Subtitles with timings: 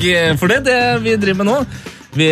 [0.00, 0.38] Torsdag!
[0.40, 1.58] For det er det vi driver med nå.
[2.16, 2.26] Vi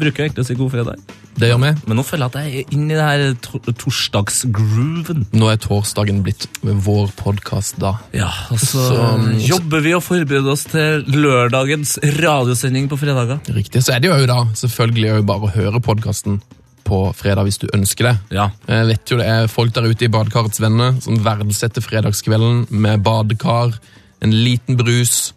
[0.00, 1.00] bruker egentlig å si god fredag,
[1.36, 1.70] Det gjør vi.
[1.88, 5.26] men nå føler jeg at jeg er inne i det her to torsdagsgrooven.
[5.36, 7.94] Nå er torsdagen blitt vår podkast da.
[8.16, 13.40] Ja, og så Så- jobber vi og forbereder oss til lørdagens radiosending på fredager.
[13.52, 13.82] Riktig.
[13.82, 16.40] Så er det jo da selvfølgelig jo bare å høre podkasten
[16.84, 18.18] på fredag hvis du ønsker det.
[18.30, 18.50] Ja.
[18.66, 23.02] Jeg vet jo det er folk der ute i Badekarets venner som verdsetter fredagskvelden med
[23.02, 23.74] badekar,
[24.22, 25.32] en liten brus.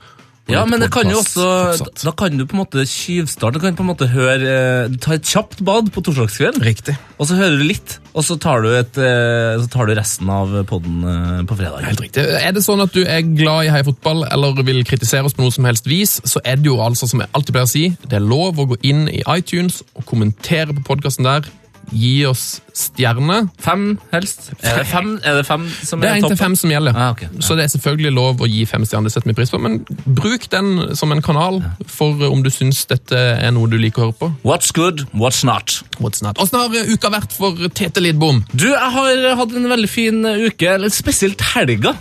[0.51, 2.01] Ja, men det kan jo også fortsatt.
[2.03, 3.55] Da kan du på en måte tyvstarte.
[3.55, 6.97] Du kan på en måte høre du tar et kjapt bad på torsdagskvelden, Riktig.
[7.15, 7.97] og så hører du litt.
[8.13, 11.87] Og så tar du, et, eh, så tar du resten av podden på fredag.
[11.87, 12.27] Helt riktig.
[12.27, 15.45] Er det sånn at du er glad i Heia Fotball eller vil kritisere oss på
[15.45, 17.85] noe som helst vis, så er det jo altså, som jeg alltid pleier å si,
[18.03, 21.47] det er lov å gå inn i iTunes og kommentere på podkasten der.
[21.91, 23.49] Gi oss stjerne.
[23.61, 24.51] Fem, helst.
[24.63, 26.43] Er det fem, er det fem som Det er er inntil toppen?
[26.45, 26.95] fem som gjelder.
[26.95, 27.27] Ah, okay.
[27.33, 27.41] Ja.
[27.45, 29.81] Så det er selvfølgelig lov å gi fem stjerner, det setter vi pris på, men
[30.05, 34.07] bruk den som en kanal for om du syns dette er noe du liker å
[34.07, 34.31] høre på.
[34.47, 35.81] What's good, what's not?
[35.99, 36.39] What's not?
[36.41, 38.41] Åssen har uka vært for Tete Lidbom?
[38.53, 40.73] Du, jeg har hatt en veldig fin eh, uke.
[40.77, 41.93] eller Spesielt helga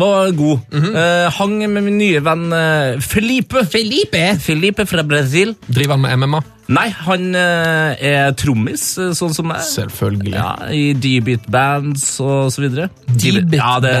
[0.00, 0.62] var god.
[0.72, 3.66] Eh, hang med min nye venn eh, Felipe.
[3.68, 5.52] Felipe Felipe fra Brasil.
[5.68, 6.40] Driver han med MMA?
[6.70, 9.58] Nei, han eh, er trommis, eh, sånn som meg.
[9.66, 10.34] Selvfølgelig.
[10.36, 12.86] Ja, I D-beat bands og så videre.
[13.10, 13.94] D-beat ja, det,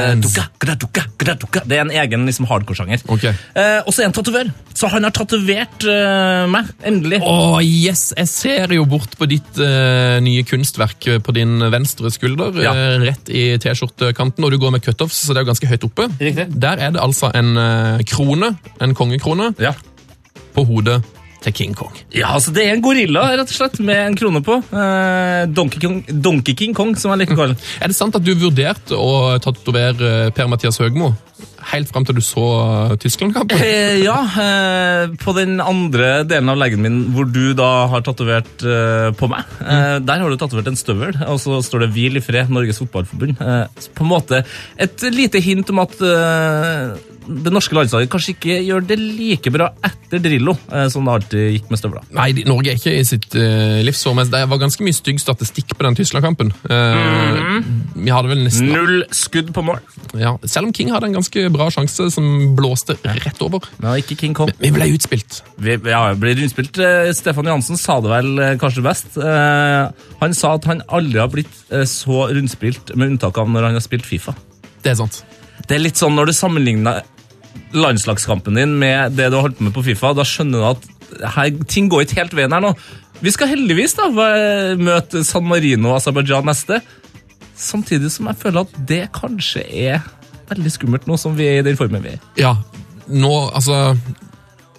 [1.66, 3.02] det er en egen liksom, hardcore-sjanger.
[3.10, 3.34] Okay.
[3.58, 4.52] Eh, og så er han tatovør.
[4.70, 7.20] Så han har tatovert eh, meg, endelig.
[7.26, 8.12] Å, yes!
[8.16, 12.54] Jeg ser jo bort på ditt eh, nye kunstverk på din venstre skulder.
[12.62, 12.74] Ja.
[12.76, 15.90] eh, rett i T-skjortekanten, og du går med cutoffs, så det er jo ganske høyt
[15.90, 16.06] oppe.
[16.22, 16.46] Riktig.
[16.54, 19.74] Der er det altså en eh, krone, en kongekrone, Ja.
[20.54, 21.00] på hodet
[21.44, 21.94] til King Kong.
[22.12, 24.60] Ja, altså Det er en gorilla rett og slett, med en krone på.
[24.70, 27.58] Eh, Donkey, Kong, Donkey King Kong, som jeg liker å kalle.
[27.80, 31.14] Er det sant at du vurderte å tatovere Per-Mathias Høgmo
[31.70, 33.60] helt fram til du så eh, Tyskland-kampen?
[33.60, 38.64] Eh, ja, eh, på den andre delen av leggen min hvor du da har tatovert
[38.64, 42.20] eh, på meg, eh, der har du tatovert en støvel, og så står det 'Hvil
[42.20, 43.40] i fred, Norges Fotballforbund'.
[43.40, 44.44] Eh, på en måte
[44.78, 46.96] et lite hint om at eh,
[47.30, 51.44] det norske landslaget kanskje ikke gjør det like bra etter Drillo, eh, som det alltid
[51.54, 52.06] gikk med støvler.
[52.16, 55.76] Nei, Norge er ikke i sitt uh, livsår, men det var ganske mye stygg statistikk
[55.76, 56.50] på den Tyskland-kampen.
[56.66, 57.60] Eh,
[57.94, 59.78] Vi hadde vel nesten Null skudd på mål.
[60.18, 62.26] ja, Selv om King hadde en ganske bra sjanse som
[62.58, 63.62] blåste rett over.
[63.78, 64.50] Men ikke King Kong.
[64.58, 65.42] Vi ble utspilt.
[65.60, 66.80] Vi, ja, ble rundspilt.
[66.82, 69.14] Eh, Stefan Johansen sa det vel kanskje best.
[69.20, 69.92] Uh,
[70.24, 71.54] han sa at han aldri har blitt
[71.86, 74.34] så rundspilt, med unntak av når han har spilt Fifa.
[74.82, 75.22] Det er sant.
[75.68, 77.04] Det er litt sånn når du sammenligner
[77.74, 80.88] landslagskampen din med det du har holdt på med på Fifa, da skjønner du at
[81.34, 82.72] her, ting går ikke helt veien her nå.
[83.20, 84.08] Vi skal heldigvis da
[84.80, 86.80] møte San Marino og Aserbajdsjan neste,
[87.60, 90.00] samtidig som jeg føler at det kanskje er
[90.50, 92.22] veldig skummelt nå som vi er i den formen vi er.
[92.40, 92.54] Ja,
[93.10, 93.96] nå, altså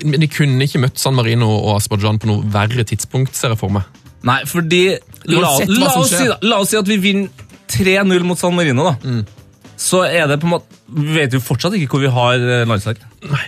[0.02, 3.74] De kunne ikke møtt San Marino og Aserbajdsjan på noe verre tidspunkt, ser jeg for
[3.76, 3.86] meg.
[4.26, 4.84] Nei, fordi
[5.30, 8.84] la, la, oss si, da, la oss si at vi vinner 3-0 mot San Marino,
[8.90, 8.96] da.
[9.06, 9.41] Mm.
[9.82, 12.66] Så er det på en måte Vi vet jo fortsatt ikke hvor vi har eh,
[12.70, 13.06] landslaget.
[13.32, 13.46] Nei.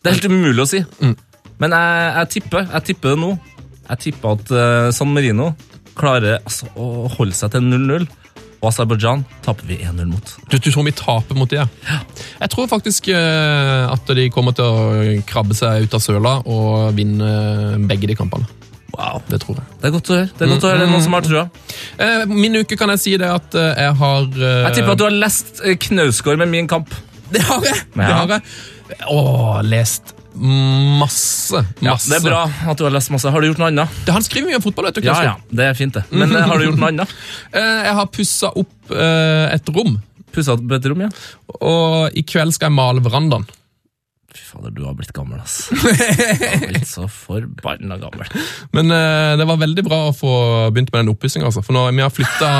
[0.00, 0.82] Det er helt umulig å si.
[1.02, 1.16] Mm.
[1.62, 3.32] Men jeg, jeg tipper jeg tipper det nå.
[3.86, 5.50] Jeg tipper at eh, San Marino
[5.96, 8.06] klarer altså, å holde seg til 0-0.
[8.56, 10.30] Og Aserbajdsjan taper vi 1-0 mot.
[10.48, 11.60] Du, du tror vi taper mot de?
[11.60, 11.98] Ja.
[12.40, 16.96] Jeg tror faktisk eh, at de kommer til å krabbe seg ut av søla og
[16.96, 17.28] vinne
[17.88, 18.48] begge de kampene.
[18.96, 19.22] Wow.
[19.28, 19.66] Det tror jeg.
[19.82, 20.28] Det er godt å høre.
[20.32, 20.78] Det er godt å høre.
[20.80, 21.44] Det er noen som har trua.
[22.00, 25.00] Eh, min uke kan jeg si det at eh, jeg har eh, Jeg tipper at
[25.02, 26.94] du har lest eh, Knausgård med min kamp.
[27.32, 27.82] Det har jeg!
[27.92, 28.20] Det Ja.
[28.22, 28.42] har jeg.
[29.10, 29.20] Å,
[29.66, 32.10] lest masse, Ja, masse.
[32.12, 33.30] det er bra at du har lest masse.
[33.32, 33.94] Har du gjort noe annet?
[34.06, 35.06] Det, han skriver mye om fotball, vet du.
[35.06, 35.40] Ja, Knøsgaard.
[35.48, 36.04] ja, det er fint, det.
[36.12, 37.14] Men eh, har du gjort noe annet?
[37.56, 39.96] Eh, Jeg har pussa opp eh, et rom,
[40.36, 41.08] Pussa opp et rom, ja?
[41.64, 43.46] og i kveld skal jeg male verandaen.
[44.36, 45.68] Fy fader, du har blitt gammel, ass.
[45.72, 48.28] Du har blitt så forbanna gammel.
[48.76, 50.32] Men eh, det var veldig bra å få
[50.74, 51.48] begynt med den oppussinga.
[51.48, 51.64] Altså.
[51.64, 52.50] For nå, vi har flytta,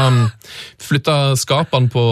[0.81, 2.05] flytta skapene på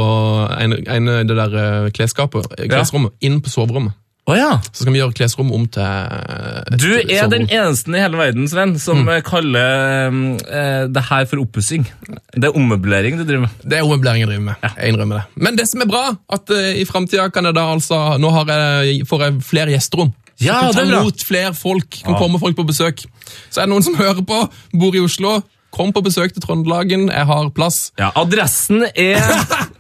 [0.58, 3.96] en, en, det der eh, klesskapet, klesrommet inn på soverommet.
[4.24, 4.52] Å ja!
[4.72, 8.46] Så skal vi gjøre klesrom om til et Du er den eneste i hele verden,
[8.48, 9.10] Sven, som mm.
[9.26, 10.14] kaller
[10.48, 11.84] eh, det her for oppussing.
[12.32, 13.58] Det er ommøblering du driver med.
[13.60, 14.64] Det er ommøblering jeg driver med.
[14.64, 15.44] Jeg innrømmer det.
[15.44, 16.06] Men det som er bra,
[16.38, 20.14] at uh, i framtida kan jeg da altså Nå har jeg, får jeg flere gjesterom.
[20.40, 23.04] Ja, Så kan ta imot flere folk, kan komme folk på besøk.
[23.52, 24.40] Så er det noen som hører på,
[24.72, 25.42] bor i Oslo,
[25.74, 27.90] kom på besøk til Trøndelagen, jeg har plass.
[28.00, 29.20] Ja, adressen er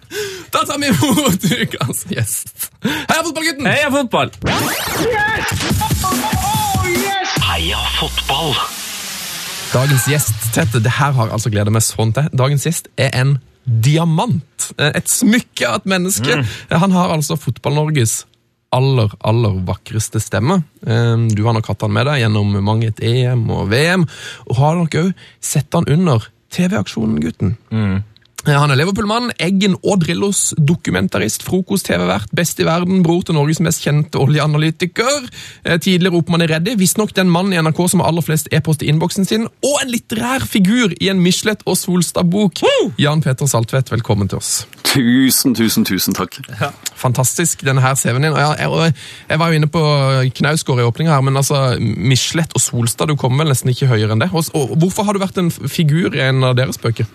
[0.54, 2.68] Da tar vi imot ukas gjest.
[2.84, 3.66] Heia fotballgutten!
[3.66, 4.30] Heia fotball!
[7.44, 8.52] Heia fotball!
[9.74, 12.28] Dagens gjest, Tette, det her har altså gleda meg sånn til.
[12.38, 13.34] Dagens gjest er en
[13.64, 14.68] diamant.
[14.78, 16.38] Eh, Et smykke av et menneske.
[16.38, 16.46] Mm.
[16.84, 18.20] Han har altså Fotball-Norges
[18.74, 20.60] aller, aller vakreste stemme.
[20.86, 24.06] Eh, Du har nok hatt han med deg gjennom mange et EM og VM,
[24.46, 25.12] og har nok òg
[25.42, 26.22] sett han under
[26.54, 27.56] TV-aksjonen Gutten.
[27.74, 27.98] Eh,
[28.44, 33.80] Han er Liverpool-mann, Eggen og Drillos dokumentarist, frokost-TV-vert, best i verden, bror til Norges mest
[33.80, 35.30] kjente oljeanalytiker.
[35.64, 38.84] Eh, Tidligere oppmann i Reddy, visstnok den mannen i NRK som har aller flest e-post
[38.84, 42.60] i innboksen sin, og en litterær figur i en Michelet og Solstad-bok.
[43.00, 44.52] Jan Peter Saltvedt, velkommen til oss.
[44.92, 46.36] Tusen, tusen, tusen takk.
[47.00, 48.36] Fantastisk, denne her CV-en din.
[48.36, 48.94] Og jeg, jeg,
[49.32, 49.88] jeg var jo inne på
[50.36, 54.12] Knausgård i åpninga her, men altså, Michelet og Solstad, du kommer vel nesten ikke høyere
[54.12, 54.34] enn det.
[54.36, 57.08] Og, og hvorfor har du vært en figur i en av deres bøker?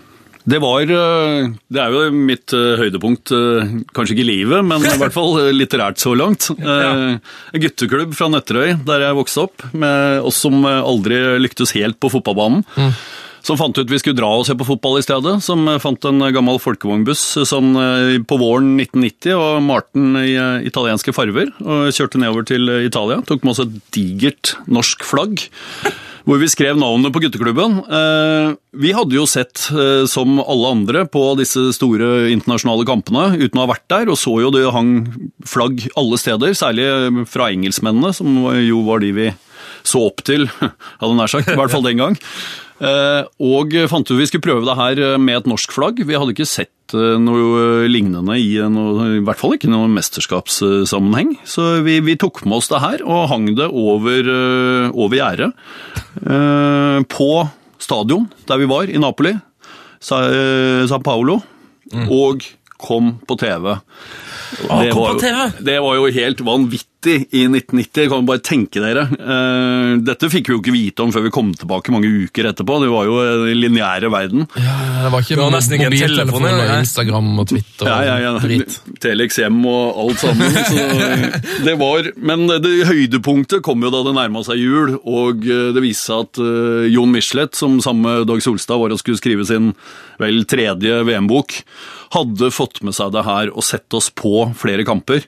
[0.49, 4.85] Det var eh, Det er jo mitt eh, høydepunkt, eh, kanskje ikke i livet, men
[4.85, 6.49] i hvert fall litterært så langt.
[6.59, 12.11] En gutteklubb fra Nøtterøy, der jeg vokste opp, med oss som aldri lyktes helt på
[12.13, 12.63] fotballbanen.
[13.45, 15.38] Som fant ut vi skulle dra og se på fotball i stedet.
[15.45, 17.71] Som eh, fant en gammel folkevognbuss sånn
[18.27, 20.36] på våren 1990 og malte i
[20.68, 21.53] italienske farver.
[21.63, 23.24] Og kjørte nedover til Italia.
[23.25, 25.44] Tok med oss et digert norsk flagg.
[26.27, 27.80] Hvor vi skrev navnet på gutteklubben.
[28.77, 29.63] Vi hadde jo sett,
[30.12, 34.35] som alle andre, på disse store internasjonale kampene uten å ha vært der, og så
[34.44, 34.92] jo det hang
[35.47, 36.85] flagg alle steder, særlig
[37.31, 39.30] fra engelskmennene, som jo var de vi
[39.88, 40.45] så opp til,
[41.01, 42.19] hadde nær sagt, i hvert fall den gang.
[42.79, 45.99] Eh, Og fant ut vi skulle prøve det her eh, med et norsk flagg.
[46.07, 51.35] Vi hadde ikke sett eh, noe lignende i noe, i hvert fall ikke noen mesterskapssammenheng.
[51.43, 54.31] Så vi, vi tok med oss det her og hang det over,
[54.95, 55.51] over gjerdet.
[57.11, 57.29] På
[57.79, 59.35] stadion der vi var, i Napoli,
[59.99, 61.39] Sa- San Paolo,
[62.09, 62.43] og
[62.79, 63.73] kom på TV.
[64.69, 65.49] Ah, Det kom var på TV.
[65.67, 66.85] Det var jo helt vanvittig
[67.31, 69.03] i 1990, kan bare tenke dere.
[69.15, 72.79] Eh, Dette fikk vi jo ikke vite om før vi kom tilbake mange uker etterpå.
[72.83, 74.47] Det var jo den lineære verden.
[74.59, 74.73] Ja,
[75.05, 76.25] det var ikke det var nesten ikke telefoner.
[76.25, 76.73] mobiltelefon og.
[76.79, 78.33] Instagram og Twitter Ja, ja, ja.
[78.35, 78.79] og drit.
[79.03, 80.59] Telex hjem og alt sammen.
[80.71, 80.87] Så
[81.67, 85.85] det var, men det høydepunktet kom jo da det nærma seg jul, og eh, det
[85.85, 89.47] viste seg at eh, Jon Michelet, som sammen med Dag Solstad var og skulle skrive
[89.47, 89.71] sin
[90.19, 91.61] vel tredje VM-bok,
[92.15, 95.25] hadde fått med seg det her og sett oss på flere kamper.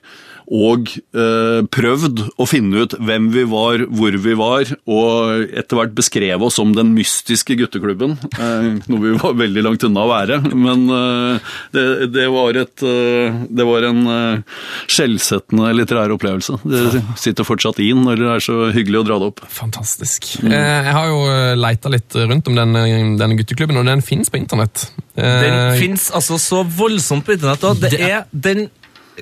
[0.50, 5.94] Og eh, prøvd å finne ut hvem vi var, hvor vi var, og etter hvert
[5.96, 8.16] beskrev oss som den mystiske gutteklubben.
[8.36, 10.40] Eh, noe vi var veldig langt unna å være.
[10.50, 11.84] Men eh, det,
[12.16, 14.58] det, var et, eh, det var en eh,
[14.92, 16.58] skjellsettende litterær opplevelse.
[16.66, 19.44] Det sitter fortsatt i når det er så hyggelig å dra det opp.
[19.52, 20.32] Fantastisk.
[20.42, 21.22] Eh, Jeg har jo
[21.62, 22.84] leita litt rundt om denne,
[23.20, 24.88] denne gutteklubben, og den fins på internett.
[25.16, 27.64] Den fins altså så voldsomt på internett.
[27.68, 28.66] Og det er den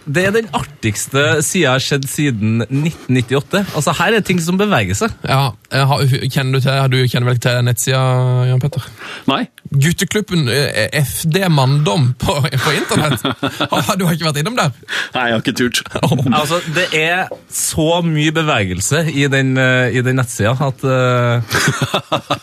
[0.06, 3.64] det er den artigste sida jeg har sett siden 1998.
[3.74, 5.14] Altså Her er ting som beveger seg.
[5.26, 8.02] Ja, har, kjenner du til, du kjenner vel til nettsida,
[8.46, 8.86] Jan Petter?
[9.30, 13.22] Nei, Gutteklubben eh, FD Manndom på, på internett.
[13.70, 14.72] Har du har ikke vært innom der?
[15.14, 15.82] nei jeg har ikke turt.
[16.40, 21.42] Altså Det er så mye bevegelse i den, eh, i den nettsida at uh...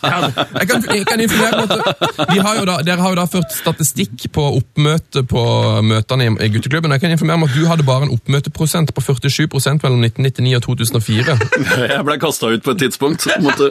[0.04, 3.26] Jeg kan, jeg kan informere om at vi har jo da, Dere har jo da
[3.30, 5.42] ført statistikk på oppmøte på
[5.84, 6.94] møtene i, i gutteklubben.
[6.96, 10.64] Jeg kan informere om at du hadde bare en oppmøteprosent på 47% mellom 1999 og
[10.66, 11.36] 2004.
[11.94, 13.26] Jeg ble kasta ut på et tidspunkt.
[13.44, 13.70] Måtte,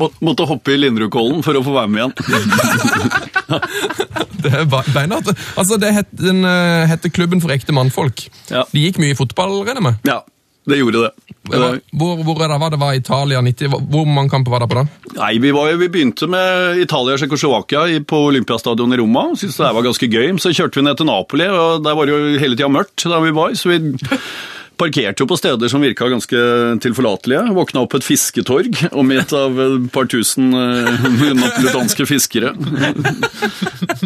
[0.00, 2.14] må, måtte hoppe i Linderudkollen for å få være med igjen.
[4.46, 5.32] Det er beinhardt.
[5.58, 8.26] Altså, det het, den eh, heter Klubben for ekte mannfolk.
[8.52, 8.62] Ja.
[8.70, 10.06] De gikk mye i fotball, regner jeg med?
[10.06, 10.20] Ja,
[10.66, 11.10] det gjorde det.
[11.94, 13.68] Hvor, hvor er det, var det var Italia 90?
[13.70, 14.86] Hvor- Hvor mange kamper var det på da?
[15.20, 19.28] Nei, vi, var, vi begynte med Italia og Tsjekkoslovakia på Olympiastadion i Roma.
[19.38, 20.32] Syntes det var ganske gøy.
[20.42, 23.20] Så kjørte vi ned til Napoli, og der var det jo hele tida mørkt da
[23.22, 23.54] vi var.
[23.54, 23.78] Så vi
[24.80, 26.40] parkerte jo på steder som virka ganske
[26.84, 27.42] tilforlatelige.
[27.56, 31.06] Våkna opp på et fisketorg omgitt av et par tusen eh,
[31.36, 32.52] napolitanske fiskere.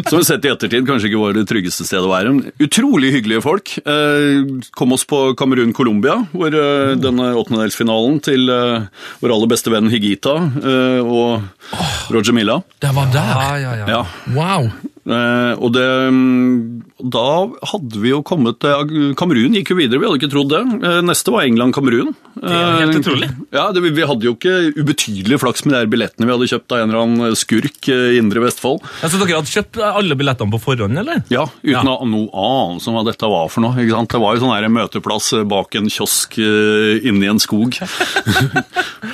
[0.09, 2.33] Som vi sett i ettertid kanskje ikke var det tryggeste stedet å være.
[2.63, 3.73] Utrolig hyggelige folk.
[3.83, 10.33] Eh, Kom oss på Kamerun-Colombia, hvor eh, denne åttendedelsfinalen til vår aller beste venn Higita
[11.01, 12.59] og Roger Milla.
[12.81, 13.35] Det var der!
[13.61, 13.85] ja, ja.
[13.91, 14.01] Ja,
[14.35, 14.71] Wow!
[15.01, 17.23] Eh, og det, mm, da
[17.71, 20.59] hadde vi jo kommet til Kamerun gikk jo videre, vi hadde ikke trodd det.
[20.85, 22.11] Eh, neste var England-Kamerun.
[22.41, 23.29] er helt utrolig.
[23.51, 26.75] Ja, det, vi hadde jo ikke ubetydelig flaks med de her billettene vi hadde kjøpt
[26.75, 28.83] av en eller annen skurk eh, i Indre Vestfold.
[29.01, 31.23] Ja, så dere hadde kjøpt alle billettene på forhånd, eller?
[31.33, 31.81] Ja, uten Ja.
[32.05, 33.73] noe anelse om hva dette var for noe.
[33.81, 34.11] ikke sant?
[34.13, 37.73] Det var jo sånn her møteplass bak en kiosk eh, inni en skog.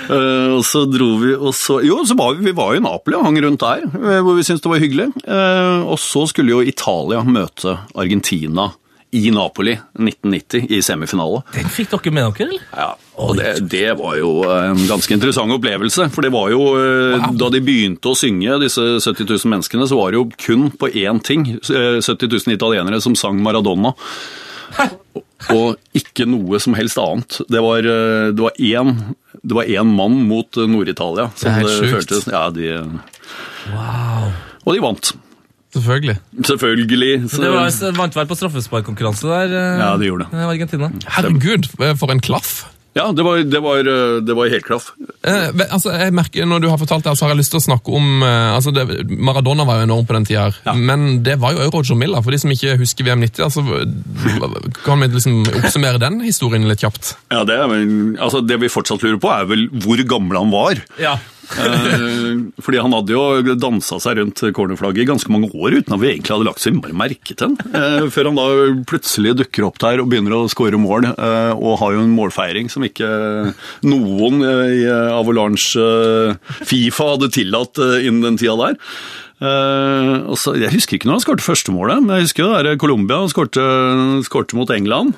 [0.08, 2.84] Eh, og så dro vi, og så Jo, så var vi, vi var jo i
[2.84, 5.08] Napoli og hang rundt der, eh, hvor vi syntes det var hyggelig.
[5.28, 8.72] Eh, og så skulle jo Italia møte Argentina
[9.16, 11.40] i Napoli 1990 i semifinale.
[11.56, 12.64] Den fikk dere med dere, eller?
[12.76, 12.88] Ja,
[13.24, 16.10] og det, det var jo en ganske interessant opplevelse.
[16.14, 17.30] For det var jo wow.
[17.40, 20.92] Da de begynte å synge, disse 70 000 menneskene, så var det jo kun på
[20.92, 21.48] én ting.
[21.56, 23.94] eh, 70 000 italienere som sang Maradona.
[25.56, 27.40] Og ikke noe som helst annet.
[27.48, 28.92] Det var, eh, det var én
[29.48, 31.30] det var én mann mot eh, Nord-Italia.
[31.40, 32.28] Det er helt sjukt.
[32.28, 32.74] Ja, de,
[34.68, 35.14] Og de vant.
[35.76, 36.18] Selvfølgelig.
[36.48, 37.30] Selvfølgelig.
[37.30, 40.40] Så, Det var, vant vel på straffesparkkonkurranse der, eh, Ja, det gjorde det.
[40.40, 40.92] eh, Argentina.
[41.18, 42.66] Herregud, for en klaff.
[42.98, 44.90] Ja, det var, det var, eh, det var helt klaff.
[45.28, 47.66] Eh, altså, jeg merker Når du har fortalt det, så har jeg lyst til å
[47.68, 50.74] snakke om eh, altså det, Maradona var jo enorm på den tida, ja.
[50.74, 52.24] men det var jo òg Roger Milla.
[52.26, 53.62] For de som ikke husker VM 90, altså,
[54.86, 57.14] kan vi liksom oppsummere den historien litt kjapt?
[57.34, 57.76] Ja, det, er
[58.24, 60.82] altså det vi fortsatt lurer på, er vel hvor gammel han var.
[61.02, 61.18] Ja.
[61.56, 66.02] Eh, fordi han hadde jo dansa seg rundt cornerflagget i ganske mange år uten at
[66.02, 67.58] vi egentlig hadde lagt så innmari merke til den.
[67.72, 68.48] Eh, før han da
[68.90, 72.72] plutselig dukker opp der og begynner å skåre mål, eh, og har jo en målfeiring
[72.74, 73.08] som ikke
[73.88, 75.86] noen i Avalanche
[76.68, 78.78] Fifa hadde tillatt innen den tida der.
[79.38, 82.80] Eh, og så, jeg husker ikke når han skåret førstemålet, men jeg husker det der
[82.82, 85.14] Colombia han skårte, mot England.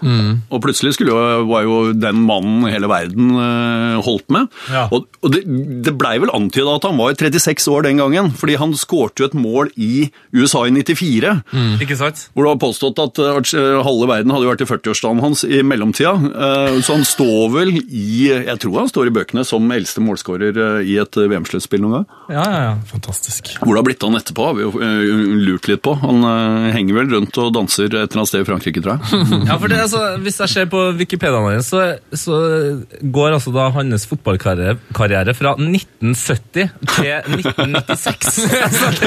[0.52, 1.16] Og plutselig jo,
[1.48, 4.50] var jo den mannen hele verden eh, holdt med.
[4.72, 4.88] Ja.
[4.96, 5.44] Og, og det,
[5.86, 9.30] det blei vel antyda at han var 36 år den gangen, fordi han skårte jo
[9.30, 11.34] et mål i USA i 94.
[11.84, 12.26] Ikke sant?
[12.34, 15.62] Hvor det var påstått at eh, halve verden hadde jo vært i 40-årsdagen hans i
[15.66, 16.16] mellomtida.
[16.30, 20.58] Eh, Så han står vel i Jeg tror han står i bøkene som eldste målskårer
[20.60, 22.08] eh, i et VM-sluttspill noen gang.
[22.34, 22.76] Ja, ja, ja.
[22.90, 23.54] Fantastisk.
[23.62, 25.94] Hvor det har blitt han etterpå, har vi jo eh, lurt litt på.
[26.02, 29.04] Han eh, henger vel rundt og danser et eller annet sted i Frankrike, tror jeg.
[29.50, 31.86] Ja, for det, altså, Hvis jeg ser på Wikipediaen hans, så,
[32.18, 32.40] så
[33.02, 38.42] går altså da hans fotballkarriere fra 1970 til 1996.
[38.60, 38.86] Altså,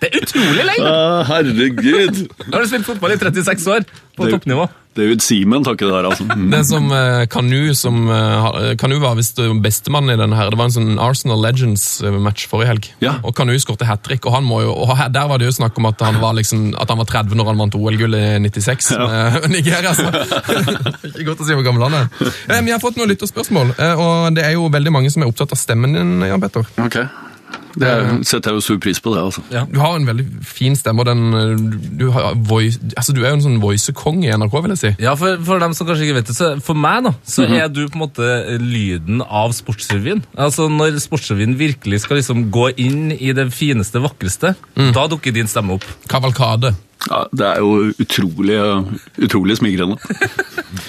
[0.00, 0.94] det, er utrolig lenge!
[1.30, 2.24] herregud!
[2.46, 3.86] Nå har du spilt fotball i 36 år,
[4.16, 4.66] på Det- toppnivå.
[4.94, 6.26] David Seaman takker det der, altså.
[6.54, 10.52] Det som eh, Kanu som eh, Kanu var visst eh, bestemann i denne her.
[10.52, 12.90] Det var en sånn Arsenal Legends-match forrige helg.
[13.04, 13.16] Ja.
[13.26, 14.24] Og Kanu skåret hat trick.
[14.28, 16.70] Og, han må jo, og der var det jo snakk om at han var, liksom,
[16.80, 19.92] at han var 30 når han vant OL-gull i 96 med Nigeria.
[19.92, 20.10] altså.
[21.10, 22.62] Ikke godt å si hvor gammel han er.
[22.64, 25.54] Vi har fått noen lytterspørsmål, eh, og det er jo veldig mange som er opptatt
[25.54, 26.66] av stemmen din, Jan Petter.
[26.86, 27.00] Ok.
[27.74, 29.22] Det setter jeg jo stor pris på, det.
[29.24, 29.42] altså.
[29.72, 33.32] Du har en veldig fin stemme, og den, eh, du, har voice, altså, du er
[33.32, 34.92] jo en sånn voicekonge i NRK, vil jeg si.
[35.02, 37.68] Ja, for, for dem som kanskje ikke vet det, så for meg da, så er
[37.72, 38.30] du på en måte
[38.62, 40.24] lyden av Sportsrevyen.
[40.38, 45.50] Altså Når Sportsrevyen virkelig skal liksom gå inn i det fineste, vakreste, da dukker din
[45.50, 45.86] stemme opp.
[46.10, 46.74] Kavalkade.
[47.10, 48.58] Ja, Det er jo utrolig,
[49.18, 49.98] utrolig smigrende.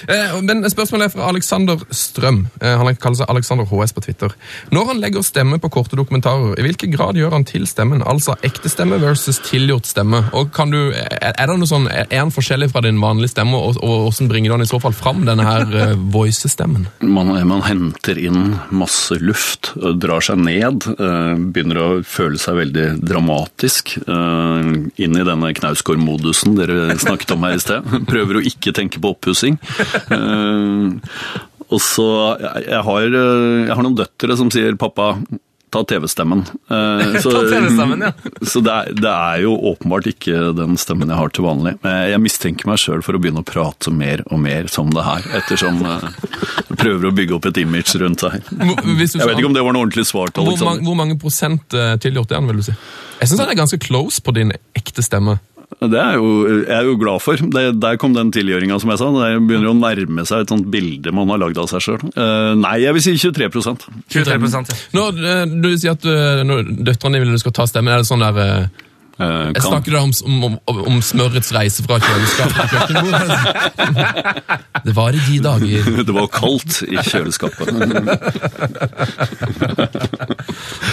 [0.09, 2.39] Eh, men spørsmålet er fra Alexander Strøm.
[2.61, 4.33] Eh, han kaller seg Alexander HS på Twitter.
[4.73, 8.03] Når han legger stemme på korte dokumentarer, i hvilken grad gjør han til stemmen?
[8.05, 10.21] Altså ekte stemme versus tilgjort stemme.
[10.35, 13.79] Og kan du, er, det noe sånn, er han forskjellig fra din vanlige stemme, og,
[13.79, 16.05] og hvordan bringer du han i så fall fram, denne her voicestemmen?
[16.15, 16.87] voice-stemmen?
[17.15, 22.87] Man, man henter inn masse luft, drar seg ned, eh, begynner å føle seg veldig
[23.05, 24.71] dramatisk eh,
[25.05, 27.91] inn i denne Knausgård-modusen dere snakket om her i sted.
[28.11, 29.59] Prøver å ikke tenke på oppussing.
[30.11, 30.95] Eh,
[31.73, 32.07] og så,
[32.61, 35.15] jeg, har, eh, jeg har noen døtre som sier 'pappa,
[35.75, 36.45] ta TV-stemmen'.
[36.71, 38.11] Eh, så- TV-stemmen, ja.
[38.51, 41.75] Så det er, det er jo åpenbart ikke den stemmen jeg har til vanlig.
[41.83, 45.25] Jeg mistenker meg sjøl for å begynne å prate mer og mer som det her,
[45.41, 46.07] ettersom eh,
[46.69, 49.75] jeg prøver å bygge opp et image rundt du Jeg vet ikke om det var
[49.75, 50.85] noe ordentlig svar til hvor, mange, Alexander.
[50.87, 52.75] hvor mange prosent eh, tilgjort er han, vil du si?
[53.19, 55.37] Jeg syns han er ganske close på din ekte stemme.
[55.83, 57.41] Det er jo, jeg er jo glad for.
[57.55, 59.09] Det, der kom den tilgjøringa, som jeg sa.
[59.11, 62.05] Det begynner å nærme seg et sånt bilde man har lagd av seg sjøl.
[62.61, 64.63] nei, jeg vil si 23 23 ja.
[64.95, 68.03] Når eh, du sier at eh, når døtrene dine vil du skal ta stemmen, er
[68.03, 68.69] det sånn der
[69.19, 73.29] eh, Eh, Jeg snakker da om, om, om, om smørets reise fra kjøleskapet til kjøkkenbordet.
[74.85, 75.87] Det var i de dager.
[76.05, 77.71] Det var kaldt i kjøleskapet.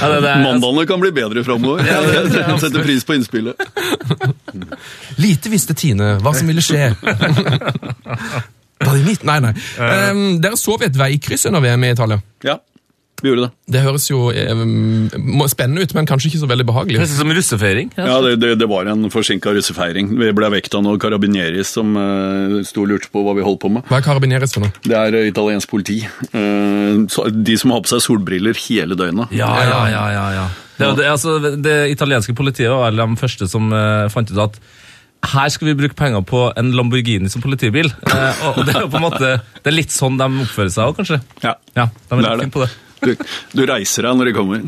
[0.00, 1.85] Ja, det, det er, Mandagene kan bli bedre framover.
[1.85, 3.55] Jeg setter pris på innspillet.
[5.21, 6.93] Lite visste Tine hva som ville skje.
[8.83, 9.52] Da de nei, nei.
[9.79, 12.19] Um, dere sov i et veikryss under VM i Italia.
[12.43, 12.57] Ja.
[13.23, 13.50] Vi gjorde det.
[13.75, 14.62] Det høres jo eh,
[15.52, 16.99] spennende ut, men kanskje ikke så veldig behagelig.
[17.00, 17.93] Høres ut som russefeiring.
[17.97, 20.11] Ja, det, det, det var en forsinka russefeiring.
[20.19, 23.62] Vi ble vekt av noen carabinieris som uh, sto og lurte på hva vi holdt
[23.62, 23.87] på med.
[23.88, 24.75] Hva er karabineris for noe?
[24.83, 26.00] Det er uh, italiensk politi.
[26.35, 29.33] Uh, de som har på seg solbriller hele døgnet.
[29.38, 30.47] Ja, ja, ja, ja, ja.
[30.83, 34.62] Det, det, altså, det italienske politiet var de første som uh, fant ut at
[35.33, 37.93] her skal vi bruke penger på en Lamborghini som politibil.
[38.02, 40.73] Uh, og, og det er jo på en måte, det er litt sånn de oppfører
[40.75, 41.21] seg òg, kanskje.
[41.45, 41.55] Ja.
[41.79, 42.49] Ja, de er Det er det.
[42.55, 42.73] på det.
[43.02, 43.16] Du,
[43.59, 44.62] du reiser deg når de kommer.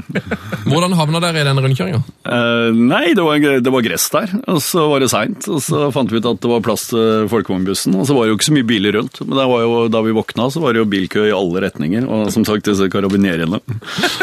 [0.67, 2.01] Hvordan havna dere i den rundkjøringa?
[2.25, 5.47] Eh, nei, det var, det var gress der, og så var det seint.
[5.53, 8.35] Og så fant vi ut at det var plass til folkevognbussen, og så var det
[8.35, 9.21] jo ikke så mye biler rundt.
[9.25, 12.09] Men det var jo, da vi våkna, så var det jo bilkø i alle retninger,
[12.11, 13.61] og som sagt disse karabinerene.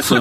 [0.02, 0.20] Så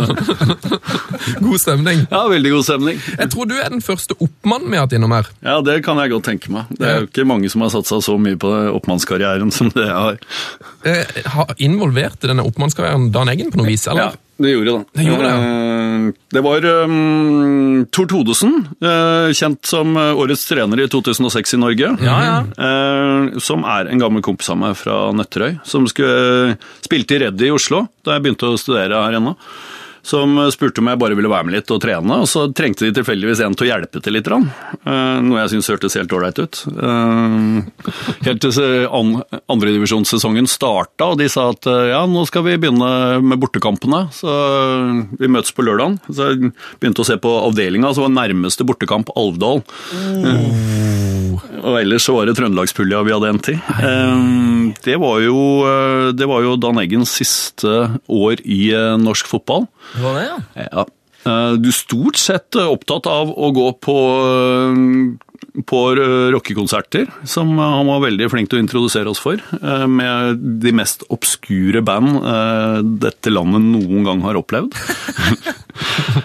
[1.40, 2.04] God stemning.
[2.11, 3.00] ja, veldig god stemning.
[3.18, 5.28] Jeg tror du er den første oppmannen vi har hatt innom her.
[5.44, 6.70] Ja, det kan jeg godt tenke meg.
[6.78, 9.97] Det er jo ikke mange som har satsa så mye på oppmannskarrieren som det jeg
[9.97, 10.20] har.
[10.87, 13.79] Eh, har involvert denne oppmannskarrieren Dan Eggen på noe vis?
[13.87, 14.18] Ja, Eller?
[14.40, 14.84] det gjorde det.
[14.99, 15.34] Det gjorde det,
[16.00, 21.60] Eh, Det var um, Tor Todesen, eh, kjent som eh, årets trener i 2006 i
[21.60, 21.90] Norge.
[22.04, 23.40] Ja, ja.
[23.40, 25.58] som er en gammel kompis av meg fra Nøtterøy.
[25.64, 29.37] Som skulle, spilte i Reddy i Oslo da jeg begynte å studere her ennå.
[30.02, 32.92] Som spurte om jeg bare ville være med litt og trene, og så trengte de
[32.97, 34.26] tilfeldigvis en til å hjelpe til litt.
[34.30, 36.61] Eh, noe jeg syns hørtes helt ålreit ut.
[36.71, 37.92] Eh,
[38.26, 39.12] helt til se- an,
[39.52, 44.07] andredivisjonssesongen starta, og de sa at eh, ja, nå skal vi begynne med bortekampene.
[44.14, 45.99] Så eh, vi møtes på lørdagen.
[46.09, 49.61] Så jeg begynte å se på avdelinga, så var nærmeste bortekamp Alvdal.
[51.61, 53.57] Og ellers så var det Trøndelagspulja vi hadde endt i.
[53.59, 57.69] Eh, Det var jo, eh, det var jo Dan Eggens siste
[58.09, 59.66] år i eh, norsk fotball.
[59.94, 60.68] Det var det, ja.
[60.70, 60.87] Ja.
[61.26, 63.97] Eh, Du er stort sett eh, opptatt av å gå på,
[64.30, 65.80] eh, på
[66.32, 69.40] rockekonserter, som han var veldig flink til å introdusere oss for,
[69.90, 72.20] med de mest obskure band
[73.02, 74.76] dette landet noen gang har opplevd.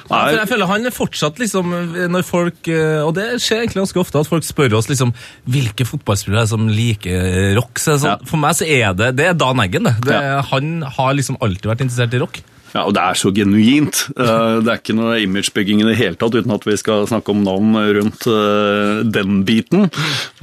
[0.10, 0.36] Nei.
[0.36, 1.70] jeg føler han er fortsatt liksom
[2.12, 5.14] Når folk Og det skjer egentlig ganske ofte at folk spør oss liksom
[5.48, 7.80] Hvilke fotballspillere er som liker rock.
[7.80, 8.30] Så, sånn, Ja.
[8.30, 9.96] For meg så er det Det er Dan Eggen, det.
[10.10, 10.42] det Ja.
[10.52, 12.42] Han har liksom alltid vært interessert i rock.
[12.76, 14.02] Ja, og det er så genuint.
[14.20, 17.32] Eh, Det er ikke noe imagebygging i det hele tatt, uten at vi skal snakke
[17.32, 19.88] om navn rundt eh, den biten.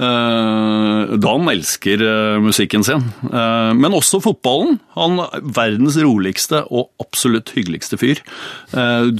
[0.01, 2.01] Eh, Dan elsker
[2.41, 4.79] musikken sin, men også fotballen.
[4.95, 8.21] Han er verdens roligste og absolutt hyggeligste fyr,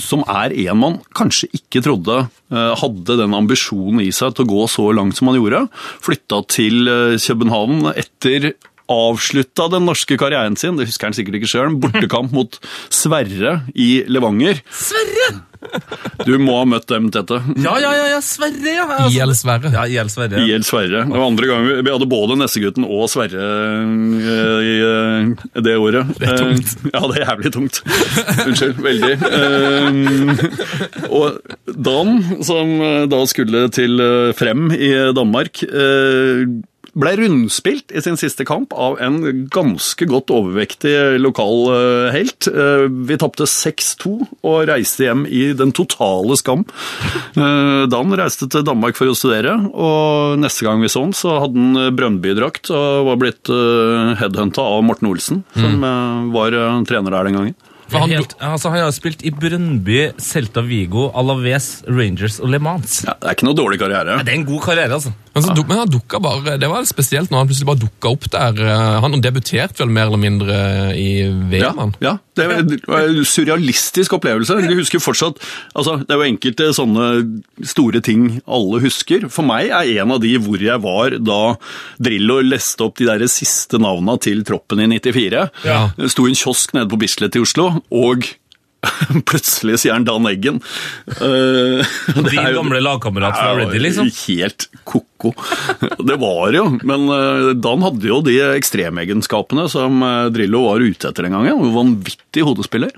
[0.01, 4.67] som er en man kanskje ikke trodde hadde den ambisjonen i seg til å gå
[4.71, 5.65] så langt som han gjorde.
[6.05, 6.89] Flytta til
[7.21, 8.53] København etter
[8.91, 12.59] avslutta den norske karrieren sin, det husker han sikkert ikke sjøl, bortekamp mot
[12.93, 14.63] Sverre i Levanger.
[14.73, 15.43] Sverre!
[16.27, 17.39] Du må ha møtt dem, Tete.
[17.63, 18.85] Ja, ja, ja, ja Sverre, ja.
[18.97, 19.71] Altså, IL Sverre.
[19.73, 20.41] Ja, IL Sverre.
[20.43, 21.03] IL Sverre.
[21.07, 26.13] Det var andre gang vi, hadde både Nessegutten og Sverre eh, i eh, det året.
[26.19, 26.75] Det er tungt.
[26.93, 27.81] ja, det er jævlig tungt.
[28.47, 28.83] Unnskyld.
[28.83, 29.13] Veldig.
[29.39, 31.39] Eh, og
[31.89, 36.45] Dan, som eh, da skulle til eh, Frem i Danmark, eh,
[36.93, 42.47] ble rundspilt i sin siste kamp av en ganske godt overvektig lokal eh, helt.
[42.49, 46.65] Eh, Vi tapte 6-2 og reiste hjem i den totale skam.
[47.33, 51.39] Eh, Dan reiste til Danmark for å studere, og neste gang vi så han, så
[51.43, 53.49] hadde han Brøndby-drakt og var blitt
[54.19, 56.33] headhunta av Morten Olsen, som mm.
[56.35, 57.55] var eh, trener der den gangen.
[57.93, 63.01] Han, Helt, altså, han har spilt i Brøndby, Celta Vigo, Alaves, Rangers og Le Mans.
[63.05, 64.17] Ja, det er ikke noe dårlig karriere.
[64.23, 65.13] Det er en god karriere, altså.
[65.33, 68.11] Men, så, men han dukka bare Det var litt spesielt når han plutselig bare dukka
[68.13, 68.59] opp der.
[68.69, 70.57] Eh, Han debuterte vel mer eller mindre
[70.97, 71.07] i
[71.51, 71.79] VM?
[72.03, 72.47] Ja, ja, det
[72.85, 74.59] var en surrealistisk opplevelse.
[74.61, 75.41] Jeg husker fortsatt,
[75.73, 77.07] altså Det er jo enkelte sånne
[77.65, 79.27] store ting alle husker.
[79.33, 81.41] For meg er en av de hvor jeg var da
[82.03, 85.43] Drillo leste opp de der siste navna til troppen i 94.
[85.65, 85.81] Ja.
[86.09, 88.29] Sto i en kiosk nede på Bislett i Oslo, og
[89.29, 90.59] plutselig sier han Dan Eggen.
[91.07, 94.09] Eh, Din jo- gamle lagkamerat fra Reddy, liksom.
[94.27, 95.31] Helt ko-ko.
[96.03, 101.11] Det var jo, men eh, Dan hadde jo de ekstremegenskapene som eh, Drillo var ute
[101.11, 101.63] etter den gangen.
[101.75, 102.91] Vanvittig hodespiller.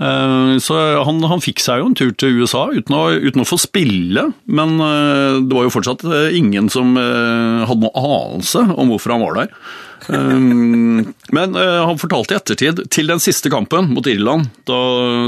[0.00, 3.48] Eh, Så han, han fikk seg jo en tur til USA uten å, uten å
[3.48, 8.92] få spille, men eh, det var jo fortsatt eh, ingen som hadde noen anelse om
[8.92, 9.56] hvorfor han var der.
[10.10, 14.78] Men han fortalte i ettertid, til den siste kampen mot Irland, da,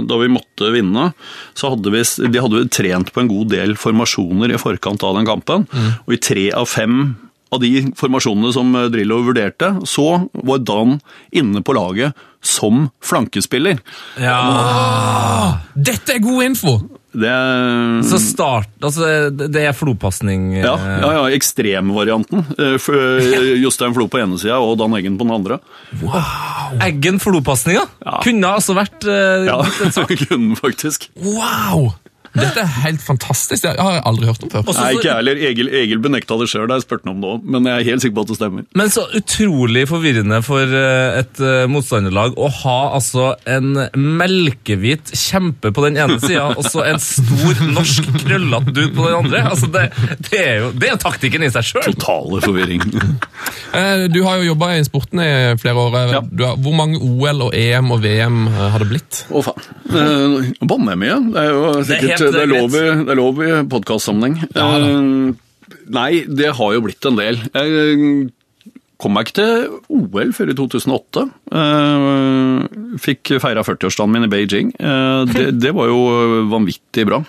[0.02, 1.12] da vi måtte vinne,
[1.54, 5.28] så hadde vi, de hadde trent på en god del formasjoner i forkant av den
[5.30, 5.68] kampen.
[6.08, 7.04] Og i tre av fem
[7.54, 10.98] av de formasjonene som eh, Drillo vurderte, så var Dan
[11.34, 12.14] inne på laget
[12.44, 13.80] som flankespiller.
[14.20, 15.56] Ja.
[15.74, 16.76] Dette er god info!
[17.14, 17.30] Det
[18.10, 22.42] Så start, altså, det er flopasning eh, ja, ja, ja, ekstremvarianten.
[22.58, 22.88] Eh,
[23.62, 25.60] Jostein Flo på ene sida og Dan Eggen på den andre.
[26.02, 26.74] Wow.
[26.82, 28.18] Eggen flopasninga Ja.
[28.24, 29.60] kunne altså vært uh, Ja,
[30.26, 31.06] kunne faktisk.
[31.22, 31.92] Wow!
[32.34, 33.62] Dette er helt fantastisk.
[33.62, 34.64] Det har jeg aldri hørt om før.
[34.66, 35.40] Også Nei, ikke jeg heller.
[35.50, 37.88] Egil, Egil benekta det sjøl da jeg spurte ham om det òg, men jeg er
[37.92, 38.66] helt sikker på at det stemmer.
[38.80, 45.70] Men så utrolig forvirrende for eh, et eh, motstanderlag å ha altså en melkehvit kjempe
[45.74, 49.44] på den ene sida og så en stor norsk krøllete dude på den andre.
[49.54, 49.86] Altså, det,
[50.30, 51.86] det er jo det er taktikken i seg sjøl.
[51.94, 52.84] Totale forvirring.
[53.74, 55.94] Eh, Du har jo jobba i sporten i flere år.
[56.12, 56.20] Ja.
[56.22, 59.18] Du har, hvor mange OL og EM og VM har det blitt?
[59.34, 59.66] Å, faen.
[59.90, 61.16] Uh, Banner mye?
[61.34, 64.38] Det er jo sikkert det er lov det er lov i podkastsammenheng.
[64.56, 67.42] uh, nei, det har jo blitt en del.
[67.52, 68.32] Jeg
[69.04, 71.22] kom meg ikke til OL før i 2008.
[71.60, 72.08] Eh,
[73.02, 74.68] fikk feira 40-årsdagen min i Beijing.
[74.78, 75.98] Eh, det, det var jo
[76.52, 77.18] vanvittig bra.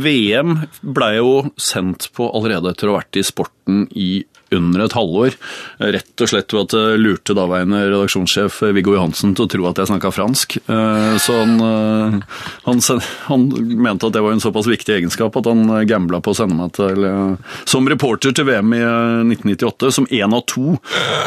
[0.00, 0.50] VM
[0.96, 4.24] ble jo sendt på allerede etter å ha vært i sporten i
[4.56, 5.36] under et halvår.
[5.80, 9.80] Rett og slett ved at jeg lurte daværende redaksjonssjef Viggo Johansen til å tro at
[9.82, 10.56] jeg snakka fransk.
[10.66, 12.18] Eh, Så han, eh,
[12.66, 12.82] han,
[13.28, 13.46] han
[13.80, 16.72] mente at det var en såpass viktig egenskap at han gambla på å sende meg
[16.76, 17.36] til eller,
[17.68, 20.76] som reporter til VM i eh, 1998, som én av to.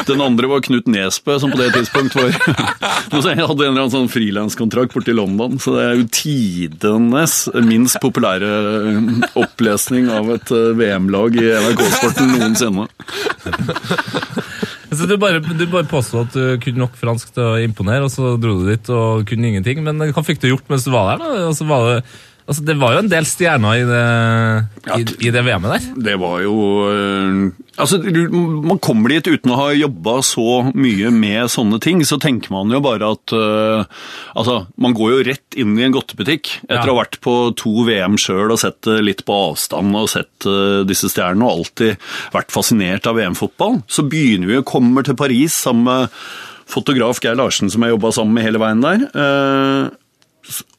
[0.10, 2.34] Den andre var Knut Nesbø, som på det tidspunkt var
[3.34, 7.36] Jeg hadde en eller annen sånn frilanskontrakt borte i London, så det er jo tidenes
[7.66, 9.00] minst populære eh,
[9.40, 12.86] opplesning av et eh, VM-lag i NRK-sporten noensinne.
[14.94, 18.12] Så du bare, du bare påstod at du kunne nok fransk til å imponere, og
[18.14, 19.82] så dro du dit og kunne ingenting.
[19.86, 21.24] Men hva fikk du gjort mens du var der?
[21.24, 21.48] da?
[21.48, 21.96] Altså, var det,
[22.48, 24.04] altså, det var jo en del stjerner i det,
[24.98, 25.86] i, i det VM-et der.
[26.10, 26.56] Det var jo
[26.90, 30.44] øh, Altså, man kommer dit uten å ha jobba så
[30.78, 33.82] mye med sånne ting, så tenker man jo bare at uh,
[34.38, 36.92] Altså, man går jo rett inn i en godtebutikk etter Ja.
[36.92, 40.46] å ha vært på to VM sjøl og sett det litt på avstand og sett
[40.46, 41.98] uh, disse stjernene og alltid
[42.36, 43.82] vært fascinert av VM-fotball.
[43.90, 46.14] Så begynner vi å komme til Paris sammen med
[46.70, 49.02] fotograf Geir Larsen, som jeg jobba sammen med hele veien der.
[49.14, 49.90] Eh,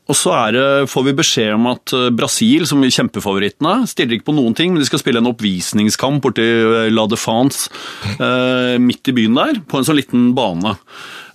[0.05, 4.29] og så det, får vi beskjed om at eh, Brasil, som er kjempefavorittene, stiller ikke
[4.29, 7.71] på noen ting, men de skal spille en oppvisningskamp borti eh, La Defance
[8.19, 10.75] eh, midt i byen der, på en sånn liten bane.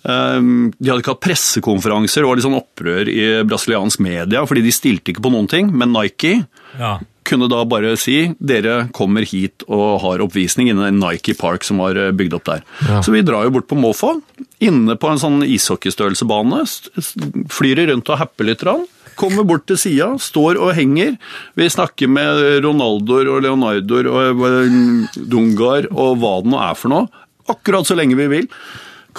[0.06, 0.38] Eh,
[0.78, 4.76] de hadde ikke hatt pressekonferanser, det var litt sånn opprør i brasiliansk media, fordi de
[4.76, 6.38] stilte ikke på noen ting, men Nike
[6.78, 7.00] Ja.
[7.30, 11.80] Kunne da bare si dere kommer hit og har oppvisning innen en Nike Park som
[11.84, 12.64] var eh, bygd opp der.
[12.90, 13.00] Ja.
[13.06, 14.16] Så vi drar jo bort på måfå,
[14.66, 18.66] inne på en sånn ishockeystørrelsebane, st- st- flyr rundt og happer litt.
[18.68, 18.84] Rann.
[19.20, 21.18] Kommer bort til sida, står og henger.
[21.60, 26.94] Vi snakker med Ronaldoer og Leonardoer og eh, Dungar og hva det nå er for
[26.94, 27.10] noe,
[27.52, 28.48] akkurat så lenge vi vil.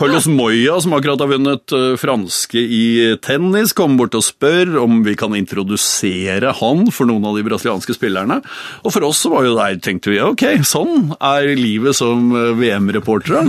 [0.00, 2.84] Carlos Moya, som akkurat har vunnet eh, franske i
[3.20, 7.98] tennis, kommer bort og spør om vi kan introdusere han for noen av de brasilianske
[7.98, 8.38] spillerne.
[8.80, 12.54] Og for oss så var jo der, tenkte vi, ok, sånn er livet som eh,
[12.62, 13.44] VM-reportere.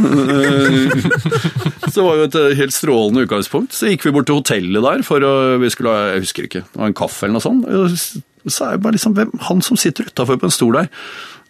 [1.87, 3.71] så det var jo et eh, helt strålende utgangspunkt.
[3.77, 6.67] Så gikk vi bort til hotellet der for å, vi skulle ha, jeg husker ikke,
[6.83, 8.23] en kaffe eller noe sånt.
[8.43, 10.91] Så er det bare liksom, hvem, han som sitter utafor på en stol der.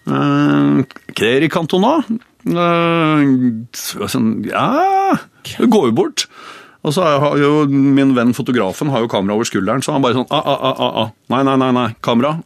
[0.06, 0.86] Uh,
[1.50, 2.04] Cantona.
[2.48, 4.66] Eh, sånn, ja,
[5.46, 6.26] det går jo bort.
[6.82, 10.18] Og så har jo min venn fotografen har jo kamera over skulderen, så han bare
[10.18, 11.12] sånn ah, ah, ah, ah, ah.
[11.30, 12.40] Nei, nei, nei, nei, kamera.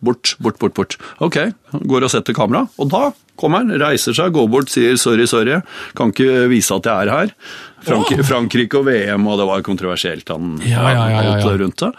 [0.00, 0.74] Bort, bort, bort.
[0.78, 0.96] bort.
[1.20, 1.36] Ok,
[1.76, 5.60] går og setter kamera, og da kommer han, reiser seg, går bort, sier sorry, sorry,
[5.98, 7.36] kan ikke vise at jeg er her.
[7.82, 11.54] Frank Frankrike og VM, og det var kontroversielt, han Ja, ja, ja, ja, ja.
[11.58, 11.90] rundt det.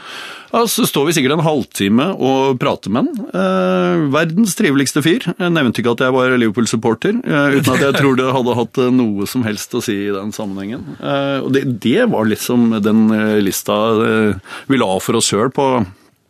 [0.53, 3.25] Ja, så står vi sikkert en halvtime og prater med han.
[3.33, 5.25] Eh, verdens triveligste fyr.
[5.33, 8.79] Jeg nevnte ikke at jeg var Liverpool-supporter, eh, uten at jeg tror det hadde hatt
[8.85, 10.85] eh, noe som helst å si i den sammenhengen.
[11.01, 15.51] Eh, og det, det var liksom den eh, lista eh, vi la for oss sjøl
[15.51, 15.67] på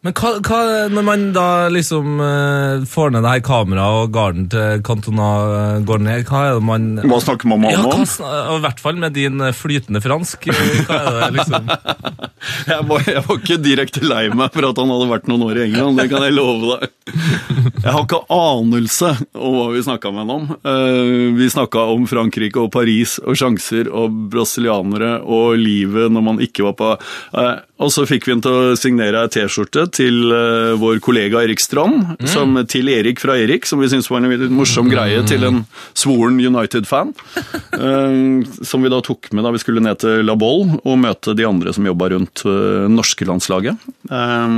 [0.03, 0.57] Men hva, hva,
[0.91, 5.77] når man da liksom uh, får ned det her kameraet og garden til Cantona eh,
[5.87, 7.71] går ned, hva er det man Hva snakker man om?
[7.71, 10.49] ja, hva, I hvert fall med din eh, flytende fransk.
[10.51, 11.71] Hva er det liksom
[12.73, 15.61] Jeg var, jeg var ikke direkte lei meg for at han hadde vært noen år
[15.61, 16.89] i England, det kan jeg love deg.
[17.83, 20.49] Jeg har ikke anelse om hva vi snakka med han om.
[20.67, 26.43] Uh, Vi snakka om Frankrike og Paris og sjanser og brasilianere og livet når man
[26.43, 30.29] ikke var på eh, Og så fikk vi han til å signere ei T-skjorte til
[30.29, 34.29] uh, vår kollega Erik Strand, som, til Erik fra Erik, som vi syntes var en
[34.29, 35.63] litt morsom greie til en
[35.97, 37.15] svoren United-fan.
[37.73, 41.33] uh, som vi da tok med da vi skulle ned til La Bolle og møte
[41.37, 43.75] de andre som jobba rundt uh, norske landslaget.
[44.13, 44.55] Eh,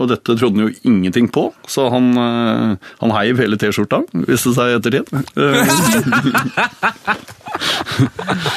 [0.00, 4.56] og dette trodde han jo ingenting på, så han, han heiv hele T-skjorta, viste det
[4.56, 5.06] seg i ettertid.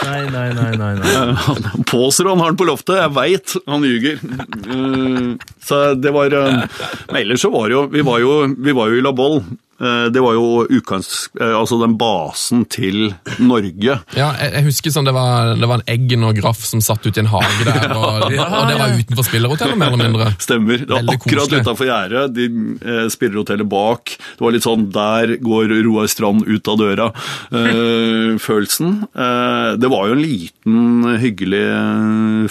[0.04, 1.34] Nei, nei, nei, nei, nei.
[1.48, 4.22] Han påstår han har den på loftet, jeg veit han ljuger.
[4.24, 6.64] Eh, Så det var eh,
[7.12, 8.34] Men ellers så var det jo Vi var jo,
[8.68, 9.44] vi var jo i La Bolle.
[9.84, 13.98] Eh, Det var jo ukans, eh, altså den basen til Norge.
[14.16, 17.20] Ja, jeg, husker sånn, det var, det var en Eggen og Graff som satt ute
[17.20, 20.30] i en hage der, og, og det var utenfor spillerhotellet, mer eller mindre.
[20.44, 20.84] Stemmer.
[20.86, 22.24] Det var Veldig akkurat utafor gjerdet.
[22.38, 22.48] De
[22.80, 24.16] eh, spillerhotellet bak.
[24.38, 27.10] Det var litt sånn Der går Roar Strand ut av døra.
[27.52, 29.02] Eh, følelsen.
[29.12, 30.80] Eh, det var jo en liten,
[31.24, 31.64] hyggelig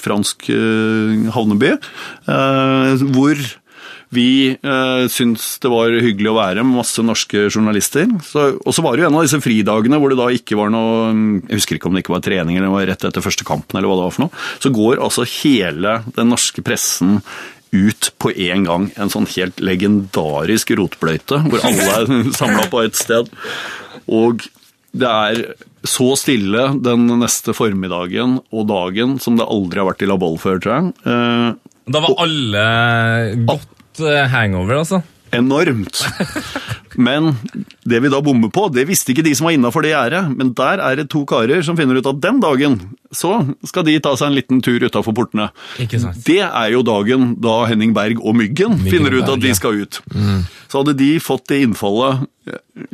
[0.02, 0.50] fransk
[1.34, 1.72] havneby.
[2.28, 3.40] Eh, hvor
[4.12, 8.10] vi eh, syntes det var hyggelig å være med masse norske journalister.
[8.60, 11.08] Og så var det jo en av disse fridagene hvor det da ikke var noe
[11.48, 13.78] Jeg husker ikke om det ikke var trening eller det var rett etter første kampen
[13.80, 14.44] eller hva det var for noe.
[14.60, 17.20] Så går altså hele den norske pressen
[17.72, 18.86] ut på en gang.
[19.00, 23.32] En sånn helt legendarisk rotbløyte hvor alle er samla på ett sted.
[24.12, 24.44] Og
[24.92, 25.44] det er
[25.88, 30.38] så stille den neste formiddagen og dagen som det aldri har vært i La Bolle
[30.38, 30.92] før, tror jeg.
[31.08, 32.66] Eh, Da var alle
[33.48, 35.02] godt eh, hangover, altså.
[35.32, 36.02] enormt.
[36.96, 37.30] Men
[37.88, 40.26] det vi da bommer på, det visste ikke de som var innafor det gjerdet.
[40.36, 42.76] Men der er det to karer som finner ut at den dagen
[43.12, 45.48] så skal de ta seg en liten tur utafor portene.
[46.26, 50.02] Det er jo dagen da Henning Berg og Myggen, finner ut at de skal ut.
[50.68, 52.26] Så hadde de fått det innfallet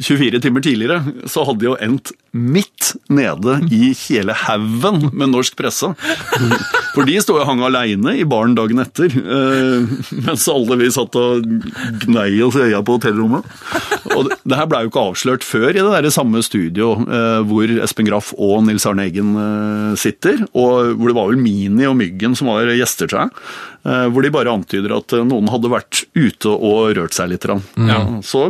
[0.03, 5.57] 24 timer tidligere, så hadde de jo endt midt nede i hele haugen med norsk
[5.57, 5.89] presse.
[6.95, 9.87] For de sto og hang aleine i baren dagen etter, eh,
[10.27, 11.47] mens alle vi satt og
[12.05, 13.47] gnei oss i øya på hotellrommet.
[14.17, 17.73] Og det, her blei jo ikke avslørt før i det der samme studio eh, hvor
[17.87, 21.97] Espen Graff og Nils Arne Eggen eh, sitter, og hvor det var vel Mini og
[21.99, 23.33] Myggen som var gjester, jeg.
[23.89, 27.49] Eh, hvor de bare antyder at noen hadde vært ute og rørt seg litt.
[27.49, 28.49] Ja, så,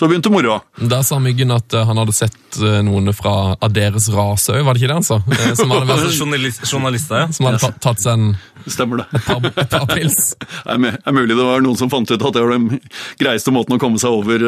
[0.00, 0.62] så begynte moroa.
[0.88, 4.62] Da sa Myggen at eh, han hadde sett eh, noen fra av deres rase òg,
[4.64, 5.18] var det ikke det han sa?
[5.28, 7.26] Eh, Som hadde, vært, journalist, journalister, ja.
[7.36, 8.30] som hadde tatt, tatt seg en
[8.64, 9.20] Stemmer det.
[9.26, 10.16] par, et par pils.
[10.70, 12.80] Det er, mulig det var noen som fant ut at det var den
[13.20, 14.44] greieste måten å komme seg over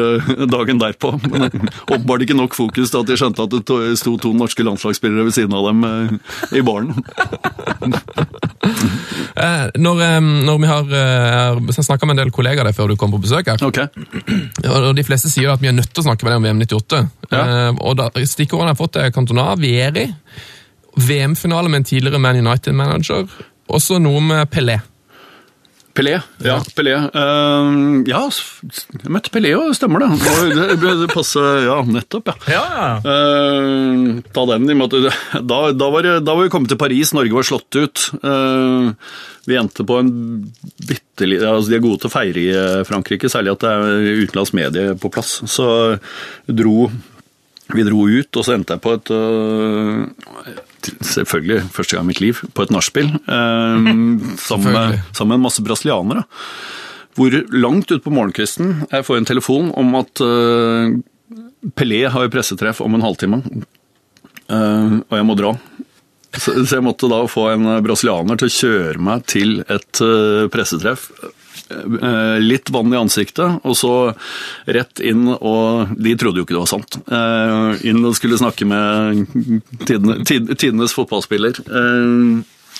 [0.49, 1.13] dagen derpå.
[1.33, 5.25] Men åpenbart ikke nok fokus til at de skjønte at det sto to norske landslagsspillere
[5.29, 5.85] ved siden av dem
[6.53, 6.93] i baren.
[8.63, 10.91] Eh, når, eh, når vi har
[11.57, 13.89] uh, snakka med en del kollegaer der før du kom på besøk her, okay.
[14.69, 16.47] og og de fleste sier at vi er nødt til å snakke med deg om
[16.47, 17.01] VM 98.
[17.31, 17.41] Ja.
[17.41, 20.07] Eh, og da, Stikkordene jeg har fått, er Cantona, Vieri,
[21.01, 23.27] VM-finale med en tidligere Man United-manager,
[23.73, 24.77] også noe med Pelé.
[25.93, 26.15] Pelé.
[26.41, 26.95] Ja, Pelé.
[27.13, 30.09] Uh, ja, jeg møtte Pelé, og stemmer det.
[30.23, 32.55] Det, det, det passer, ja, nettopp, ja.
[32.55, 32.87] Ja, ja.
[33.13, 37.37] Eh, ta den i måte, da, da, var da var vi kommet til Paris, Norge
[37.37, 38.07] var slått ut.
[38.25, 38.89] Uh,
[39.45, 40.11] vi endte på en
[40.87, 44.21] bitte liten altså De er gode til å feire i Frankrike, særlig at det er
[44.23, 45.35] utenlandsk medie på plass.
[45.51, 45.67] Så
[46.47, 46.87] dro,
[47.73, 50.63] vi dro ut, og så endte jeg på et eh,
[51.03, 53.11] Selvfølgelig første gang i mitt liv, på et nachspiel.
[53.27, 53.91] eh,
[54.47, 56.25] sammen, med, sammen med en masse brasilianere.
[57.13, 60.95] Hvor langt utpå morgenkvisten jeg får en telefon om at eh,
[61.77, 63.37] Pelé har pressetreff om en halvtime,
[64.49, 65.53] eh, og jeg må dra.
[66.33, 70.47] Så, så jeg måtte da få en brasilianer til å kjøre meg til et eh,
[70.51, 71.11] pressetreff.
[71.71, 73.93] Eh, Litt vann i ansiktet, og så
[74.67, 76.97] rett inn og De trodde jo ikke det var sant.
[77.07, 79.23] Eh, Inn og skulle snakke med
[79.87, 80.23] tidene-
[80.55, 81.61] tidenes fotballspiller.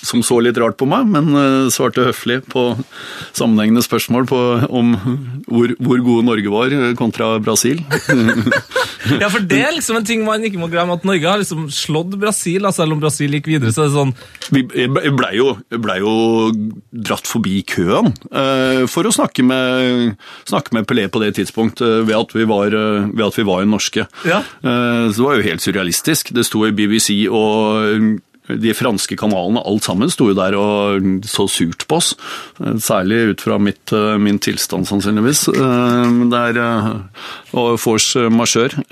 [0.04, 2.66] Som så litt rart på meg, men eh, svarte høflig på
[3.32, 4.94] sammenhengende spørsmål på om
[5.48, 7.84] hvor, hvor gode Norge var eh, kontra Brasil.
[9.04, 11.66] Ja, for det er liksom en ting man ikke må glemme, at Norge har liksom
[11.76, 14.14] slått Brasil, altså selv om Brasil gikk videre, så er det sånn
[14.56, 14.62] Vi
[15.12, 16.14] blei jo, ble jo
[17.10, 20.16] dratt forbi køen eh, for å snakke med,
[20.48, 22.72] snakke med Pelé på det tidspunktet ved at vi var,
[23.12, 24.06] ved at vi var norske.
[24.24, 24.40] Ja.
[24.64, 26.32] Så det var jo helt surrealistisk.
[26.36, 31.46] Det sto i BBC og de franske kanalene, alt sammen sto jo der og så
[31.48, 32.14] surt på oss.
[32.60, 35.48] Eh, Særlig ut fra mitt, eh, min tilstand, sannsynligvis.
[35.54, 36.60] Eh, Der,
[37.54, 38.84] og force majeure.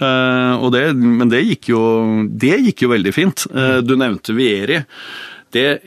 [0.94, 1.82] Men det gikk, jo,
[2.28, 3.48] det gikk jo veldig fint.
[3.84, 4.84] Du nevnte Vieri.
[5.52, 5.82] Det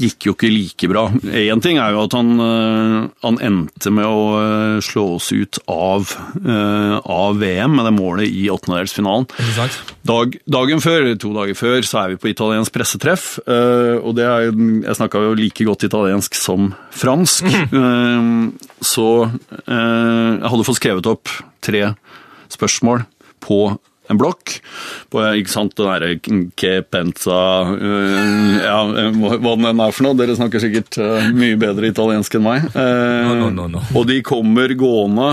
[0.00, 1.04] gikk jo ikke like bra.
[1.36, 5.60] Én ting er jo at han, eh, han endte med å eh, slå oss ut
[5.70, 9.28] av, eh, av VM med det målet i åttendedelsfinalen.
[10.06, 13.28] Dag, dagen før, to dager før, så er vi på italiensk pressetreff.
[13.46, 17.44] og det er, jeg snakka jo like godt italiensk som fransk.
[17.70, 18.52] Mm.
[18.80, 19.06] så
[19.66, 21.30] jeg hadde fått skrevet opp
[21.62, 21.94] tre
[22.52, 23.04] spørsmål
[23.44, 23.60] på
[24.10, 24.56] en blokk.
[25.10, 28.78] På, ikke sant, den derre Kepenza uh, Ja,
[29.16, 30.18] hva hva den enn er for noe.
[30.18, 32.70] Dere snakker sikkert uh, mye bedre italiensk enn meg.
[32.74, 33.82] Uh, No, no, no.
[33.96, 35.28] Og de kommer gående.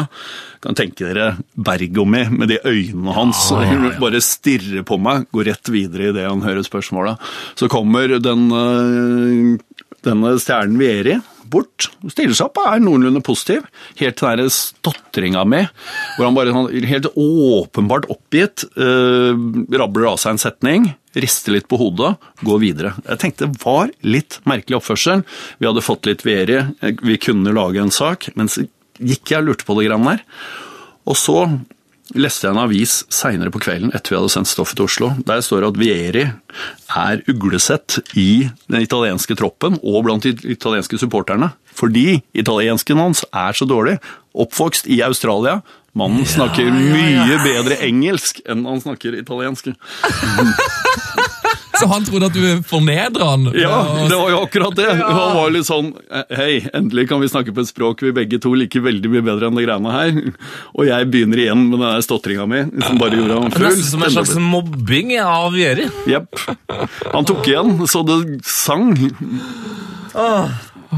[0.63, 3.47] Kan tenke dere Bergomi med de øynene hans.
[3.53, 7.21] Hun Bare stirrer på meg, går rett videre idet han hører spørsmålet.
[7.59, 8.47] Så kommer den,
[10.05, 11.19] denne stjernen Vieri
[11.51, 13.65] bort, stiller seg opp og er noenlunde positiv.
[13.99, 15.63] Helt til den stotringa mi,
[16.17, 19.33] hvor han bare sånn, helt åpenbart oppgitt eh,
[19.79, 22.13] rabler av seg en setning, rister litt på hodet,
[22.45, 22.93] går videre.
[23.07, 25.23] Jeg tenkte det var litt merkelig oppførsel.
[25.57, 26.61] Vi hadde fått litt Vieri,
[27.01, 30.23] vi kunne lage en sak, men så gikk jeg og lurte på det grann der.
[31.07, 31.39] Og så
[32.15, 35.09] leste jeg en avis seinere på kvelden etter vi hadde sendt stoffet til Oslo.
[35.27, 40.99] Der står det at Vieri er uglesett i den italienske troppen og blant de italienske
[41.01, 41.51] supporterne.
[41.77, 43.97] Fordi italiensken hans er så dårlig.
[44.37, 45.59] Oppvokst i Australia.
[45.97, 49.73] Mannen snakker mye bedre engelsk enn han snakker italiensk.
[51.79, 53.47] Så han trodde at du fornedra han?
[53.57, 53.77] Ja,
[54.09, 54.87] det var jo akkurat det.
[55.01, 55.91] Han var litt sånn
[56.33, 59.49] Hei, endelig kan vi snakke på et språk vi begge to liker veldig mye bedre
[59.49, 60.21] enn det greiene her.
[60.75, 63.67] Og jeg begynner igjen med den stotringa mi, som bare gjorde ham full.
[63.67, 65.89] Nesten som en slags mobbing av Jeri.
[66.09, 66.41] Jepp.
[67.13, 68.93] Han tok igjen, så det sang.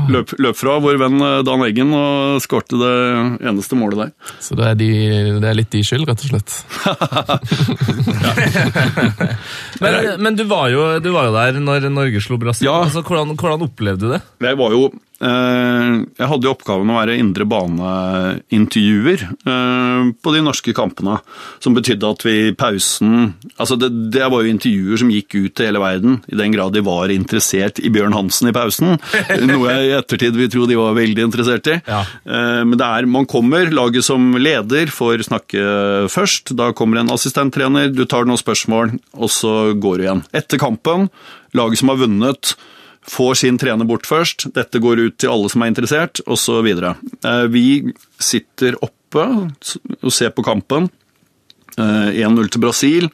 [0.10, 2.94] Løp, løp fra vår venn eh, Dan Eggen og skårte det
[3.50, 4.12] eneste målet der.
[4.44, 4.90] Så det er, de,
[5.42, 6.52] det er litt de skyld, rett og slett.
[9.80, 12.66] Men, men du, var jo, du var jo der når Norge slo Brasil.
[12.68, 12.74] Ja.
[12.84, 14.22] Altså, hvordan, hvordan opplevde du det?
[14.44, 14.82] Jeg var jo
[15.20, 21.18] Jeg hadde jo oppgaven å være indre bane-intervjuer eh, på de norske kampene.
[21.60, 25.56] Som betydde at vi i pausen Altså, det, det var jo intervjuer som gikk ut
[25.58, 28.96] til hele verden, i den grad de var interessert i Bjørn Hansen i pausen.
[29.50, 31.80] Noe jeg i ettertid vil tro de var veldig interessert i.
[31.84, 32.02] Ja.
[32.24, 36.56] Eh, men det er Man kommer, laget som leder får snakke først.
[36.58, 40.26] Da kommer en assistenttrener, du tar noen spørsmål, og så går du igjen.
[40.36, 41.10] Etter kampen,
[41.58, 42.56] laget som har vunnet
[43.08, 44.50] får sin trener bort først.
[44.56, 46.68] Dette går ut til alle som er interessert, osv.
[47.54, 47.68] Vi
[48.20, 49.26] sitter oppe
[50.00, 50.90] og ser på kampen.
[51.80, 53.08] Eh, 1-0 til Brasil.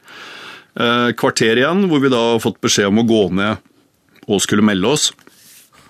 [0.76, 3.62] Eh, Kvarter igjen, hvor vi da har fått beskjed om å gå ned
[4.26, 5.10] og skulle melde oss.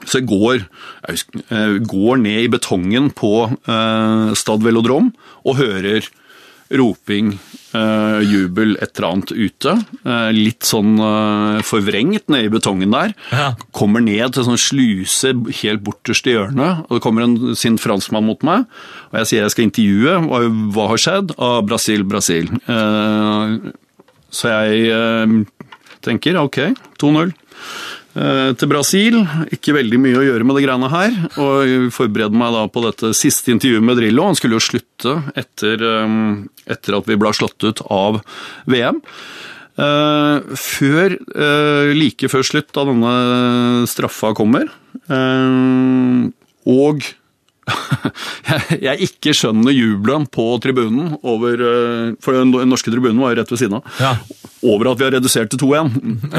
[0.07, 0.67] Så jeg går,
[1.07, 5.13] jeg husker, eh, går ned i betongen på eh, Stad Velodrom
[5.45, 6.07] og hører
[6.71, 7.33] roping,
[7.77, 9.75] eh, jubel, et eller annet ute.
[10.05, 13.15] Eh, litt sånn eh, forvrengt nede i betongen der.
[13.31, 13.49] Ja.
[13.77, 18.27] Kommer ned til sånn sluse helt borterst i hjørnet, og det kommer en sint franskmann
[18.27, 18.67] mot meg.
[19.13, 20.17] Og jeg sier jeg skal intervjue.
[20.27, 21.35] og hva har skjedd?
[21.39, 22.51] Ah, Brasil, Brasil.
[24.37, 25.47] Så jeg
[26.07, 26.59] tenker ok,
[27.01, 27.35] 2-0 eh,
[28.17, 29.19] til Brasil.
[29.53, 31.17] Ikke veldig mye å gjøre med det greiene her.
[31.43, 34.25] Og jeg forbereder meg da på dette siste intervjuet med Drillo.
[34.31, 36.17] Han skulle jo slutte etter, eh,
[36.73, 38.23] etter at vi ble slått ut av
[38.65, 39.03] VM.
[39.77, 44.71] Eh, før, eh, like før slutt da denne straffa kommer,
[45.11, 46.31] eh,
[46.67, 47.05] og
[48.47, 53.39] jeg, jeg ikke skjønner jubelen på tribunen over eh, For den norske tribunen var jo
[53.41, 53.85] rett ved siden av.
[54.01, 54.13] Ja.
[54.67, 55.91] Over at vi har redusert til 2-1.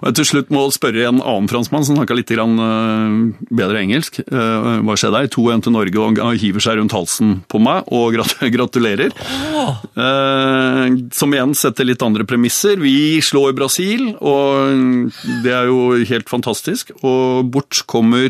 [0.00, 3.82] og jeg til slutt må spørre en annen franskmann som snakka litt grann, eh, bedre
[3.84, 4.12] engelsk.
[4.24, 5.30] eh, hva skjedde her?
[5.34, 8.16] 2-1 til Norge, og han hiver seg rundt halsen på meg og
[8.56, 9.10] gratulerer.
[9.56, 9.74] Oh.
[11.16, 12.76] som igjen setter litt andre premisser.
[12.82, 14.44] Vi slår Brasil, og
[15.44, 16.92] det er jo helt fantastisk.
[17.02, 18.28] Og bort kommer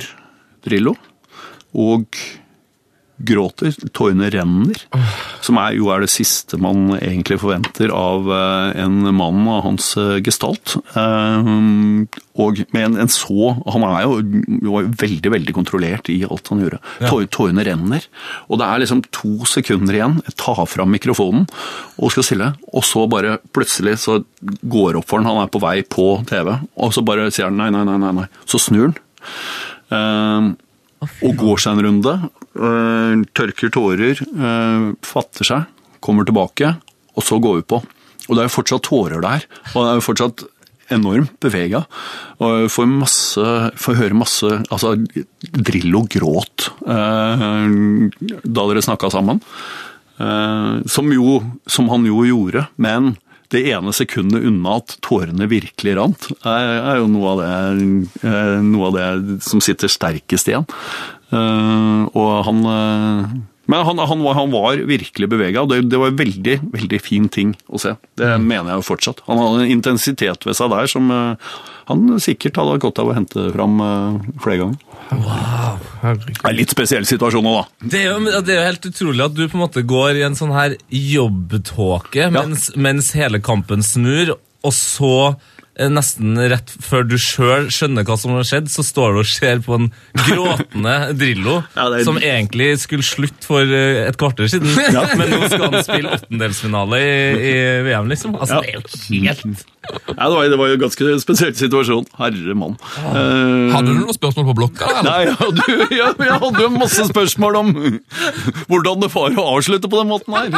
[0.66, 0.96] Drillo
[1.76, 2.18] og
[3.16, 3.72] gråter.
[3.96, 4.81] Tårene renner.
[5.44, 9.92] Som er, jo er det siste man egentlig forventer av eh, en mann av hans
[10.00, 10.76] eh, gestalt.
[10.92, 11.50] Eh,
[12.37, 14.18] og med en, en så Han er jo,
[14.66, 16.81] jo er veldig, veldig kontrollert i alt han gjorde.
[17.00, 17.12] Ja.
[17.33, 18.05] tårene renner.
[18.50, 20.18] Og det er liksom to sekunder igjen.
[20.29, 21.48] Jeg tar fram mikrofonen
[21.96, 24.20] og skal stille, og så bare plutselig så
[24.68, 27.57] går opp for han, han er på vei på TV, og så bare sier han
[27.57, 28.12] nei, nei, nei, nei.
[28.20, 28.29] nei.
[28.48, 29.00] Så snur han.
[29.92, 30.49] Eh,
[31.07, 32.14] og går seg en runde,
[32.57, 35.66] øh, tørker tårer, øh, fatter seg,
[36.03, 36.72] kommer tilbake,
[37.14, 37.83] og så går vi på.
[38.27, 39.44] Og det er jo fortsatt tårer der,
[39.75, 40.46] og det er jo fortsatt
[40.90, 41.85] enormt bevega.
[42.42, 43.42] Og får, masse,
[43.75, 44.92] får høre masse Altså,
[45.51, 49.40] Drillo gråt da dere snakka sammen.
[50.16, 53.16] Som, jo, som han jo gjorde, men
[53.54, 57.50] det ene sekundet unna at tårene virkelig rant, er, jo noe av, det,
[58.26, 60.66] eh, noe av det som sitter sterkest igjen.
[61.35, 65.98] Eh, og han, eh, Men han, han, var, han var virkelig bevega, og det, det
[65.98, 67.96] var en veldig, veldig fin ting å se.
[68.18, 69.24] Det mener jeg jo fortsatt.
[69.26, 71.57] Han hadde en intensitet ved seg der som eh,
[71.90, 74.85] han sikkert hadde godt av å hente fram eh, flere ganger.
[75.07, 76.31] Herregud.
[76.31, 77.90] Det er en litt spesiell situasjon nå, da.
[77.94, 80.24] Det er, jo, det er jo helt utrolig at du på en måte går i
[80.26, 85.14] en sånn her jobbtåke mens, mens hele kampen snur, og så
[85.93, 89.61] nesten rett før du sjøl skjønner hva som har skjedd, så står du og ser
[89.67, 94.72] på en gråtende Drillo, Ja, er- som egentlig skulle slutte for eh, et kvarter siden,
[95.20, 97.14] men nå skal han spille åttendelsfinale i,
[97.53, 97.57] i
[97.91, 98.39] VM, liksom.
[98.41, 98.62] Altså, Ja.
[98.66, 102.07] Det er jo helt Ja, det, var, det var jo en ganske spesiell situasjon.
[102.18, 102.72] Herre mann.
[103.07, 104.89] Eh, Hadde du noen spørsmål på blokka?
[104.91, 105.07] eller?
[105.07, 107.70] Nei, ja, du, ja, jeg hadde jo masse spørsmål om
[108.66, 110.51] hvordan det var å avslutte på den måten her.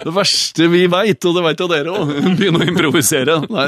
[0.00, 3.36] Det verste vi veit, og det veit jo dere òg, begynne å improvisere.
[3.52, 3.66] Nei,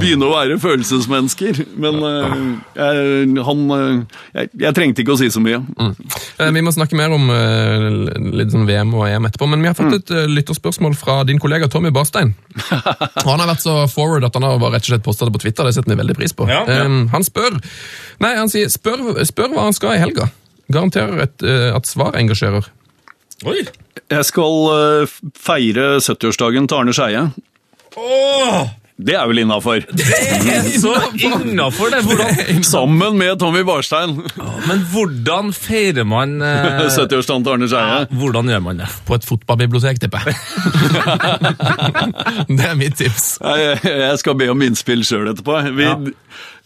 [0.00, 1.60] begynne å være følelsesmennesker.
[1.80, 2.34] Men uh,
[2.78, 5.60] jeg, han eh, jeg, jeg trengte ikke å si så mye.
[5.78, 7.88] Eh, Vi må snakke mer om uh,
[8.38, 11.40] litt sånn VM og EM etterpå, men vi har fått et eh, lytterspørsmål fra din
[11.42, 12.34] kollega Tommy Barstein.
[13.28, 15.68] Han har vært så forward at han har rett og slett postet det på Twitter.
[15.68, 16.48] Det setter vi veldig pris på.
[16.50, 16.86] Ja, ja.
[16.88, 17.58] Um, Han spør
[18.22, 20.26] Nei, han sier spør, spør hva han skal i helga.
[20.72, 21.44] Garanterer et,
[21.74, 22.66] at svar engasjerer.
[23.46, 23.60] Oi!
[24.10, 25.06] Jeg skal
[25.38, 27.22] feire 70-årsdagen til Arne Skeie.
[27.98, 28.66] Åh,
[28.98, 29.84] Det er vel innafor.
[30.82, 30.92] så
[31.22, 32.00] innafor, det!
[32.02, 34.16] Hvordan, Sammen med Tommy Barstein.
[34.66, 38.00] men hvordan feirer man eh, 70-årsdagen til Arne Skeie.
[38.18, 38.88] Hvordan gjør man det?
[39.06, 40.34] På et fotballbibliotek, tipper jeg.
[42.58, 43.28] det er mitt tips.
[43.38, 45.60] Jeg, jeg skal be om innspill sjøl etterpå.
[45.78, 45.94] Vi, Ja.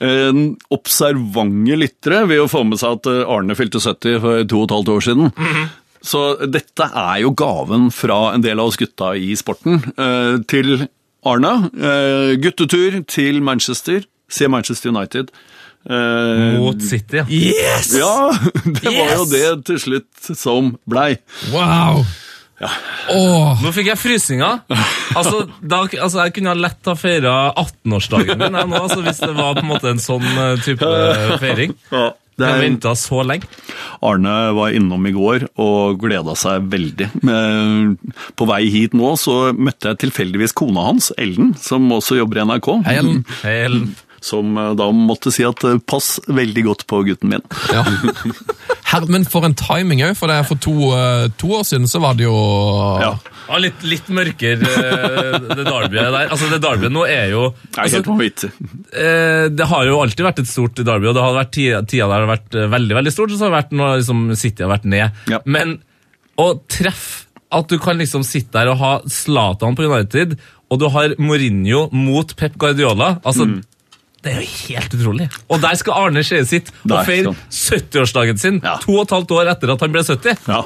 [0.02, 0.40] eh,
[0.72, 4.70] observante lyttere vil jo få med seg at eh, Arne fylte 70 for to og
[4.70, 5.30] et halvt år siden.
[6.02, 10.88] Så dette er jo gaven fra en del av oss gutta i sporten eh, til
[11.28, 11.52] Arne.
[11.76, 14.04] Eh, guttetur til Manchester.
[14.32, 15.30] Se Manchester United.
[15.90, 17.24] Eh, Mot City, ja.
[17.28, 17.92] Yes!
[17.98, 18.30] ja,
[18.64, 21.16] det var jo det til slutt som blei.
[21.54, 22.04] Wow!
[22.62, 22.68] Ja.
[23.10, 24.60] Åh, Nå fikk jeg frysninger.
[25.18, 29.32] Altså, da, altså, jeg kunne lett ha feira 18-årsdagen min jeg, nå, altså, hvis det
[29.34, 30.90] var på en måte en sånn eh, type
[31.42, 31.74] feiring.
[31.90, 32.04] Ja,
[32.40, 33.48] det er, venta så lenge.
[34.02, 37.08] Arne var innom i går og gleda seg veldig.
[38.38, 42.46] På vei hit nå så møtte jeg tilfeldigvis kona hans, Ellen, som også jobber i
[42.48, 42.70] NRK.
[42.88, 43.20] hei, Ellen.
[43.42, 43.84] Hei, Ellen.
[44.22, 47.44] Som eh, da måtte si at eh, pass veldig godt på gutten min.
[47.72, 47.82] Ja.
[48.92, 51.88] Her, men for en timing òg, for det er for to, eh, to år siden
[51.90, 52.34] så var det jo
[53.02, 53.14] Ja,
[53.48, 56.28] Ja, litt, litt mørkere, det derbyet der.
[56.28, 58.44] Altså, det derbyet nå er jo det er altså, helt
[58.92, 62.12] eh, Det har jo alltid vært et stort derby, og det har vært tida, der
[62.12, 64.72] det har vært veldig veldig stort, og så har det vært når liksom, City har
[64.76, 65.24] vært ned.
[65.32, 65.42] Ja.
[65.48, 65.78] Men
[66.40, 70.38] å treffe at du kan liksom sitte der og ha Zlatan på United,
[70.72, 73.60] og du har Mourinho mot Pep Guardiola altså, Mm.
[74.22, 75.26] Det er jo helt utrolig.
[75.50, 78.76] Og der skal Arne Skeie sitte og feire 70-årsdagen sin Ja.
[78.82, 80.36] to og et halvt år etter at han ble 70.
[80.48, 80.62] Ja,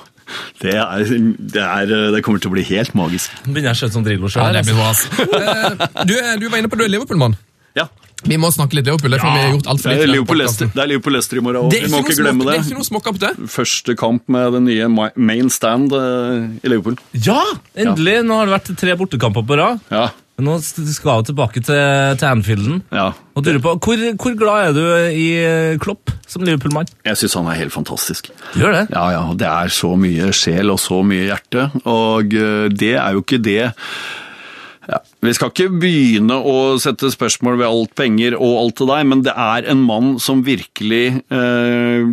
[0.61, 1.04] det, er,
[1.38, 3.30] det, er, eh, det kommer til å bli helt magisk.
[3.46, 4.57] Begynner jeg å skjønne som Drillo Ja, sjøl.
[4.90, 5.07] altså.
[5.36, 7.36] Eh, du, er- du var inne på du er Liverpool-mann.
[7.76, 7.86] Ja,
[8.26, 9.12] Vi må snakke litt Liverpool.
[9.14, 10.04] Er for vi har gjort alt for det litt.
[10.04, 11.72] er det er Liverpool-Leicester i morgen òg.
[11.76, 12.52] Vi må ikke glemme det.
[12.52, 13.32] det er ikke noe småkap det.
[13.52, 16.96] Første kamp med den nye ma- main stand eh, i Liverpool.
[17.12, 17.40] Ja!
[17.76, 18.18] Endelig!
[18.26, 19.80] Nå har det vært tre bortekamper på rad.
[19.92, 22.82] Ja, Nå skal vi tilbake til, til Anfielden.
[22.93, 23.12] ja.
[23.37, 26.89] Og du på, hvor, hvor glad er du i eh, Klopp som Liverpool-mann?
[27.05, 28.30] Jeg syns han er helt fantastisk.
[28.55, 28.84] Du gjør det?
[28.95, 33.16] Ja, ja, det er så mye sjel og så mye hjerte, og eh, det er
[33.16, 33.72] jo ikke det
[34.87, 39.03] ja, Vi skal ikke begynne å sette spørsmål ved alt penger og alt til deg,
[39.11, 42.07] men det er en mann som virkelig eh,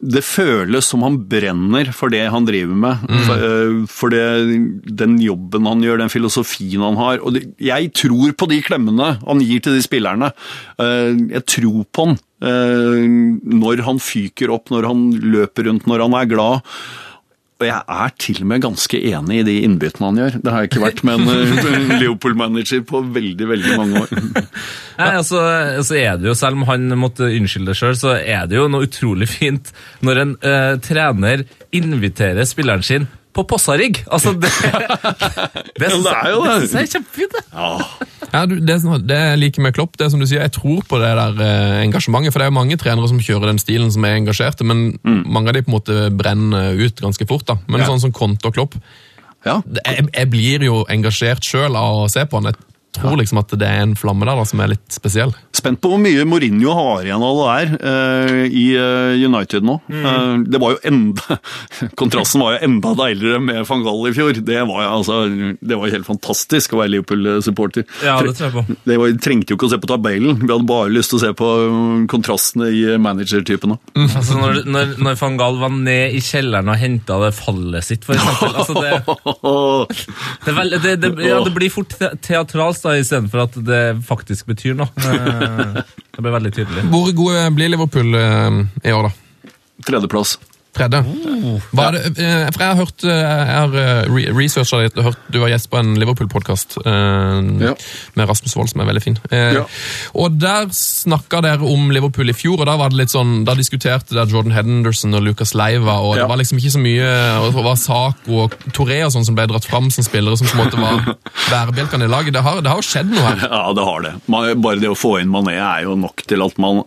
[0.00, 3.04] Det føles som han brenner for det han driver med.
[3.26, 4.24] For, eh, for det,
[5.02, 7.20] den jobben han gjør, den filosofien han har.
[7.24, 10.32] Og det, jeg tror på de klemmene han gir til de spillerne.
[10.80, 13.06] Eh, jeg tror på han eh,
[13.60, 16.74] når han fyker opp, når han løper rundt, når han er glad.
[17.60, 20.36] Og jeg er til og med ganske enig i de innbyttene han gjør.
[20.40, 24.14] Det har jeg ikke vært med en eh, Leopold-manager på veldig, veldig mange år.
[25.00, 25.42] Nei, altså,
[25.84, 28.88] så er det jo, Selv om han måtte unnskylde sjøl, så er det jo noe
[28.88, 31.44] utrolig fint når en uh, trener
[31.76, 34.00] inviterer spilleren sin på Possarigg.
[34.10, 34.50] Altså, det,
[35.78, 36.54] det, Ja, det er jo det.
[36.72, 37.44] Det er kjempefint, det.
[38.30, 40.82] Ja, du, det, sånn- det liker med Klopp, det er som du sier, jeg tror
[40.86, 42.32] på det der eh, engasjementet.
[42.34, 45.50] For det er jo mange trenere som kjører den stilen som er engasjerte, men mange
[45.50, 47.46] av de på en måte brenner ut ganske fort.
[47.50, 47.58] da.
[47.66, 47.90] Men Ja.
[47.90, 48.76] sånn som Konte og Klopp
[49.46, 52.50] Ja, jeg, jeg blir jo engasjert sjøl av å se på han.
[52.52, 52.58] Jeg,
[52.96, 55.32] tror liksom at det er en flamme der da, som er litt spesiell.
[55.56, 59.76] Spent på hvor mye Mourinho har igjen av det der uh, i uh, United nå.
[59.90, 61.36] Eh, det var jo enda
[62.00, 64.40] Kontrasten var jo enda deiligere med van Gaal i fjor.
[64.46, 65.18] Det var, jo, altså,
[65.60, 67.86] det var helt fantastisk å være Liverpool-supporter.
[68.06, 68.78] Ja, det tror jeg på.
[68.88, 71.22] Det var, trengte jo ikke å se på tabellen, vi hadde bare lyst til å
[71.24, 73.78] se på mm, kontrastene i managertypene.
[74.20, 78.02] Altså, når, når, når van Gaal var ned i kjelleren og henta det fallet sitt,
[78.04, 78.56] for eksempel.
[78.60, 78.90] Altså, det,
[80.46, 84.50] det, vel- det, det, ja, det blir fort te- teatralsk da, istedenfor at det faktisk
[84.50, 84.90] betyr noe.
[86.10, 86.82] Det blir veldig tydelig.
[86.92, 89.52] Hvor gode blir Liverpool eh, i år, da?
[89.86, 90.34] Tredjeplass.
[90.76, 91.00] Tredje?
[91.74, 91.90] Hva ja.
[91.96, 95.38] det, eh, for jeg har hørt eh, Jeg har eh, researcha litt og hørt du
[95.42, 97.72] var gjest på en Liverpool-podkast Ja.
[98.18, 99.18] med Rasmus Wold, som er veldig fin.
[99.30, 99.64] Eh, Ja.
[100.14, 103.54] Og der snakka dere om Liverpool i fjor, og da var det litt sånn, da
[103.58, 107.10] diskuterte dere Jordan Henderson og Lucas Leiva, og det var liksom ikke så mye
[107.40, 110.46] og Det var Saco og Toré og sånn som ble dratt fram som spillere som
[110.50, 111.16] på en måte var
[111.50, 112.34] bærebjelkene i laget.
[112.36, 113.42] Det har, det har jo skjedd noe her.
[113.50, 114.14] Ja, det har det.
[114.30, 116.82] Man, bare det å få inn Mané er jo nok til at man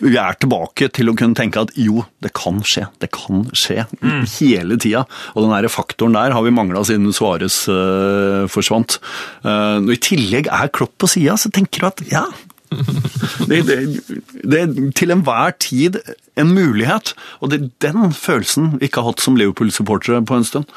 [0.00, 2.86] Vi er tilbake til å kunne tenke at jo, det kan skje.
[3.02, 3.19] Det kan
[3.56, 3.86] skje.
[4.38, 5.04] Hele tida.
[5.34, 8.98] Og den der faktoren der har vi mangla siden Suárez uh, forsvant.
[9.44, 12.24] Uh, når i tillegg er Klopp på sida, så tenker du at ja
[13.50, 13.78] det, det,
[14.46, 15.98] det er til enhver tid
[16.38, 17.14] en mulighet.
[17.40, 20.70] Og det er den følelsen vi ikke har hatt som Liverpool-supportere på en stund.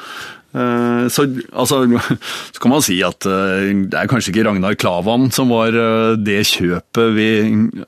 [0.54, 1.82] Eh, Så, altså,
[2.54, 6.14] så kan man si at eh, det er kanskje ikke Ragnar Klavan som var eh,
[6.22, 7.28] det kjøpet vi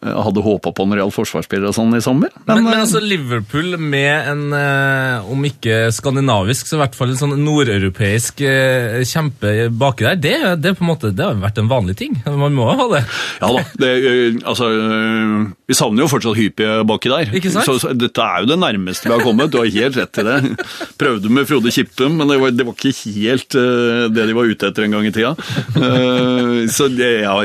[0.02, 2.32] hadde håpa på når det gjaldt forsvarsspillere og sånn i sommer.
[2.44, 4.42] Men, men men, altså Liverpool med en,
[5.30, 8.42] om ikke skandinavisk, så i hvert fall en sånn nordeuropeisk
[9.08, 12.18] kjempe baki der, det, det, på en måte, det har vært en vanlig ting.
[12.26, 13.02] Man må ha det.
[13.40, 13.62] Ja da.
[13.80, 13.92] Det,
[14.42, 14.68] altså,
[15.66, 17.32] vi savner jo fortsatt hyppige baki der.
[17.38, 17.68] Ikke sant?
[17.68, 19.52] Så, så dette er jo det nærmeste vi har kommet.
[19.54, 20.36] Du har helt rett i det.
[21.00, 24.50] Prøvde med Frode Kippum, men det var, det var ikke helt eh, det de var
[24.50, 25.34] ute etter en gang i tida.
[25.76, 27.36] Eh, så det, ja,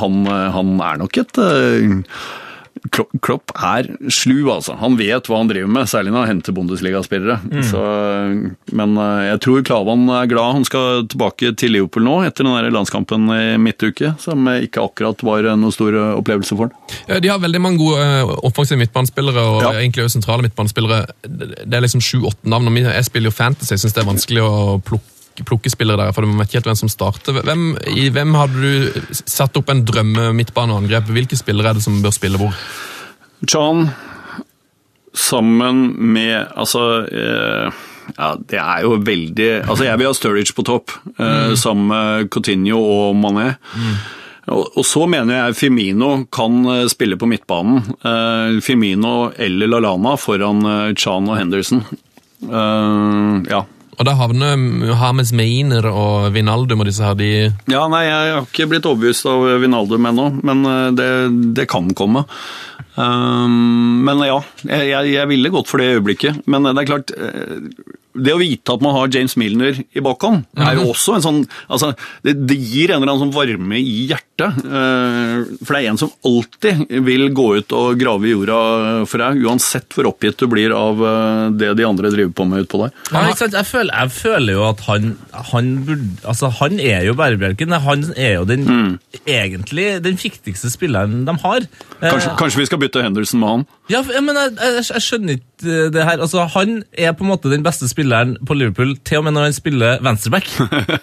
[0.00, 0.20] han,
[0.56, 1.98] han er nok et eh,
[2.88, 4.74] Klopp, er slu, altså.
[4.80, 7.36] Han vet hva han driver med, særlig når han henter Bundesliga-spillere.
[7.44, 8.56] Mm.
[8.80, 12.56] Men eh, jeg tror Klavan er glad han skal tilbake til Liverpool nå, etter den
[12.56, 17.20] der landskampen i midtuke, som ikke akkurat var noen stor eh, opplevelse for han.
[17.20, 19.74] De har veldig mange gode eh, offensive midtbanespillere og Ja.
[19.82, 21.04] egentlig også sentrale midtbanespillere.
[21.22, 22.70] Det er liksom sju-åtte navn.
[22.80, 25.09] Jeg spiller jo Fantasy, jeg syns det er vanskelig å plukke,
[25.46, 27.40] plukke spillere der, for du vet ikke helt hvem som starter.
[27.46, 31.10] Hvem, i, hvem hadde du satt opp en drømme midtbaneangrep?
[31.10, 32.56] Hvilke spillere er det som bør spille hvor?
[33.48, 33.86] John,
[35.16, 37.80] sammen med Altså eh,
[38.16, 42.30] ja, det er jo veldig Altså, jeg vil ha Sturridge på topp, eh, sammen med
[42.32, 43.52] Coutinho og Mané.
[44.50, 47.84] Og, og så mener jeg Firmino kan eh, spille på midtbanen.
[48.02, 50.64] Eh, Firmino eller Lalana foran
[50.96, 51.84] Chan og Henderson.
[52.40, 53.64] Ja.
[54.00, 58.46] Og Da havner Hames Meiner og Vinaldum og disse her, de Ja, nei, jeg har
[58.46, 61.08] ikke blitt overbevist av Vinaldum ennå, men eh, det,
[61.58, 62.24] det kan komme.
[62.98, 66.42] Um, men ja, jeg, jeg, ville gått for det øyeblikket.
[66.50, 67.68] Men det er klart eh,
[68.18, 71.38] Det å vite at man har James Milner i bakhånd, er jo også en sånn
[71.70, 71.92] altså,
[72.26, 74.58] det, det gir en eller annen sånn varme i hjertet.
[74.66, 78.58] eh, for det er en som alltid vil gå ut og grave i jorda
[79.10, 82.66] for deg, uansett hvor oppgitt du blir av eh, det de andre driver på med
[82.66, 82.96] utpå der.
[83.14, 83.24] Ja?
[83.30, 85.12] Jeg, føler, jeg føler jo at han
[85.52, 87.72] han, burde, altså, han er jo bærebjelken.
[87.84, 91.66] Han er jo den, egentlig den viktigste spilleren de har.
[92.00, 93.64] Kanskje, kanskje vi skal bytte Henderson med han?
[93.90, 96.22] Ja, men jeg, jeg, jeg skjønner ikke eh, det her.
[96.22, 99.48] Altså, Han er på en måte den beste spilleren på Liverpool, til og med når
[99.48, 100.48] han spiller venstreback.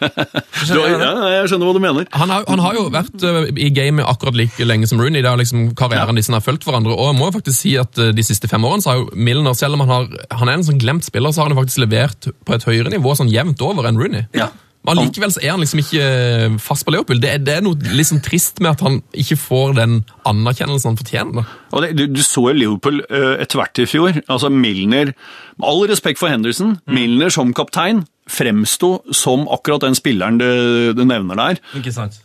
[0.57, 2.07] Skjønner ja, jeg skjønner hva du mener.
[2.17, 5.21] han har, han har jo vært eh, i gamet akkurat like lenge som Rooney.
[5.21, 6.95] Det er liksom karrieren de har fulgt hverandre.
[6.95, 9.09] Og jeg må jo faktisk si at eh, De siste fem årene så har jo
[9.13, 11.61] Milner, selv om han, har, han er en sånn glemt spiller, så har han jo
[11.61, 14.27] faktisk levert på et høyere nivå sånn jevnt over enn Rooney.
[14.37, 14.49] Ja.
[14.87, 17.19] Men Allikevel så er han liksom ikke eh, fast på Leopold.
[17.23, 19.97] Det, er- det er noe liksom trist med at han ikke får den
[20.29, 21.49] anerkjennelsen han fortjener.
[21.75, 24.21] Og det, du, du så jo Liverpool uh, etter hvert i fjor.
[24.31, 30.39] Altså Milner Med all respekt for Henderson, Milner som kaptein fremsto som akkurat den spilleren
[30.39, 30.47] du,
[30.95, 31.61] du nevner der.
[31.79, 32.17] Ikke sant?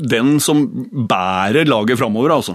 [0.00, 0.62] Den som
[1.08, 2.54] bærer laget framover, altså.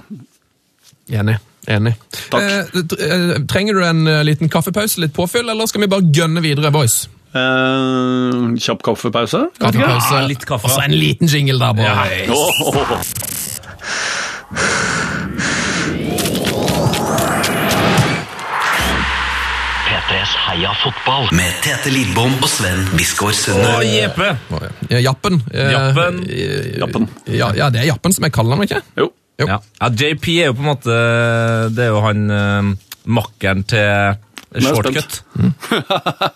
[1.13, 1.35] Enig.
[1.69, 1.93] Enig.
[2.33, 2.41] Takk.
[2.45, 6.41] Eh, eh, trenger du en eh, liten kaffepause, litt påfyll, eller skal vi bare gønne
[6.45, 7.03] videre, boys?
[7.35, 9.41] Eh, kjapp kaffepause?
[9.59, 10.13] Kaffepause.
[10.15, 10.69] Ja, litt kaffe.
[10.69, 11.87] Og så en liten jingle der, boys.
[11.87, 12.31] Ja.
[12.31, 12.95] Oh, oh,
[19.85, 23.67] P3s Heia fotball med Tete Lidbom og Sven Biskår Sunde.
[23.77, 24.31] Og Jeppe!
[24.89, 25.41] Ja, Jappen.
[25.53, 26.19] Eh, Jappen.
[26.29, 27.07] eh, Jappen.
[27.29, 28.81] Ja, ja, det er Jappen som jeg kaller ham, ikke?
[28.97, 29.11] Jo.
[29.35, 29.49] Jo.
[29.51, 29.59] Ja.
[29.81, 30.93] ja, JP er jo på en måte
[31.75, 32.21] Det er jo han
[33.03, 34.15] makkeren til
[34.53, 34.61] er
[35.35, 35.51] Mm.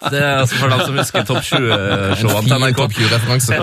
[0.10, 2.78] Det er altså for dem som husker Topp 20-showene til NRK.
[2.82, 3.60] topp 20-referanse.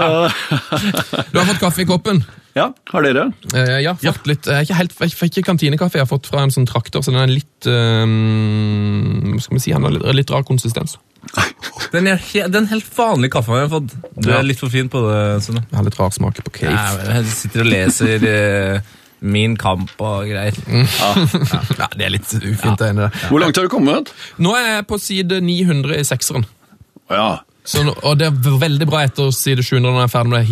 [1.33, 2.23] Du har fått kaffe i koppen.
[2.57, 3.27] Ja, har dere?
[3.53, 6.55] Eh, ja, fått litt, jeg, er ikke helt, ikke kantinekaffe jeg har fått fra en
[6.55, 8.07] sånn trakter, så den er litt eh,
[9.35, 10.97] Hva skal vi si, han har litt, litt rar konsistens.
[11.93, 12.23] Den er,
[12.55, 13.93] den helt vanlige kaffen jeg har fått.
[14.17, 14.39] Du Ja.
[14.39, 15.21] er litt for fin på det.
[15.45, 15.59] Sånn.
[15.61, 16.73] Jeg har litt rar smak på cave.
[16.73, 18.81] Nei, Jeg sitter og leser eh,
[19.27, 20.55] Min kamp og greier.
[21.81, 23.11] Ja, det er litt ufint, det ene.
[23.31, 24.13] Hvor langt har du kommet?
[24.43, 26.45] Nå er jeg på side 900 i sekseren.
[27.13, 27.29] Ja.
[27.67, 30.47] Så, og det er veldig bra etter side 700 når jeg er ferdig med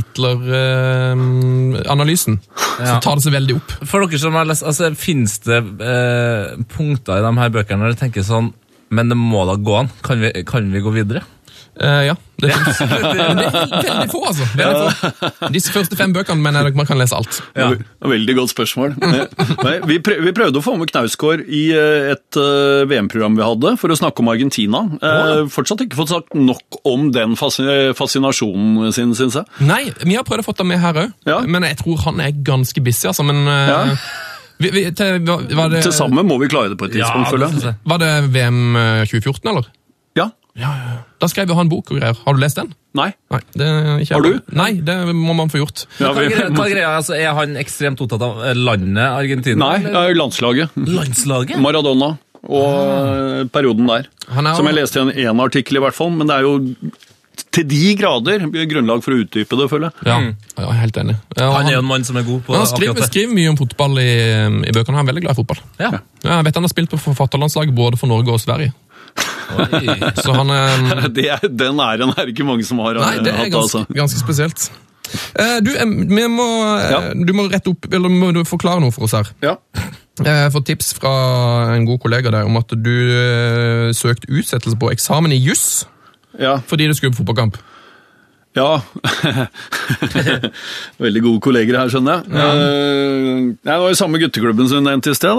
[1.15, 2.41] Hitler-analysen.
[2.81, 2.87] Ja.
[2.89, 3.71] Så tar det seg veldig opp.
[3.87, 6.45] For dere som har lest, altså, Fins det eh,
[6.75, 8.49] punkter i de her bøkene der du tenker sånn
[8.95, 9.91] Men det må da gå an?
[10.07, 11.23] Kan vi, kan vi gå videre?
[11.81, 12.79] Eh, ja, det finnes.
[12.79, 14.47] det, det er veldig få, altså.
[14.59, 15.49] Veldig få.
[15.55, 17.41] Disse første fem bøkene mener jeg man kan lese alt.
[17.59, 17.71] Ja.
[18.05, 18.95] Veldig godt spørsmål.
[19.03, 23.47] Nei, vi, prøv, vi prøvde å få med Knausgård i eh, et eh, VM-program vi
[23.49, 24.85] hadde, for å snakke om Argentina.
[25.03, 29.51] Eh, fortsatt ikke fått sagt nok om den fascinasjonen sin, syns jeg.
[29.67, 31.41] Nei, vi har prøvd å få det med her òg, Ja.
[31.47, 33.27] men jeg tror han er ganske busy, altså.
[33.27, 33.81] Men eh, Ja.
[34.63, 37.51] vi, vi, til, det, Til sammen må vi klare det på et tidspunkt, ja, føler
[37.67, 37.75] jeg.
[37.91, 39.73] var det VM eh, 2014, eller?
[40.59, 40.71] Ja.
[41.19, 42.19] Da skrev jo han bok og greier.
[42.27, 42.71] Har du lest den?
[42.95, 43.09] Nei.
[43.33, 43.69] Nei, det
[44.05, 44.53] ikke Har du?
[44.55, 45.87] Nei, det må man få gjort.
[45.99, 46.93] Ja, vi, hva greia?
[46.95, 49.59] Altså, er han ekstremt opptatt av eh, landet Argentina?
[49.65, 50.13] nei, eller?
[50.13, 50.77] eh, landslaget.
[50.79, 51.59] Landslaget?
[51.63, 53.43] Maradona og ah.
[53.49, 54.07] perioden der.
[54.37, 56.13] Han er, Som jeg leste i en, en artikkel, i hvert fall.
[56.15, 56.55] Men det er jo
[57.55, 60.07] til de grader grunnlag for å utdype det, føler jeg.
[60.07, 60.17] Ja,
[60.59, 61.17] jeg er helt enig.
[61.39, 63.11] Ja, Han er en mann som er god på han skriver, akkurat det.
[63.11, 64.13] skriver mye om fotball i,
[64.71, 64.99] i bøkene.
[64.99, 65.61] Han er veldig glad i fotball.
[65.81, 65.91] Ja.
[66.23, 68.75] Ja, jeg vet han har spilt på forfatterlandslaget både for Norge og Sverige.
[69.55, 69.97] Oi.
[70.19, 73.33] Så han er Det er, den æren er det ikke mange som har Nei, det
[73.33, 73.53] er hatt.
[73.53, 73.95] ganske, altså.
[73.95, 74.71] ganske spesielt.
[75.39, 75.71] Eh, du,
[76.33, 76.49] må,
[76.79, 77.01] eh, Ja.
[77.15, 79.31] du må rette opp, eller må du forklare noe for oss her.
[79.45, 79.57] Ja.
[80.25, 81.13] Jeg får tips fra
[81.75, 85.89] en god kollega der om at du eh, søkte utsettelse på eksamen i juss
[86.39, 86.61] ja.
[86.71, 87.59] fordi du skulle på fotballkamp.
[88.55, 88.69] Ja.
[91.03, 92.39] Veldig gode kolleger her, skjønner jeg.
[92.39, 92.49] Ja.
[93.67, 95.35] det var jo samme gutteklubben som hun nevnte i sted.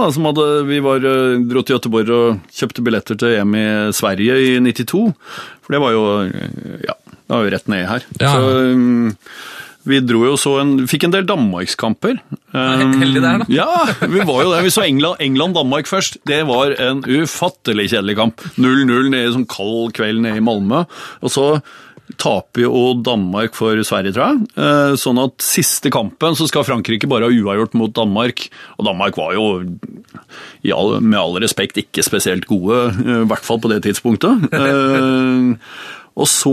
[0.70, 5.14] Vi var, eh, dro til Göteborg og kjøpte billetter til EM i Sverige i 92.
[5.66, 6.50] For det var jo eh,
[6.90, 8.08] ja, det var jo rett ned her.
[8.20, 8.34] Ja.
[8.36, 9.24] Så eh,
[9.86, 12.16] vi dro jo så en, fikk en del Danmarkskamper.
[12.56, 13.46] he- heldig der, da.
[13.54, 13.68] Ja,
[14.10, 14.64] vi var jo der.
[14.66, 16.18] Vi så England- England-Danmark først.
[16.26, 18.42] Det var en ufattelig kjedelig kamp.
[18.58, 20.84] 0-0 nede i sånn kald kveld nede i Malmö.
[21.22, 21.46] Og så
[22.22, 24.44] taper jo Danmark for Sverige, tror jeg.
[24.62, 28.46] Eh, Sånn at siste kampen så skal Frankrike bare ha uavgjort mot Danmark.
[28.78, 29.48] Og Danmark var jo
[31.02, 34.46] med all respekt ikke spesielt gode, eh, i hvert fall på det tidspunktet.
[34.56, 35.56] Eh,
[36.16, 36.52] Og så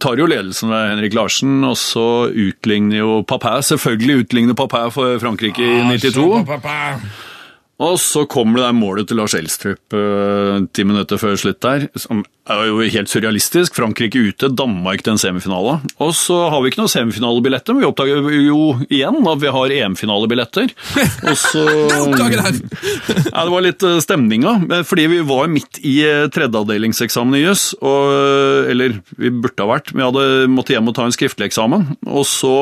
[0.00, 3.60] tar jo ledelsen ved Henrik Larsen, og så utligner jo Papin.
[3.60, 6.24] Selvfølgelig utligner Papin for Frankrike i 92.
[7.82, 9.92] Og så kommer det der målet til Lars Elstrup
[10.72, 13.76] ti minutter før slutt der, som er jo helt surrealistisk.
[13.76, 15.76] Frankrike ute, Danmark til en semifinale.
[16.02, 19.74] Og så har vi ikke noen semifinalebilletter, men vi oppdager jo igjen at vi har
[19.76, 20.72] EM-finalebilletter.
[21.30, 22.32] Og så det
[23.32, 24.56] ja, det var litt eh, stemninga,
[24.88, 27.68] fordi vi var midt i eh, tredjeavdelingseksamen i juss.
[27.78, 29.94] eh, Eller vi burde ha vært.
[29.94, 31.92] Vi hadde måttet hjem og ta en skriftlig eksamen.
[32.10, 32.52] Og så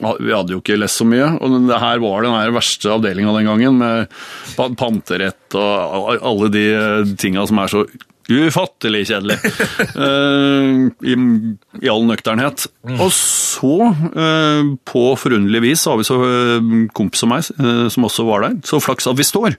[0.00, 3.34] ja, Vi hadde jo ikke lest så mye, og det her var den verste avdelinga
[3.38, 6.64] den gangen, med panterett og alle de
[7.20, 7.84] tinga som er så
[8.30, 9.38] ufattelig kjedelig.
[9.96, 11.16] uh, i,
[11.82, 12.68] I all nøkternhet.
[12.96, 17.48] Og så, uh, på forunderlig vis, så har vi så uh, kompis som meg,
[17.92, 18.60] som også var der.
[18.66, 19.58] Så flaks at vi står.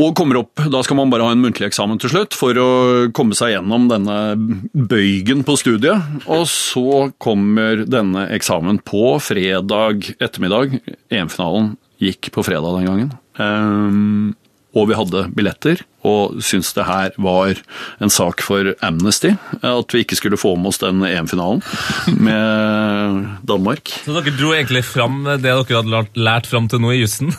[0.00, 2.70] Og kommer opp, Da skal man bare ha en muntlig eksamen til slutt for å
[3.16, 4.16] komme seg gjennom denne
[4.72, 6.24] bøygen på studiet.
[6.24, 10.78] Og så kommer denne eksamen på fredag ettermiddag.
[11.12, 13.12] EM-finalen gikk på fredag den gangen.
[14.76, 17.58] Og vi hadde billetter, og syntes det her var
[18.00, 19.32] en sak for Amnesty.
[19.66, 21.60] At vi ikke skulle få med oss den EM-finalen
[22.22, 23.90] med Danmark.
[24.04, 27.34] Så dere dro egentlig fram det dere hadde lært, fram til nå i jussen?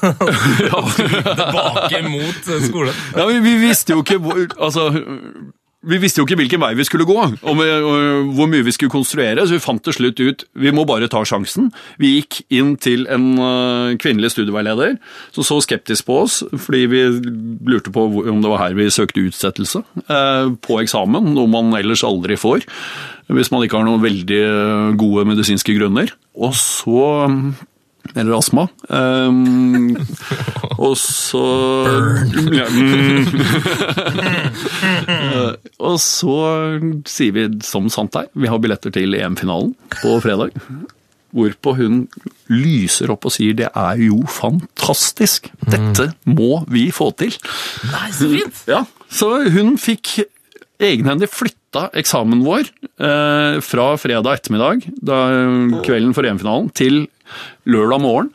[1.00, 3.02] Tilbake mot skolen?
[3.16, 4.90] Ja, vi, vi visste jo ikke hvor Altså,
[5.82, 7.62] vi visste jo ikke hvilken vei vi skulle gå, og,
[8.36, 11.24] hvor mye vi skulle konstruere, så vi fant til slutt ut vi må bare ta
[11.26, 11.72] sjansen.
[12.02, 15.00] Vi gikk inn til en øh, kvinnelig studieveileder
[15.34, 17.02] som så skeptisk på oss, fordi vi
[17.72, 22.06] lurte på om det var her vi søkte utsettelse eh, på eksamen, noe man ellers
[22.06, 22.68] aldri får.
[23.32, 24.42] Hvis man ikke har noen veldig
[25.00, 26.12] gode medisinske grunner.
[26.36, 27.06] Og så
[28.16, 28.68] eller astma.
[28.88, 29.96] Um,
[30.86, 31.44] og så
[32.52, 33.28] Ja, mm.
[35.12, 36.36] Eh, og så
[37.10, 40.56] sier vi som sant er, vi har billetter til EM-finalen på fredag.
[41.32, 42.02] Hvorpå hun
[42.52, 47.36] lyser opp og sier det er jo fantastisk, dette må vi få til.
[47.92, 48.64] Nei, så fint!
[48.72, 50.18] Ja, så hun fikk
[50.82, 55.22] egenhendig flytta eksamen vår eh, fra fredag ettermiddag, da,
[55.86, 57.06] kvelden for EM-finalen, til
[57.66, 58.32] lørdag morgen.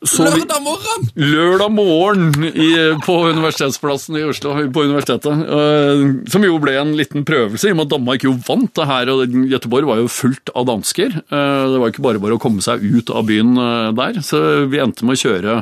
[0.00, 1.08] Vi- Lørdag morgen!
[1.14, 2.68] Lørdag morgen i,
[3.04, 5.42] på Universitetsplassen i Oslo, på universitetet.
[5.44, 8.86] Uh, som jo ble en liten prøvelse, i og med at Danmark jo vant det
[8.88, 9.10] her.
[9.12, 11.18] og Göteborg var jo fullt av dansker.
[11.28, 13.52] Uh, det var ikke bare bare å komme seg ut av byen
[13.98, 14.22] der.
[14.24, 14.40] Så
[14.72, 15.58] vi endte med å kjøre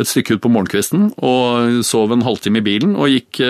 [0.00, 2.92] et stykke ut på morgenkvisten og sov en halvtime i bilen.
[3.00, 3.40] og gikk...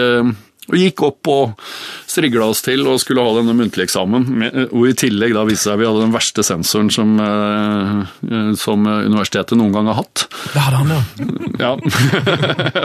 [0.70, 1.66] eh, og gikk opp og
[2.10, 4.26] strigla oss til og skulle ha denne muntlige eksamen.
[4.70, 8.00] Og i tillegg da viste det seg vi hadde den verste sensoren som, eh,
[8.30, 10.26] eh, som universitetet noen gang har hatt.
[10.54, 11.02] Det hadde han, ja.
[11.60, 11.74] Ja,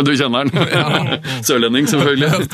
[0.06, 1.22] du kjenner den.
[1.46, 2.50] Sørlending, selvfølgelig.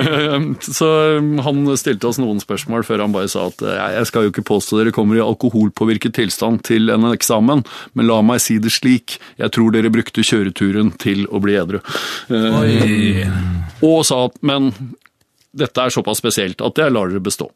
[0.80, 0.88] Så
[1.20, 4.32] um, han stilte oss noen spørsmål før han bare sa at eh, jeg skal jo
[4.32, 7.62] ikke påstå dere kommer i alkoholpåvirket tilstand til en eksamen,
[7.94, 11.80] men la meg si det slik, jeg tror dere brukte kjøreturen til å bli edru.
[12.30, 13.28] Oi.
[13.86, 14.69] Og sa at men
[15.50, 17.48] dette er såpass spesielt at jeg lar dere bestå.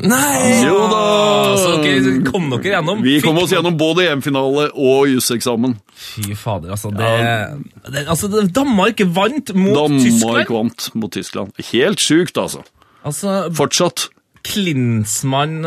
[0.00, 0.62] Nei!
[0.64, 1.00] Jo da!
[1.60, 3.02] Så dere kom dere gjennom?
[3.04, 5.76] Vi kom oss gjennom både EM-finale og juseksamen.
[5.92, 6.88] Fy fader, altså.
[6.96, 7.10] Det,
[7.92, 10.56] det, altså Danmark vant mot Danmark Tyskland.
[10.56, 11.62] vant mot Tyskland.
[11.74, 12.64] Helt sjukt, altså.
[13.04, 14.08] Altså, Fortsatt.
[14.42, 15.60] Klinsmann,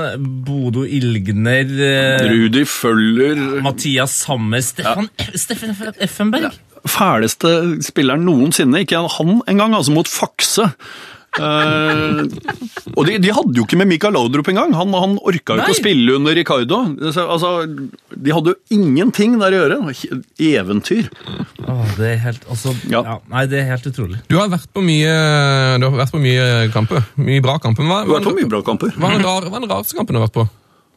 [0.43, 5.71] Bodo Ilgner, eh, Rudi Føller Mathias Sammer, Stefan, Steffen
[6.03, 6.57] Effenberg.
[6.89, 7.51] Fæleste
[7.85, 8.83] spilleren noensinne.
[8.85, 10.71] Ikke han engang, altså mot Fakse.
[11.35, 12.23] Uh,
[12.95, 14.71] og de, de hadde jo ikke med Mikael Laudrup engang.
[14.77, 16.77] Han, han orka jo ikke å spille under Ricardo.
[17.11, 17.49] Så, Altså,
[18.15, 19.79] de hadde jo ingenting der å gjøre.
[20.39, 21.09] Eventyr.
[21.67, 23.03] Oh, det er helt, altså, Ja.
[23.03, 23.17] ja.
[23.33, 24.21] Nei, det er helt utrolig.
[24.31, 25.11] Du har vært på mye,
[25.81, 27.03] du har vært på mye kamper.
[27.19, 27.83] Mye bra kamper.
[27.83, 30.47] Hva, hva er den rareste kampen du har vært på?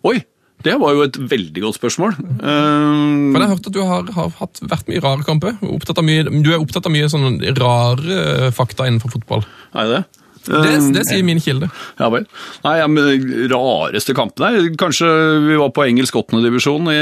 [0.06, 0.20] Oi,
[0.66, 2.16] det var jo et veldig godt spørsmål.
[2.18, 3.00] Eh,
[3.32, 5.58] Men jeg har hørt at du har, har hatt, vært mye rare kamper.
[5.60, 9.44] Du er opptatt av mye sånne rare eh, fakta innenfor fotball.
[9.74, 10.04] er det det?
[10.48, 11.68] Det, Eh, det sier min kilde.
[12.00, 12.24] Ja vel.
[12.64, 15.08] Nei, ja, men rareste kampene er Kanskje
[15.44, 17.00] vi var på engelsk åttendedivisjon i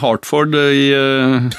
[0.00, 1.50] Hartford i eh,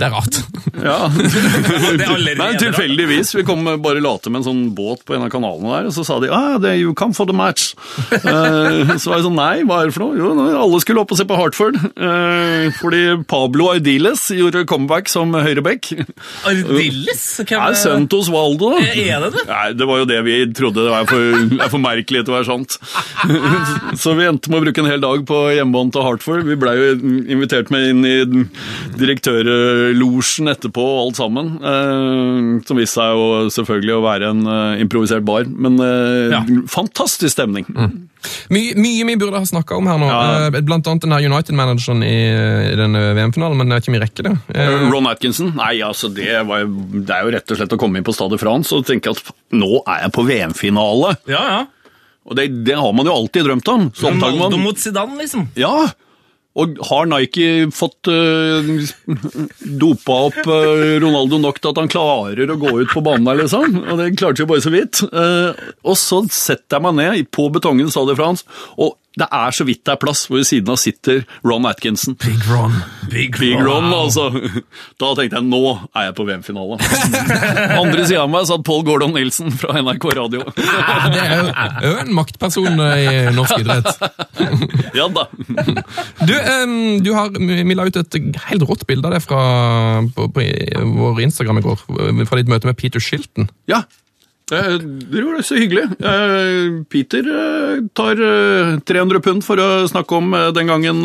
[0.00, 0.36] Det er rart.
[0.80, 0.96] Ja.
[2.00, 3.34] Det er allerede Nei, tilfeldigvis.
[3.36, 6.04] Vi kom bare late med en sånn båt på en av kanalene der, og så
[6.06, 7.72] sa de ah, det er you come for the match.
[8.30, 10.16] Eh, så var jeg sånn nei, hva er det for noe?
[10.18, 10.28] Jo,
[10.60, 11.76] alle skulle opp og se på Hartford.
[11.98, 15.88] eh, fordi Pablo Ardiles gjorde comeback som høyreback.
[16.48, 17.22] Ardiles?
[17.42, 18.72] Hvem Er sønnen til Osvaldo.
[18.80, 19.44] Er det det?
[19.48, 20.84] Nei, det var jo det vi trodde.
[20.86, 22.76] Det var for, er for merkelig til å være sant.
[24.02, 26.46] Så vi endte med å bruke en hel dag på hjemmebånd til Hartford.
[26.48, 26.92] Vi blei jo
[27.36, 28.16] invitert med inn i
[29.94, 31.50] direktørlosjen etterpå og alt sammen.
[31.60, 35.44] Eh, som viste seg jo selvfølgelig å være en eh, improvisert bar.
[35.50, 36.42] Men eh, Ja.
[36.70, 37.66] fantastisk stemning.
[38.50, 40.06] Mye, mye vi burde ha snakka om her nå.
[40.10, 40.46] Ja.
[40.50, 42.14] Eh, Blant annet den her United-manageren i,
[42.72, 44.34] i denne VM-finalen, men det er ikke mye rekke, det.
[44.54, 45.52] Eh, Ron Atkinson?
[45.58, 48.38] Nei, altså det, var, det er jo rett og slett å komme inn på Stade
[48.40, 49.22] France og tenke at
[49.56, 51.16] nå er jeg på VM-finale.
[51.30, 51.60] Ja, ja.
[52.30, 53.88] Og det, det har man jo alltid drømt om.
[54.04, 55.48] Ronaldo man mot Zidane, liksom.
[55.58, 55.88] Ja!
[56.60, 58.70] Og har Nike fått uh,
[59.80, 63.42] dopa opp uh, Ronaldo nok til at han klarer å gå ut på banen der,
[63.42, 63.80] liksom?
[63.86, 65.02] Og det klarte jo bare så vidt.
[65.12, 68.44] Uh, og så setter jeg meg ned på betongen sa det Frans,
[68.78, 72.16] og det er så vidt det er plass, hvor ved siden av sitter Ron Atkinson.
[72.22, 72.76] Big Ron.
[73.10, 74.28] Big, Big Ron, altså.
[75.00, 75.60] Da tenkte jeg nå
[75.96, 76.78] er jeg på VM-finale.
[77.82, 80.44] Andre sida av meg satt Paul Gordon Nilsen fra NRK Radio.
[80.56, 81.44] det er
[81.84, 83.06] jo, en maktperson i
[83.36, 83.90] norsk idrett.
[84.96, 85.26] Ja da.
[86.26, 86.32] Du,
[87.04, 88.16] du har, vi la ut et
[88.48, 89.40] helt rått bilde av det fra,
[90.16, 90.46] på, på
[90.96, 91.84] vår Instagram i går,
[92.26, 93.50] fra ditt møte med Peter Shilton.
[93.70, 93.84] Ja.
[94.52, 95.84] Eh, Det var så hyggelig.
[96.00, 101.00] Eh, Peter eh, tar eh, 300 pund for å snakke om den gangen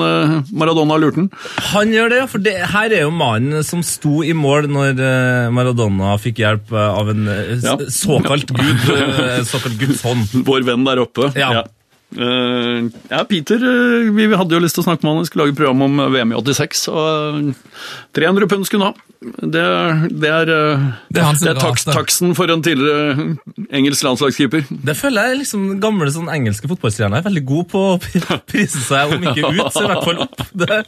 [0.55, 1.29] Maradona lurte den.
[1.71, 4.99] Han gjør det, ja, for det, her er jo mannen som sto i mål når
[5.55, 7.25] Maradona fikk hjelp av en
[7.63, 7.77] Ja.
[7.89, 8.85] såkalt gud,
[9.49, 10.27] såkalt Guds hånd.
[10.49, 11.31] Vår venn der oppe.
[11.39, 11.63] Ja.
[12.15, 15.25] Eh, ja, Peter, uh, vi hadde jo lyst til å snakke med han.
[15.25, 18.95] Vi skulle lage program om eh, VM i 86, og uh, 300 pund skulle han
[18.95, 19.05] ha.
[19.25, 19.63] Det,
[20.21, 23.37] det er, eh, Det er det er taks, taksten for en tidligere
[23.73, 24.67] engelsk landslagskeeper.
[24.69, 27.95] Det føler jeg liksom gamle sånn engelske fotballstjerner er veldig gode på å
[28.51, 30.43] prise seg, om ikke ut, så i hvert fall opp.
[30.55, 30.79] Det.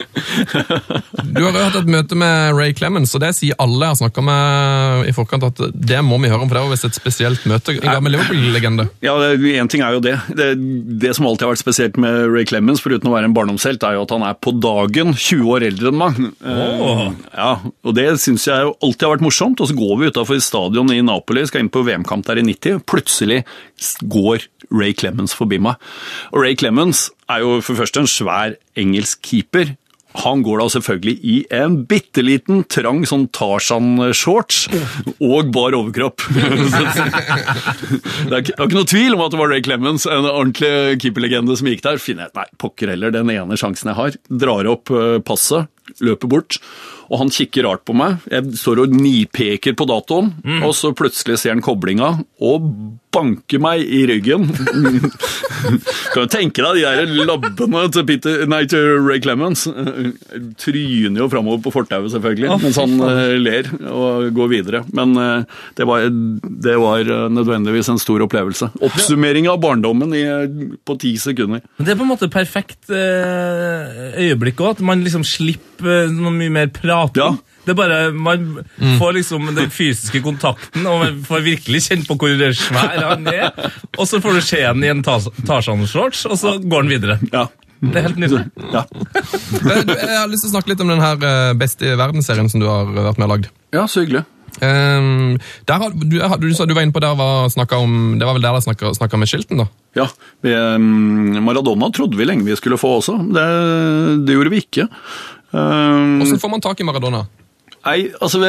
[1.34, 4.00] Du har jo hatt et møte med Ray Clemens, og det sier alle jeg har
[4.04, 7.00] snakka med i forkant, at det må vi høre om, for det var visst et
[7.00, 7.74] spesielt møte.
[7.78, 8.88] En gammel Liverpool-legende.
[9.04, 10.14] Ja, Én ting er jo det.
[10.36, 10.52] det.
[11.02, 13.98] Det som alltid har vært spesielt med Ray Clemens, foruten å være en barndomshelt, er
[13.98, 16.20] jo at han er på dagen 20 år eldre enn meg.
[16.42, 17.02] Oh.
[17.32, 17.50] Ja,
[17.84, 19.62] og Det syns jeg jo alltid har vært morsomt.
[19.62, 22.82] Og så går vi utafor stadion i Napoli, skal inn på VM-kamp der i 90.
[22.88, 23.42] Plutselig
[24.06, 25.76] går Ray Clemens forbi meg.
[26.32, 29.74] Og Ray Clemens er jo for først en svær engelsk keeper.
[30.24, 34.64] Han går da selvfølgelig i en bitte liten, trang sånn Tarzan-shorts
[35.22, 36.24] og bar overkropp.
[38.28, 41.70] det er ikke, noe tvil om at det var Ray Clemens, en ordentlig keeperlegende som
[41.70, 42.02] gikk der.
[42.02, 44.18] Finner jeg, nei, pokker heller, den ene sjansen jeg har.
[44.44, 45.70] Drar opp eh, passet,
[46.04, 46.60] løper bort.
[47.08, 48.20] Og han kikker rart på meg.
[48.28, 52.66] Jeg står og nipeker på datoen, og så plutselig ser han koblinga og
[53.14, 54.46] banker meg i ryggen.
[56.12, 59.64] kan du tenke deg de der labbene til, Peter, nei, til Ray Clemens?
[60.60, 64.82] Tryner jo framover på fortauet, selvfølgelig, oh, mens han eh, ler og går videre.
[64.96, 66.08] Men eh, det var,
[66.68, 68.70] det var eh, nødvendigvis en stor opplevelse.
[68.84, 70.24] Oppsummering av barndommen i,
[70.84, 71.64] på ti sekunder.
[71.78, 76.50] Men det er på en måte perfekt øyeblikk òg, at man liksom slipper noe mye
[76.54, 77.22] mer prating.
[77.22, 77.36] Ja.
[77.68, 78.44] Det er bare, Man
[78.98, 83.50] får liksom den fysiske kontakten, og man får virkelig kjenne på hvor svær han er.
[83.98, 87.18] Og så får du se ham i en Tarzan-shorts, og så går han videre.
[87.32, 87.44] Ja.
[87.78, 88.46] Det er helt nydelig.
[88.72, 88.80] Ja.
[89.14, 91.20] Eh, Jeg har lyst til å snakke litt om den her
[91.60, 93.52] Best i verden-serien som du har vært med og lagd.
[93.76, 94.24] ja, så hyggelig.
[94.58, 95.36] Um,
[95.68, 97.46] der har, du, du du var inne på der var
[97.78, 99.66] om, Det var vel der dere snakka, snakka med Shilton, da?
[99.94, 100.06] Ja,
[100.42, 103.14] vi, mm, Maradona trodde vi lenge vi skulle få også.
[103.36, 103.44] Det,
[104.26, 104.88] det gjorde vi ikke.
[105.52, 107.26] Um, Hvordan får man tak i Maradona?
[107.88, 108.40] Nei, altså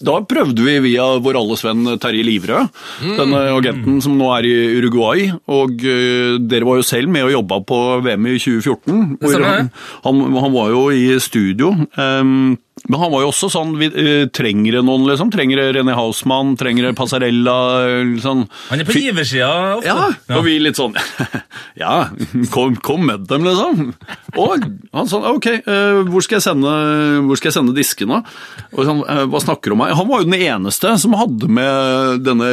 [0.00, 2.70] Da prøvde vi via vår alles venn Terje Livrød,
[3.04, 5.28] denne agenten som nå er i Uruguay.
[5.52, 9.18] Og eh, dere var jo selv med og jobba på VM i 2014.
[9.20, 9.68] hvor stemmer
[10.06, 11.74] han, han, var jo i studio.
[12.00, 12.56] em,
[12.88, 15.30] men han var jo også sånn vi, uh, Trenger det noen, liksom?
[15.34, 16.54] Trenger det René Hausmann?
[16.60, 17.56] Trenger det Passarella?
[18.12, 18.44] Liksom.
[18.70, 19.90] Han er på giversida ofte.
[19.90, 20.96] Ja, og vi litt sånn
[21.82, 22.08] Ja,
[22.54, 23.90] kom, kom med dem, liksom.
[24.36, 24.66] Og
[24.96, 26.76] han sånn Ok, uh, hvor skal jeg sende,
[27.26, 28.22] hvor skal jeg sende diskene?
[28.72, 29.96] Og sånn, uh, Hva snakker du om her?
[29.98, 32.50] Han var jo den eneste som hadde med denne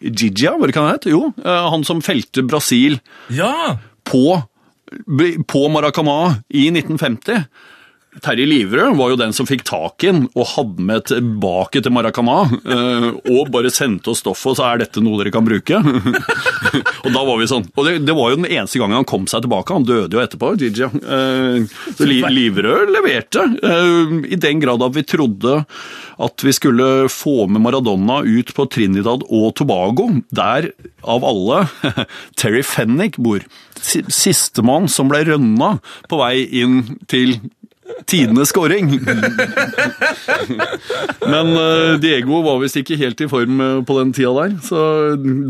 [0.00, 1.12] Gigia, hva det kan det hete?
[1.12, 2.98] Jo, eh, han som felte Brasil
[3.32, 3.76] Ja!
[4.06, 4.38] på,
[5.50, 7.46] på Maracanã i 1950.
[8.24, 11.92] Terje Livre var jo den som fikk tak i den og hadde med tilbake til
[11.92, 12.38] Maracanã.
[12.64, 15.76] eh, Og bare sendte oss stoffet og sa er dette noe dere kan bruke.
[17.04, 17.66] og da var vi sånn.
[17.76, 19.74] Og det, det var jo den eneste gangen han kom seg tilbake.
[19.76, 20.86] Han døde jo etterpå, Gigi.
[20.86, 21.66] Eh,
[21.98, 23.44] Så Livre leverte.
[23.62, 25.60] eh, I den grad at vi trodde
[26.16, 30.70] at vi skulle få med Maradona ut på Trinidad og Tobago, der
[31.04, 31.66] av alle
[32.40, 33.44] Terry Fennick bor.
[33.76, 35.74] Si- Sistemann som ble rønna
[36.08, 36.78] på vei inn
[37.12, 37.36] til
[38.06, 38.92] tidenes scoring.
[41.26, 44.80] Men eh, Diego var visst ikke helt i form eh, på den tida der, så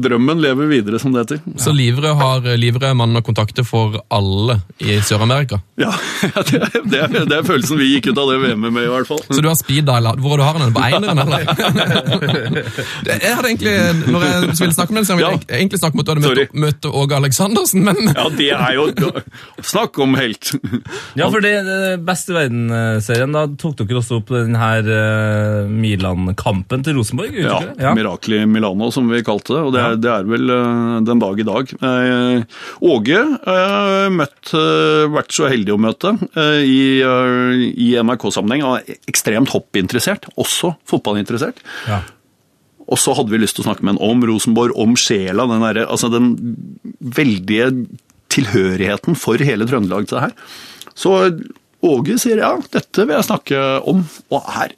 [0.04, 1.40] drømmen lever videre, som det heter.
[1.60, 5.60] Så Livrød har Livrød mann å kontakte for alle i Sør-Amerika.
[5.76, 5.90] Ja,
[6.32, 8.88] det, er- det, er, det er følelsen vi gikk ut av det VM-et med, i
[8.88, 9.20] hvert fall.
[9.28, 10.72] Så du har speed dial Hvor har du har den?
[10.72, 11.44] På eineren, eller?
[13.10, 13.74] Jeg hadde egentlig,
[14.08, 15.58] når jeg ville snakke om den, så ville jeg Ja.
[15.60, 18.86] egentlig snakke om at du hadde møtt, møtt Åge Aleksandersen, men Ja, det er jo
[19.72, 20.54] Snakk om helt.
[21.18, 21.78] Ja, for det, det
[22.08, 27.34] beste i verden-serien, da tok dere også opp den her eh, Milan-kampen til Rosenborg?
[27.34, 28.14] Ikke Ja, ja.
[28.36, 29.62] i Milano, som vi kalte det.
[29.66, 31.74] Og det er, det er vel eh, den dag i dag.
[31.90, 32.58] Eh,
[32.92, 34.52] Åge har møtt,
[35.14, 36.12] vært så heldig å møte
[36.62, 38.64] i, i NRK-sammenheng.
[39.10, 41.62] Ekstremt hoppinteressert, også fotballinteressert.
[41.90, 42.02] Ja.
[42.86, 45.64] Og så hadde vi lyst til å snakke med ham om Rosenborg, om sjela, den,
[45.64, 46.34] der, altså den
[47.16, 47.72] veldige
[48.32, 50.36] tilhørigheten for hele Trøndelag til det her.
[50.96, 51.16] Så
[51.86, 54.02] Åge sier ja, dette vil jeg snakke om,
[54.34, 54.74] og er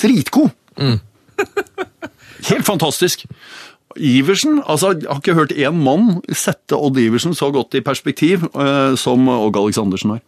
[0.00, 0.50] dritgod.
[2.48, 3.24] Helt fantastisk.
[3.98, 8.44] Iversen, altså Jeg har ikke hørt én mann sette Odd Iversen så godt i perspektiv
[8.52, 10.22] eh, som Åge Aleksandersen har.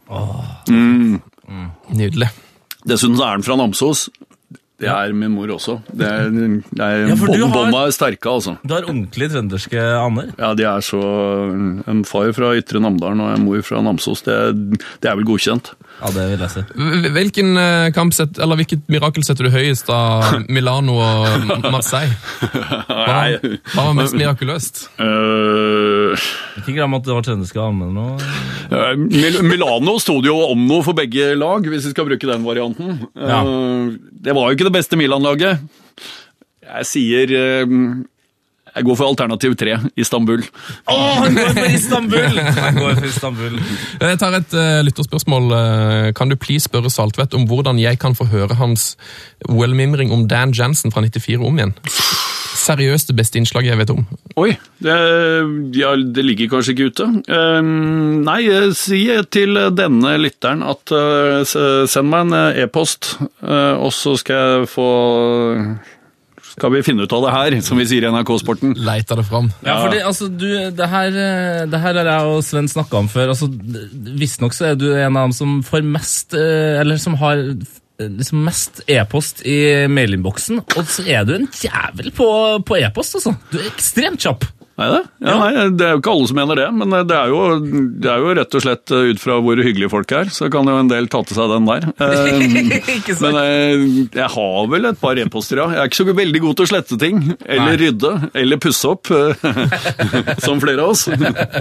[1.94, 2.30] Nydelig.
[2.88, 4.08] Dessuten så er han fra Namsos.
[4.80, 5.74] Det er min mor også.
[5.92, 7.16] Det er, det er Ja,
[7.52, 8.54] Bånda er sterke, altså.
[8.64, 10.30] Du har ordentlig trønderske aner.
[10.40, 11.00] Ja, de er så
[11.90, 14.38] En far fra Ytre Namdalen og en mor fra Namsos, det,
[15.04, 15.74] det er vel godkjent.
[16.00, 16.62] Ja, det vil jeg si.
[17.12, 22.14] Hvilken eh, kamp set, eller hvilket mirakel setter du høyest av Milano og Marseille?
[22.88, 23.18] Hva
[23.74, 24.86] hva var mest mirakuløst?
[24.96, 26.16] Uh,
[26.62, 28.06] Ikke glem at det var trønderske aner nå.
[28.72, 32.30] Uh, Mil Milano sto det jo om noe for begge lag, hvis vi skal bruke
[32.32, 32.96] den varianten.
[33.18, 33.42] Ja.
[33.44, 33.92] Øh,
[34.24, 35.60] det var jo ikke det beste Milan-laget.
[36.70, 37.36] Jeg sier
[38.76, 40.44] Jeg går for alternativ tre, Istanbul.
[40.86, 42.40] Å, han går for Istanbul!
[42.60, 43.58] Han går for Istanbul.
[44.00, 45.50] Jeg tar et uh, lytterspørsmål.
[45.56, 48.94] Eh, Kan du please spørre Saltvedt om hvordan jeg kan få høre hans
[49.48, 51.74] OL-mimring om Dan Jansen fra 94 om igjen?
[52.60, 54.02] Seriøst det beste innslaget jeg vet om.
[54.38, 54.52] Oi,
[54.84, 54.96] det,
[55.78, 57.08] ja, det ligger kanskje ikke ute.
[57.26, 57.60] Eh,
[58.26, 58.40] nei,
[58.78, 59.02] si
[59.32, 61.40] til denne lytteren at uh,
[61.90, 64.90] send meg en e-post, uh, og så skal jeg få
[66.50, 68.74] skal vi finne ut av det her, som vi sier i NRK-sporten.
[68.86, 69.50] Leita det fram.
[69.66, 73.10] Ja, fordi altså, du, det her, eh, det her har jeg og Sven snakka om
[73.10, 73.32] før.
[73.34, 73.50] altså,
[74.20, 78.08] Visstnok så er du en av dem som får mest eh, Eller som har eh,
[78.08, 80.64] liksom mest e-post i mailinnboksen.
[80.76, 82.30] Og så er du en jævel på,
[82.66, 83.36] på e-post, altså.
[83.52, 84.48] Du er ekstremt kjapp.
[84.80, 85.00] Nei, det?
[85.26, 87.40] Ja, nei, det er jo ikke alle som mener det, men det er, jo,
[88.00, 90.68] det er jo rett og slett eh, ut fra hvor hyggelige folk er, så kan
[90.70, 91.88] jo en del ta til seg den der.
[92.00, 95.66] Eh, Men jeg, jeg har vel et par e-poster, ja.
[95.74, 97.76] Jeg er ikke så veldig god til å slette ting, eller Nei.
[97.82, 99.10] rydde, eller pusse opp,
[100.46, 101.04] som flere av oss.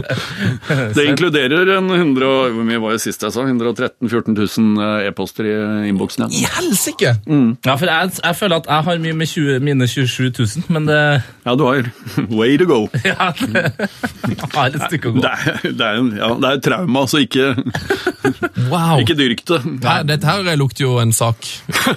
[0.95, 3.43] Det inkluderer en 100, hvor mye var det sist jeg sa?
[3.45, 5.55] 113 000-14 000 e-poster i
[5.91, 6.29] innboksen.
[6.31, 7.15] I helsike!
[7.27, 7.51] Mm.
[7.65, 10.87] Ja, for jeg, jeg føler at jeg har mye med 20, mine 27 000, men
[10.89, 10.99] det
[11.45, 11.87] ja, du har
[12.31, 12.81] way to go.
[13.09, 15.23] Ja, det, har et stykke å gå.
[15.25, 17.51] Det er, det er, ja, det er trauma, så ikke,
[18.69, 19.01] Wow!
[19.01, 19.59] ikke dyrk det.
[20.09, 21.49] Dette her lukter jo en sak.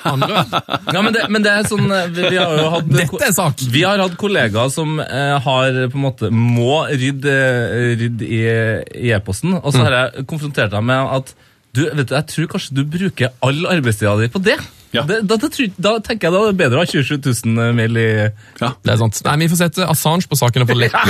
[0.09, 0.45] Andre.
[0.93, 3.63] Ja, men det, men det er sånn eh, Vi, har jo hatt Dette er sak!
[3.73, 8.43] Vi har hatt kollegaer som eh, har på en måte må rydde, eh, rydde i
[9.03, 11.33] i e-posten, og så har jeg konfrontert dem med at
[11.73, 14.59] du, vet du, jeg tror kanskje du bruker all arbeidstida di på det.
[14.93, 15.03] Ja.
[15.09, 15.49] det da, da,
[15.87, 17.17] da tenker jeg da er bedre å ha 27
[17.47, 18.07] 000 mil i
[18.61, 19.23] Det er sant.
[19.25, 21.01] Nei, Vi får sette Assange på sakene for lekka.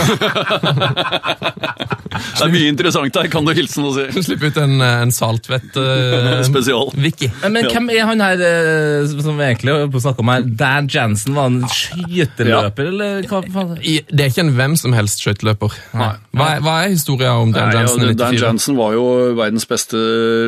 [1.32, 4.22] Det er mye interessant her, kan du hilse og si.
[4.26, 6.90] Slippe ut en, en saltvett uh, Spesial.
[6.94, 7.28] Vicky.
[7.44, 7.70] Men, Ja.
[7.74, 10.46] hvem er han her eh, som vi egentlig snakker om her?
[10.62, 13.74] Dan Jansen, var han skyteløper, eller hva faen?
[13.82, 15.76] Det er ikke en hvem som helst skøyteløper.
[15.94, 16.10] Hva,
[16.48, 18.44] er- hva er historien om Dan Nei, ja, Jansen i Dan 94?
[18.46, 19.06] Jansen var jo
[19.38, 20.02] verdens beste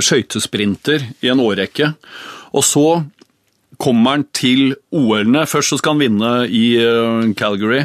[0.05, 1.93] skøytesprinter i en årrekke.
[2.55, 2.85] Og så
[3.83, 5.45] kommer han til OL-ene.
[5.51, 6.67] Først så skal han vinne i
[7.39, 7.85] Calgary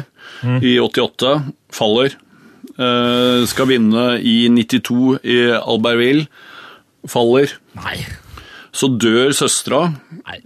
[0.64, 1.34] i 88.
[1.74, 2.16] Faller.
[2.80, 6.26] Eh, skal vinne i 92 i Albertville.
[7.08, 7.52] Faller.
[7.76, 7.98] Nei.
[8.72, 9.82] Så dør søstera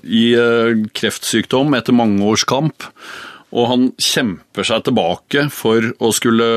[0.03, 2.89] i eh, kreftsykdom etter mange års kamp.
[3.55, 6.49] Og han kjemper seg tilbake for å skulle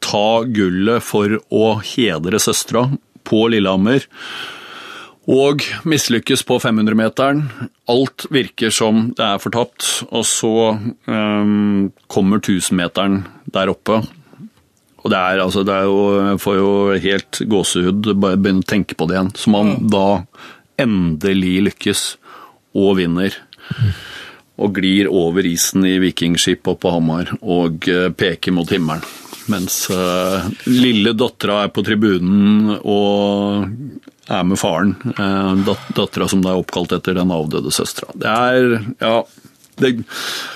[0.00, 2.86] ta gullet for å hedre søstera
[3.28, 4.06] på Lillehammer.
[5.30, 7.44] Og mislykkes på 500-meteren.
[7.90, 9.86] Alt virker som det er fortapt.
[10.10, 10.54] Og så
[11.06, 13.22] um, kommer 1000-meteren
[13.54, 14.00] der oppe.
[15.00, 16.00] Og det er, altså, det er jo,
[16.32, 16.72] jeg får jo
[17.06, 19.32] helt gåsehud bare begynne å tenke på det igjen.
[19.38, 20.06] Som han da
[20.80, 22.04] endelig lykkes
[22.80, 23.38] og vinner.
[24.60, 29.04] Og glir over isen i Vikingskip og på Hamar og eh, peker mot himmelen.
[29.50, 33.64] Mens uh, lille dattera er på tribunen og
[34.30, 34.94] er med faren.
[35.18, 38.12] Uh, dattera som da er oppkalt etter den avdøde søstera.
[38.14, 39.14] Det er Ja.
[39.80, 39.90] Det,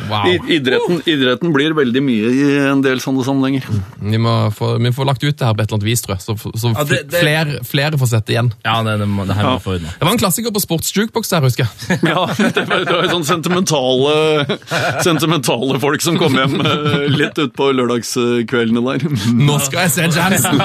[0.08, 0.26] Wow.
[0.52, 3.64] idretten, idretten blir veldig mye i en del sånne sammenhenger.
[4.02, 6.16] Vi må få, vi får lagt ut det her på et eller annet vis, tror
[6.16, 6.24] jeg.
[6.26, 8.52] Så, så Ja, det- det- flere, flere får sett det igjen.
[8.64, 9.56] Ja, det, det, må- det her må Ja.
[9.58, 9.88] vi få unna.
[9.98, 12.00] Det var en klassiker på sportsjukeboks der, husker jeg.
[12.14, 14.58] Ja, det var, det var sånn sentimentale,
[15.02, 19.08] sentimentale folk som kom hjem eh, litt utpå lørdagskveldene der.
[19.34, 20.60] Nå skal jeg se Jansen!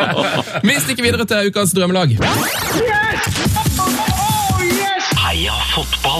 [0.66, 2.16] Vi stikker videre til ukas drømmelag.
[2.20, 3.59] Heia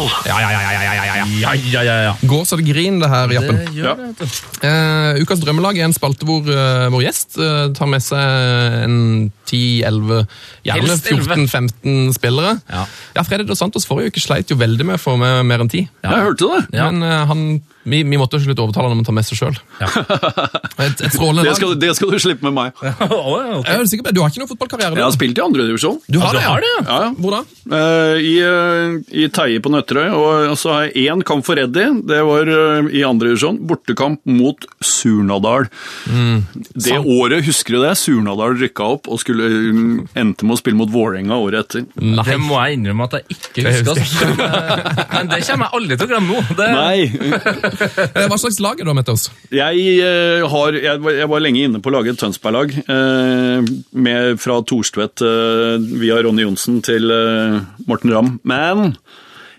[0.00, 0.30] fotball!
[0.30, 1.26] Ja, ja, ja, ja, ja, ja, ja.
[1.40, 2.14] Ja, ja, ja, ja.
[2.28, 3.56] Går så det griner, det her, Jappen.
[3.60, 3.94] Det gjør Ja.
[4.18, 4.28] det.
[4.66, 9.32] Eh, ukas drømmelag er en spalte hvor uh, vår gjest uh, tar med seg en
[9.50, 10.24] 10-11,
[10.68, 12.56] gjerne 14-15 spillere.
[12.70, 12.84] Ja.
[13.16, 15.70] ja, Freddy Dos Santos forrige uke sleit jo veldig med å få med mer enn
[15.72, 15.88] 10.
[16.04, 16.62] Jeg hørte det.
[16.76, 17.44] Men han,
[17.82, 19.56] vi, vi måtte jo slutt overtale ham om å ta med seg sjøl.
[20.80, 22.76] Et, et strålende Det skal, det skal du slippe med meg.
[23.00, 23.74] Ja, okay.
[23.74, 24.12] Jeg er sikker på.
[24.14, 24.96] Du har ikke noen fotballkarriere?
[24.96, 25.98] Jeg har spilt i andredivisjon.
[26.06, 26.80] du har du det, har det, ja.
[26.86, 27.10] Ja, ja.
[27.20, 27.40] Hvor da?
[27.70, 31.86] Uh, I, uh, i Teie på Nøtterøy, og så har jeg én kamp for Reddy.
[32.08, 33.58] Det var uh, i andre divisjon.
[33.68, 35.68] Bortekamp mot Surnadal.
[36.06, 37.10] det sant.
[37.10, 37.92] året, husker du det?
[38.00, 41.86] Surnadal rykka opp og skulle mm, endte med å spille mot Vålerenga året etter.
[42.00, 42.26] Nei.
[42.28, 44.02] Det må jeg innrømme at jeg ikke Det husker.
[44.04, 45.06] husker Altså.
[45.10, 46.56] Men, det kommer jeg aldri til å glemme nå.
[46.60, 49.28] Det, Nei, Eh, Hva slags lag er du har med til oss?
[49.54, 52.76] jeg, eh, har, jeg, var, jeg var lenge inne på å lage et Tønsberg-lag.
[52.82, 57.58] Eh, fra Thorstvedt eh, via Ronny Johnsen til eh,
[57.88, 58.36] Morten Ramm.
[58.48, 58.94] Men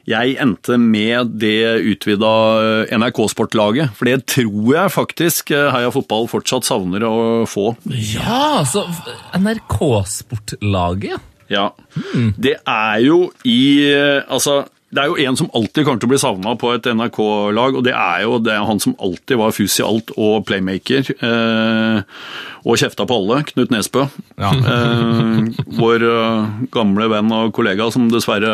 [0.09, 2.31] jeg endte med det utvida
[2.89, 3.93] eh, NRK Sport-laget.
[3.97, 7.13] For det tror jeg faktisk eh, Heia Fotball fortsatt savner å
[7.49, 7.75] få.
[7.85, 8.87] ja, så
[9.37, 11.69] NRK-sportlaget, ja.
[11.95, 12.31] Hmm.
[12.39, 14.61] Det er jo i eh, Altså,
[14.91, 17.85] det er jo en som alltid kommer til å bli savna på et NRK-lag, og
[17.87, 21.13] det er jo det er han som alltid var fus i alt og playmaker.
[21.15, 22.01] Eh,
[22.61, 24.03] og kjefta på alle, Knut Nesbø.
[24.35, 28.51] Eh, vår eh, gamle venn og kollega som dessverre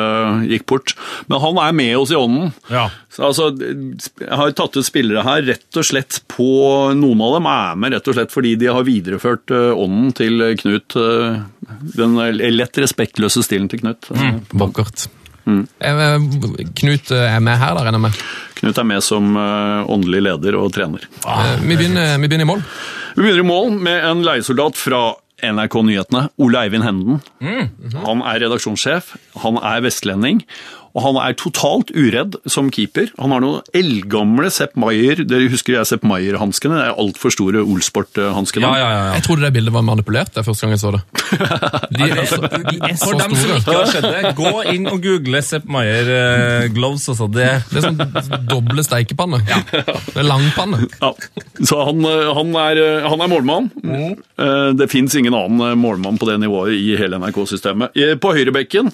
[0.48, 0.94] gikk bort.
[1.28, 2.54] Men han er med oss i ånden.
[2.70, 2.86] Ja.
[3.12, 6.48] Så, altså, jeg har tatt ut spillere her rett og slett på
[6.98, 10.52] Noen av dem er med rett og slett fordi de har videreført eh, ånden til
[10.62, 11.02] Knut.
[11.02, 11.42] eh,
[11.98, 12.20] den
[12.54, 14.12] lett respektløse stilen til Knut.
[14.54, 15.10] Vakkert.
[15.48, 16.18] Eh,
[16.78, 18.24] Knut eh, er med her, da, regner jeg med?
[18.60, 21.06] Knut er med som eh, åndelig leder og trener.
[21.26, 22.66] Ah, Vi begynner, vi begynner i mål.
[23.16, 25.02] Vi begynner i mål med en leiesoldat fra
[25.46, 27.20] NRK Nyhetene, Ole Eivind Henden.
[28.02, 29.12] Han er redaksjonssjef,
[29.44, 30.42] han er vestlending,
[30.98, 33.12] og han er totalt uredd som keeper.
[33.22, 36.80] Han har noen eldgamle Sepp Maier, dere husker jeg Sepp Maier-hanskene?
[36.80, 38.66] Det er altfor store Olsport-hanskene.
[38.66, 39.12] Ja, ja, ja.
[39.20, 41.04] Jeg trodde det bildet var manipulert det første gang jeg så det.
[41.98, 44.90] De er, så, de er så For dem som ikke har sett det, gå inn
[44.90, 47.06] og google Sepp Maier eh, gloves.
[47.14, 47.30] Altså.
[47.32, 49.40] Det, Det er sånn doble steikepanne.
[49.46, 50.82] Det er langpanne.
[50.98, 51.14] Ja,
[51.62, 53.70] så han, eh, han, er, eh, han er målmann.
[53.84, 54.18] Mm.
[54.78, 57.98] Det fins ingen annen målmann på det nivået i hele NRK-systemet.
[58.22, 58.92] På høyrebekken,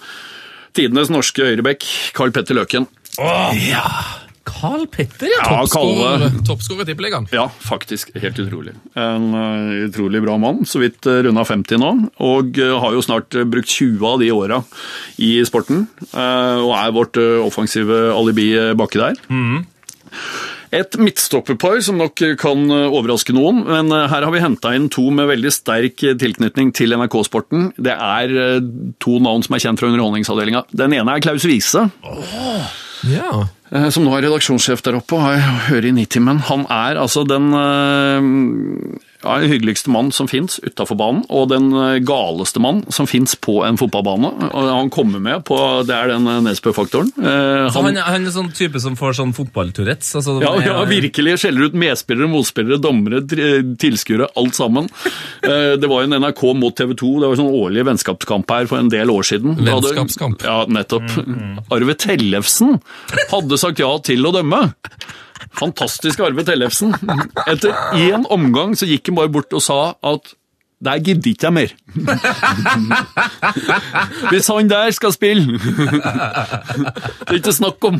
[0.76, 1.86] tidenes norske høyrebekk,
[2.18, 2.88] Carl Petter Løken.
[4.44, 5.44] Carl Petter, ja.
[5.48, 6.28] Ja, Kalle.
[6.48, 7.28] Toppskårer i Tippeligaen.
[7.32, 8.10] Ja, faktisk.
[8.20, 8.74] Helt utrolig.
[9.00, 10.66] En eh, utrolig bra mann.
[10.68, 11.92] Så vidt uh, runda 50 nå.
[12.28, 14.60] Og eh, har jo snart eh, brukt 20 av de åra
[15.24, 15.86] i sporten.
[16.12, 19.22] eh, og er vårt eh, offensive alibi eh, baki der.
[20.74, 24.88] Et midtstopperpar som nok kan eh, overraske noen, men eh, her har vi henta inn
[24.94, 27.68] to med veldig sterk eh, tilknytning til NRK-sporten.
[27.78, 28.58] Det er eh,
[29.04, 30.64] to navn som er kjent fra Underholdningsavdelinga.
[30.74, 31.86] Den ene er Klaus Wiese.
[32.02, 32.66] Oh,
[33.06, 33.46] yeah.
[33.94, 36.42] som nå er redaksjonssjef der oppe og har- hørt i Nitimen.
[36.50, 37.52] Han er altså den
[39.24, 43.36] eh, Den hyggeligste mann som fins utafor banen, og den eh, galeste mann som fins
[43.36, 44.30] på en fotballbane.
[44.52, 45.58] Og han kommer med på
[45.88, 47.12] Det er den eh, Nesbø-faktoren.
[47.18, 50.14] Eh, han, han, han er sånn type som får sånn fotballtourettes?
[50.20, 53.24] Altså, ja, ja, virkelig skjeller ut medspillere, motspillere, dommere,
[53.80, 54.90] tilskuere, alt sammen.
[55.44, 58.68] Eh, Det var jo en NRK mot TV 2, det var sånn årlig vennskapskamp her
[58.70, 59.58] for en del år siden.
[59.60, 60.40] Vennskapskamp?
[60.40, 60.48] hadde-.
[60.48, 61.68] Ja, nettopp.
[61.74, 62.78] Arve Tellefsen
[63.32, 64.62] hadde sagt ja til å dømme.
[65.60, 66.95] Fantastisk Arve Tellefsen.
[67.47, 69.80] Etter én omgang så gikk han bare bort og sa
[70.14, 70.34] at
[70.84, 71.72] der gidder ikke jeg mer.
[74.32, 78.00] Hvis han der skal spille Det er ikke snakk om.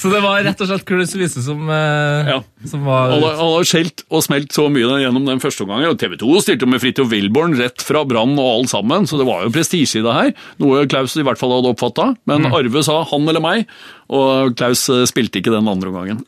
[0.00, 2.38] Så det var rett og slett Chris Wiese som, eh, Ja.
[2.68, 5.90] som var Han har, skjelt og smelt så mye gjennom den første omgangen.
[5.90, 9.26] og TV 2 stilte med Fridtjof Wilborn rett fra Brann og alt sammen, så det
[9.26, 10.30] var jo prestisje i det her.
[10.62, 12.12] Noe Klaus i hvert fall hadde oppfatta.
[12.26, 13.66] Men Arve sa han eller meg,
[14.12, 16.18] og Klaus eh, spilte ikke den andre omgangen.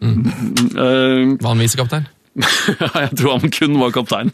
[0.75, 2.07] Eh, Var han visekaptein?
[3.05, 4.31] jeg tror han kun var kaptein.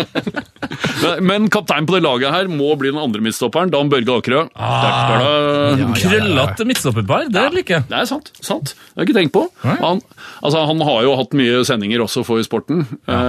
[1.28, 4.46] Men- kaptein på det laget her må bli den andre midtstopperen, Dan Børge Akerø.
[4.54, 7.28] Ah, krøllete midtstopperpar.
[7.32, 7.88] Det liker jeg.
[7.90, 8.30] det er sant.
[8.40, 8.72] sant.
[8.72, 9.44] Det har jeg ikke tenkt på.
[9.64, 10.00] Han,
[10.40, 13.20] altså, han har jo hatt mye sendinger også for sporten, ja.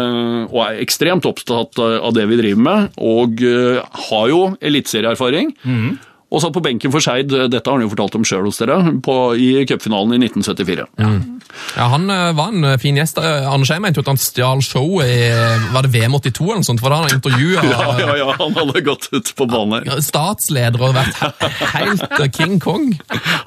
[0.47, 2.87] og er ekstremt opptatt av det vi driver med.
[3.01, 5.53] Og eh, har jo eliteserieerfaring.
[6.31, 8.77] Og satt på benken for Skeid, dette har han jo fortalt om sjøl hos dere,
[9.03, 10.87] på, i cupfinalen i 1974.
[11.75, 13.17] Ja, Han eh, var en eh, fin gjest.
[13.19, 15.29] Eh, Anders Jeg mente jo at han stjal showet i
[15.73, 16.83] Var det VM 82 eller noe sånt?
[16.83, 19.99] For da han intervjua Ja, ja, ja, han hadde gått ut på banen her.
[20.03, 21.19] statsleder og vært
[21.75, 22.89] helt King Kong.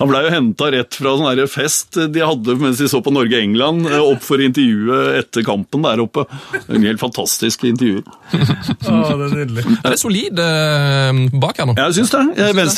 [0.00, 3.86] Han blei jo henta rett fra sånn fest de hadde mens de så på Norge-England,
[3.96, 6.24] opp for intervjuet etter kampen der oppe.
[6.68, 8.02] En helt fantastisk intervju.
[8.34, 9.64] det er nydelig.
[9.80, 10.42] Det er solid
[11.42, 11.76] bak her nå.
[11.80, 12.24] Jeg syns det.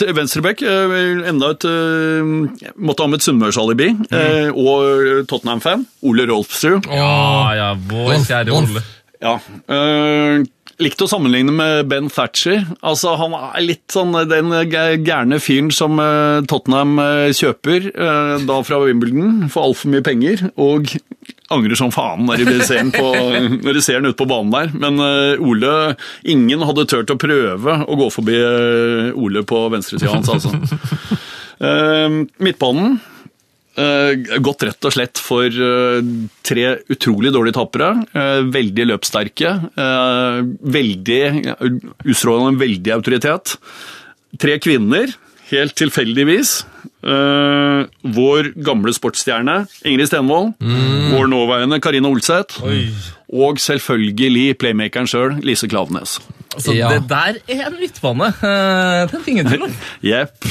[0.02, 0.62] Eh, Venstre, venstreback.
[0.62, 3.88] eh, Enda et uh, Måtte ha med et sunnmørsalibi.
[4.10, 5.86] eh, Og Tottenham-fan.
[6.02, 6.86] Ole Rolfsrud.
[6.90, 8.82] Ja, ja, vår kjære Ole.
[9.22, 9.38] Ja.
[9.70, 10.44] Uh,
[10.78, 12.66] likte å sammenligne med Ben Thatcher.
[12.84, 18.44] Altså, Han er litt sånn den gæ- gærne fyren som eh, Tottenham eh, kjøper, eh,
[18.44, 20.50] da fra Wimbledon, for altfor mye penger.
[20.60, 20.92] Og
[21.52, 23.10] angrer som faen når de ser den, på,
[23.64, 24.72] når de ser den ute på banen der.
[24.76, 25.74] Men eh, Ole
[26.28, 30.54] Ingen hadde turt å prøve å gå forbi eh, Ole på venstresida hans, altså.
[31.56, 32.98] Eh, midtbanen
[34.44, 35.48] gått rett og slett for
[36.44, 37.88] tre utrolig dårlige tapere.
[38.52, 39.54] veldig løpssterke.
[40.76, 41.20] veldig
[42.04, 43.54] Utstrålende veldig autoritet.
[44.36, 45.16] Tre kvinner,
[45.50, 46.64] helt tilfeldigvis.
[47.06, 47.84] Uh,
[48.16, 50.54] vår gamle sportsstjerne Ingrid Stenvold.
[51.12, 52.62] Vår nåværende Karina Olseth.
[53.32, 56.18] Og selvfølgelig playmakeren sjøl, Lise Klaveness.
[56.54, 56.88] Altså, Ja.
[56.94, 58.26] Det der er en midtbane.
[58.26, 59.74] eh, Det er ingen tvil om.
[60.10, 60.44] Jepp.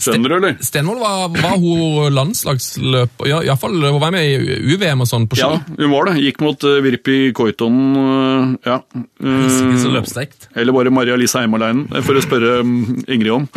[0.00, 0.56] Skjønner du, eller?
[0.64, 5.38] Stenvold var, var hun landslagsløper ja, Iallfall hun var med i UVM og sånn på
[5.38, 5.44] ski.
[5.44, 6.16] Ja, hun var det.
[6.24, 8.80] Gikk mot uh, Virpi Koitonen, uh, ja.
[9.20, 10.48] Ikke så løpstekt.
[10.56, 12.74] Eller bare Maria Lisa Heimaleinen, for å spørre um,
[13.06, 13.48] Ingrid om.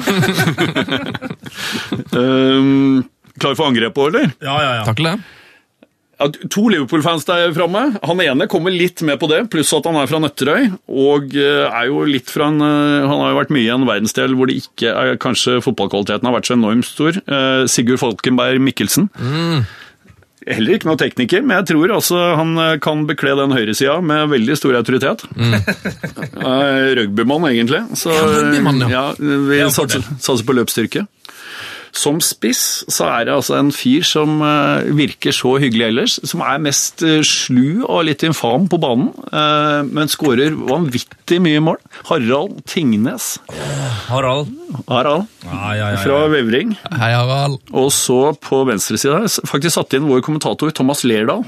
[2.16, 3.04] um,
[3.42, 4.32] klar for angrep òg, eller?
[4.44, 4.86] Ja, ja, ja.
[4.88, 5.18] Takk for det.
[6.16, 7.82] Ja, to Liverpool-fans der framme.
[8.08, 10.70] Han ene kommer litt med på det, pluss at han er fra Nøtterøy.
[10.88, 13.88] Og eh, er jo litt fra en eh, Han har jo vært mye i en
[13.88, 17.20] verdensdel hvor det ikke er Kanskje fotballkvaliteten har vært så enormt stor.
[17.20, 19.10] Eh, Sigurd Falkenberg Mikkelsen.
[20.46, 22.52] Heller ikke noe tekniker, men jeg tror altså han
[22.84, 25.24] kan bekle den høyresida med veldig stor autoritet.
[25.34, 25.56] Mm.
[27.00, 27.82] Rugbymann, egentlig.
[27.98, 28.14] Så,
[28.94, 29.08] Ja.
[29.18, 31.08] Vi er satser, satser på løpsstyrke.
[31.96, 36.44] Som spiss så er det altså en fyr som eh, virker så hyggelig ellers, som
[36.46, 41.80] er mest eh, slu og litt infam på banen, eh, men skårer vanvittig mye mål.
[42.10, 43.36] Harald Tingnes.
[44.10, 44.52] Harald.
[44.90, 46.24] Harald Ja, ja, ja, fra.
[46.32, 46.76] Vevring.
[46.90, 47.62] Hei, Harald.
[47.76, 51.46] Og så på venstresida her, faktisk satt inn vår kommentator Thomas Lerdal.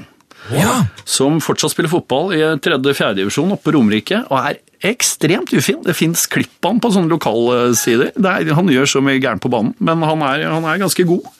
[0.48, 0.86] Ja.
[1.04, 5.80] som fortsatt spiller fotball i tredje-fjerde divisjon oppe på Romerike, og er ekstremt ufin.
[5.84, 8.12] Det fins klipp av ham på sånne lokalsider.
[8.14, 11.06] Det er, han gjør så mye gærent på banen, men han er, han er ganske
[11.08, 11.26] god.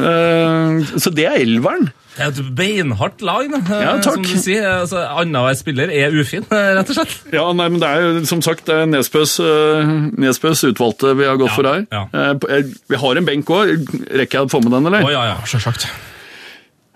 [0.00, 1.88] Eh, så det er elveren.
[2.16, 3.58] Det er et beinhardt lag, da.
[3.62, 4.18] eh, Ja, takk.
[4.20, 4.64] Som du sier.
[4.82, 7.14] Altså, Annenhver spiller er ufin, eh, rett og slett.
[7.34, 11.38] Ja, nei, men det er jo som sagt det Nesbøs, eh, Nesbøs utvalgte vi har
[11.40, 11.84] gått Ja, for her.
[11.90, 12.04] ja.
[12.12, 13.74] Eh, eh, Vi har en benk òg.
[14.10, 15.06] Rekker jeg å få med den, eller?
[15.06, 15.36] Å, ja, ja.
[15.48, 15.88] Selvsagt.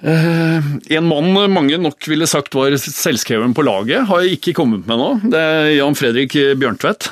[0.05, 5.01] En mann mange nok ville sagt var selvskreven på laget, har jeg ikke kommet med
[5.01, 5.09] nå.
[5.33, 7.09] Det er Jan Fredrik Bjørntvedt.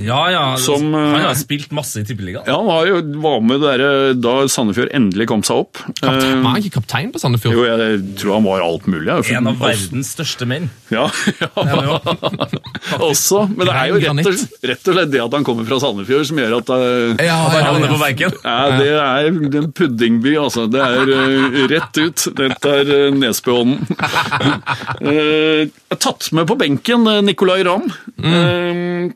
[0.00, 0.44] ja, ja.
[0.60, 2.46] Som, eh, han har spilt masse i Tippeligaen.
[2.48, 3.84] Ja, han var jo var med der,
[4.16, 5.82] da Sandefjord endelig kom seg opp.
[6.00, 7.54] Kaptein, Eh, var han ikke kaptein på Sandefjord?
[7.54, 9.06] Jo, jeg tror han var alt mulig.
[9.06, 9.36] jeg.
[9.36, 10.70] En av verdens største menn.
[10.90, 11.06] Ja,
[11.40, 11.98] ja.
[13.02, 13.46] også.
[13.52, 16.26] Men det er jo rett og, rett og slett det at han kommer fra Sandefjord
[16.30, 17.90] som gjør at eh, Han ja.
[17.90, 18.36] på benken.
[18.44, 20.66] ja, det er en puddingby, altså.
[20.70, 22.05] Det er eh, rett ut.
[22.10, 23.86] Dette er uh, Nesbøånden.
[25.06, 27.86] Eh, jeg har tatt med på benken uh, Nicolay Ramm.
[28.16, 29.12] Mm.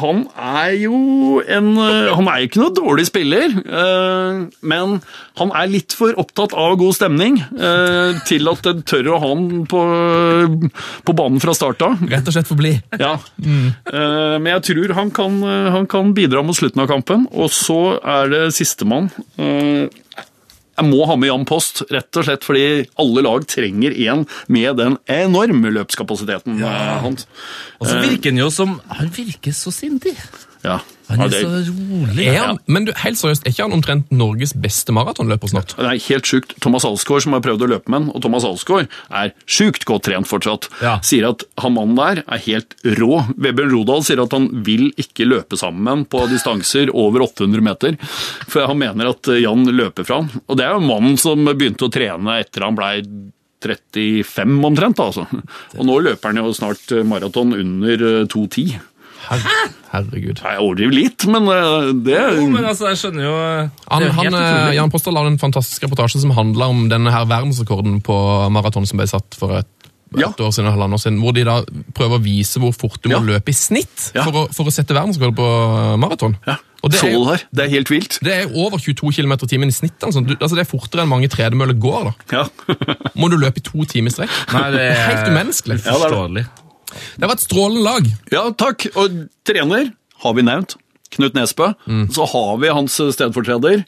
[0.00, 4.96] han er jo en eh, Han er jo ikke noe dårlig spiller, eh, men
[5.40, 9.30] han er litt for opptatt av god stemning eh, til at en tør å ha
[9.32, 9.80] han på,
[11.06, 12.04] på banen fra start av.
[12.10, 12.82] Rett og slett for blid.
[13.00, 13.16] Ja.
[13.40, 13.72] Mm.
[14.42, 17.26] men jeg tror han kan, eh, han kan bidra mot slutten av kampen.
[17.32, 19.10] Og så er det sistemann.
[20.80, 22.64] Jeg må ha med Jan Post, rett og slett fordi
[23.02, 26.70] alle lag trenger en med den enorme løpskapasiteten ja.
[27.04, 27.26] hans.
[27.80, 30.16] Og så virker han jo som Han virker så sindig.
[30.64, 30.80] Ja.
[31.10, 32.26] Han Ja, er så rolig.
[32.30, 35.74] Er han, men du, helt seriøst, er ikke han omtrent Norges beste maratonløper snart?
[35.76, 36.54] det er helt sjukt.
[36.62, 40.06] Thomas Alsgaard som har prøvd å løpe med han, og Thomas Alsgaard er sjukt godt
[40.08, 40.68] trent fortsatt.
[40.84, 40.96] Ja.
[41.04, 43.24] Sier at han mannen der er helt rå.
[43.36, 47.64] Vebjørn Rodal sier at han vil ikke løpe sammen med han på distanser over 800
[47.66, 47.98] meter,
[48.46, 50.30] for han mener at Jan løper fra han.
[50.46, 52.94] Og det er jo mannen som begynte å trene etter han blei
[53.60, 55.26] 35 omtrent, altså.
[55.76, 58.78] Og nå løper han jo snart maraton under eh, 2,10.
[59.28, 59.56] Herre,
[59.92, 60.40] herregud.
[60.40, 64.14] Jeg overdriver litt, men eh, det Jo, men altså, jeg skjønner jo Han, det jo
[64.16, 64.70] han, helt eh.
[64.78, 68.16] Jan Postal la en fantastisk reportasje som handla om denne her verdensrekorden på
[68.54, 69.68] maraton som ble satt for et,
[70.14, 70.30] et Ja.
[70.32, 71.58] år siden, halvannet år siden, hvor de da
[71.94, 74.24] prøver å vise hvor fort du må løpe i snitt Ja.
[74.26, 75.50] for, å, for å sette verdensrekord på
[76.02, 76.34] maraton.
[76.48, 76.56] Ja.
[76.80, 77.42] Og det er, jo- her.
[77.52, 78.16] Det er helt vilt.
[78.24, 80.00] det er over 22 km i timen i snitt.
[80.00, 80.22] Altså.
[80.24, 82.08] Du, altså det er fortere enn mange tredemøller går.
[82.08, 82.38] da.
[82.40, 82.74] Ja.
[83.20, 84.32] Må du løpe i to timer i strekk?
[84.56, 85.76] Nei, det er Helt umenneskelig.
[85.84, 86.08] Ja, det er det.
[86.08, 86.44] Forståelig.
[87.16, 88.08] Det var et strålende lag.
[88.34, 88.86] Ja, takk.
[88.98, 89.92] Og trener
[90.24, 90.76] har vi nevnt.
[91.10, 91.72] Knut Nesbø.
[92.14, 93.84] Så har vi hans stedfortreder,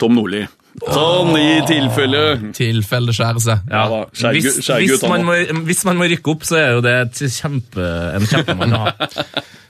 [0.00, 0.44] Tom Nordli.
[0.76, 3.62] Sånn i tilfelle Tilfelle skjærer seg.
[3.72, 6.82] Ja, Ja hvis, skjær hvis, man må, hvis man må rykke opp, så er jo
[6.84, 7.86] det et kjempe,
[8.18, 8.92] en kjempemann å ha.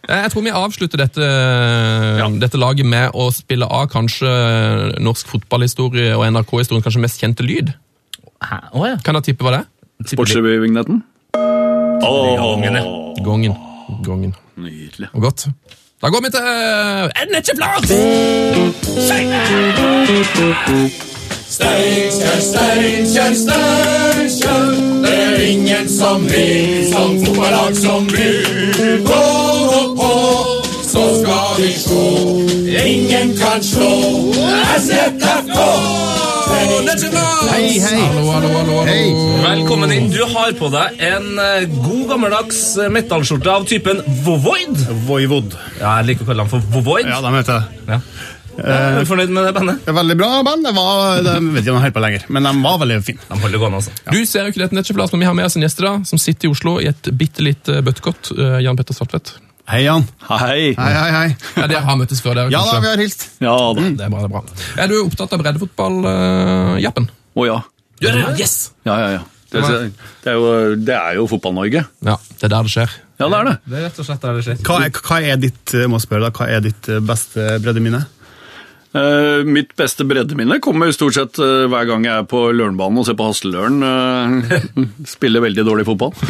[0.07, 1.29] Eh, Jeg tror vi avslutter dette,
[2.39, 4.31] dette laget med å spille av kanskje
[5.03, 7.73] norsk fotballhistorie og NRK-historien kanskje mest kjente lyd.
[8.39, 8.61] Hæ?
[8.71, 9.01] Oh, ja.
[9.03, 9.67] Kan jeg tippe hva det er?
[10.13, 11.01] Sportsrevy-vignetten.
[12.01, 12.83] Gongen, ja.
[13.25, 13.55] Gongen.
[14.05, 14.35] Gongen.
[14.57, 15.09] Nydelig.
[15.15, 15.47] Og godt.
[16.03, 17.89] Da går vi til Er den ikke flat!
[21.49, 24.65] Steinkjer, Steinkjer, Steinkjer.
[25.03, 28.29] Det er ingen som vil som fotballag som vi.
[29.07, 29.23] Gå
[29.81, 30.13] og på,
[30.83, 32.05] så skal vi slå.
[32.87, 33.93] Ingen kan slå
[34.79, 36.16] SFK.
[36.77, 38.01] Hei, hei.
[38.01, 38.75] Hallo, hallo, hallo.
[38.85, 39.21] hallo.
[39.41, 40.11] Velkommen inn.
[40.13, 44.77] Du har på deg en eh, god gammeldags eh, metallskjorte av typen Vovoid.
[45.09, 45.57] Voivod.
[45.81, 47.09] Ja, jeg liker å kalle dem for Vovoid.
[47.09, 47.87] Ja, de heter det.
[47.95, 47.99] Ja.
[48.61, 49.89] Er du fornøyd med det bandet?
[49.89, 50.69] Veldig bra band.
[50.69, 53.25] Det var, de vet ikke om de holder på lenger, men de var veldig fine.
[53.33, 53.97] De holder gående, altså.
[54.13, 56.07] Du ser jo ikke dette nettsjef, men vi har med oss en gjest i dag
[56.13, 58.35] som sitter i Oslo i et bitte lite bøttekott.
[58.37, 59.39] eh, Jan Petter Svartvedt.
[59.67, 60.05] Hei, Jan.
[60.29, 60.75] Hei.
[60.79, 61.31] Hei, hei, hei.
[61.57, 62.83] Ja, Dere har møttes før, dere, Ja da, kanskje?
[62.85, 63.25] vi har hilst.
[63.43, 63.87] Ja da.
[63.99, 64.43] Det er bra, det er bra.
[64.85, 67.09] Er du opptatt av breddefotball, uh, Jappen?
[67.35, 67.57] Å ja.
[68.39, 68.55] Yes!
[68.87, 69.25] Ja, ja, ja.
[69.51, 69.63] Det,
[70.23, 70.47] det, er, jo,
[70.87, 71.83] det er jo Fotball-Norge.
[72.07, 72.95] Ja, det er der det skjer.
[73.17, 73.55] Ja, det er det.
[73.65, 74.63] Det er rett og slett der det skjer.
[74.67, 77.47] Hva er, hva er ditt eh, må jeg spørre deg, hva er ditt eh, beste
[77.65, 78.03] breddeminne?
[78.97, 83.07] Eh, mitt beste breddeminne kommer stort sett uh, hver gang jeg er på Lørenbanen og
[83.09, 84.27] ser på Hasteløren uh,
[85.17, 86.13] spiller veldig dårlig fotball.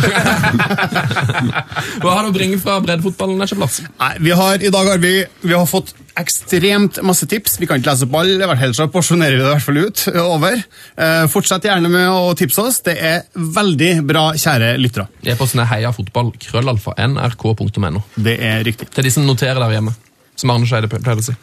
[2.02, 3.80] Hva har du å bringe fra breddefotballen, Lars?
[4.00, 5.14] Nei, vi har, I dag har vi,
[5.44, 7.58] vi har fått ekstremt masse tips.
[7.60, 9.66] Vi kan ikke lese opp alle, i hvert fall så porsjonerer vi det i hvert
[9.66, 9.98] fall ut.
[10.12, 10.56] eh, over.
[10.96, 12.80] Eh, fortsett gjerne med å tipse oss.
[12.86, 15.08] Det er veldig bra, kjære lyttere.
[15.26, 16.48] E-posten er heiafotballkrøllalfa.nrk.no.
[16.48, 18.02] krøllalfa, nrk.no.
[18.16, 18.88] Det er riktig.
[18.96, 19.92] Til de som noterer der hjemme.
[20.36, 21.34] Som Arne Skeide pleide å si.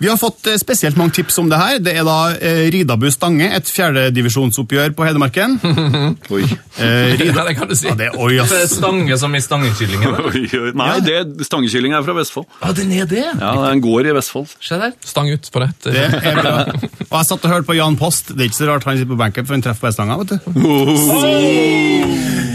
[0.00, 1.78] Vi har fått eh, spesielt mange tips om det her.
[1.84, 5.58] Det er da eh, Ridabu Stange, et fjerdedivisjonsoppgjør på Hedmarken.
[6.34, 6.44] Oi.
[6.44, 7.34] Eh, Rida...
[7.34, 7.88] Ja, det kan du si.
[7.90, 10.14] Ja, det er oi, Det er stange som i stangekyllingen.
[10.80, 12.48] Nei, det stangekylling er fra Vestfold.
[12.62, 13.24] Ja, den er det!
[13.40, 14.54] Ja, Den går i Vestfold.
[14.64, 14.94] Se der.
[15.04, 15.90] Stang ut på rett.
[15.90, 16.54] Det er bra.
[16.74, 18.32] Og jeg satt og hørte på Jan Post.
[18.34, 20.34] Det er ikke så rart han sitter på benken, for han treffer bare stanga, vet
[20.34, 20.36] du.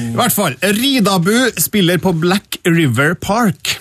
[0.10, 0.58] I hvert fall.
[0.80, 3.78] Ridabu spiller på Black River Park.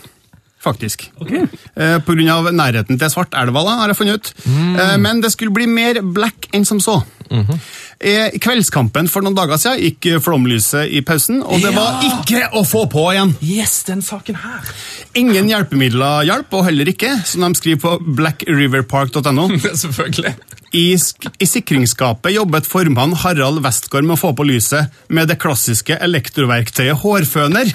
[0.59, 1.11] Faktisk.
[1.23, 4.33] Eh, på grunn av nærheten til Svartelva, har jeg funnet ut.
[4.47, 7.03] Eh, men det skulle bli mer black enn som så.
[7.31, 12.45] Mm I kveldskampen for noen dager siden gikk flomlyset i pausen, og det var ikke
[12.55, 13.33] å få på igjen.
[13.43, 14.71] Yes, den saken her!
[15.19, 19.49] Ingen hjelpemidler hjalp, og heller ikke, som de skriver på blackriverpark.no.
[19.83, 20.37] Selvfølgelig.
[20.77, 20.93] I,
[21.41, 27.01] I sikringsskapet jobbet formann Harald Westgård med å få på lyset med det klassiske elektroverktøyet
[27.03, 27.73] hårføner.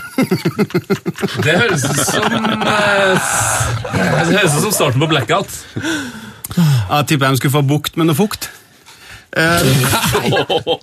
[1.43, 3.31] Det høres ut som eh,
[3.97, 5.63] Det høres ut som starten på blackout.
[6.53, 8.51] Jeg tipper de skulle få bukt med noe fukt.
[9.33, 9.63] Eh,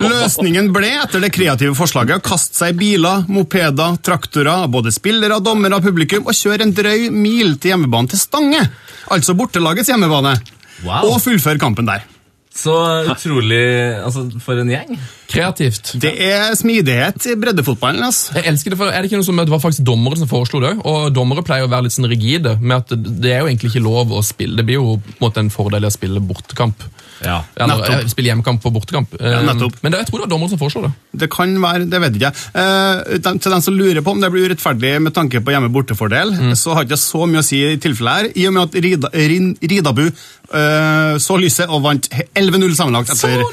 [0.03, 5.39] løsningen ble, etter det kreative forslaget, å kaste seg i biler, mopeder, traktorer, både spillere,
[5.43, 8.65] dommere og publikum, og kjøre en drøy mil til hjemmebanen til Stange.
[9.11, 10.35] Altså bortelagets hjemmebane.
[10.83, 11.13] Wow.
[11.13, 12.03] Og fullføre kampen der.
[12.51, 12.73] Så
[13.07, 13.63] utrolig
[14.01, 14.97] Altså, for en gjeng.
[15.31, 15.93] Kreativt.
[16.01, 18.03] Det er smidighet i breddefotballen.
[18.03, 18.33] altså.
[18.35, 20.27] Jeg elsker det, for Er det ikke noe som at det var faktisk dommere som
[20.31, 20.73] foreslo det?
[20.85, 22.91] Og dommere pleier å være litt sånn rigide med at
[23.21, 24.57] det er jo egentlig ikke lov å spille.
[24.59, 26.83] Det blir jo på en måte en fordel i å spille bortekamp.
[27.21, 27.43] Ja.
[27.55, 27.93] Eller Nettopp.
[27.99, 29.11] Eller spille hjemmekamp på bortekamp.
[29.21, 29.75] Ja, nettopp.
[29.83, 30.91] Men det, jeg tror det var dommere som foreslo det.
[31.21, 32.45] Det kan være, det vet ikke jeg.
[32.57, 36.33] Eh, dem- til den som lurer på om det blir urettferdig med tanke på hjemme-bortefordel,
[36.57, 38.81] så har ikke jeg så mye å si i tilfellet her, i og med at
[38.83, 43.45] Rida, Rin, Ridabu eh, så lyset og vant 11-0 sammenlagt etter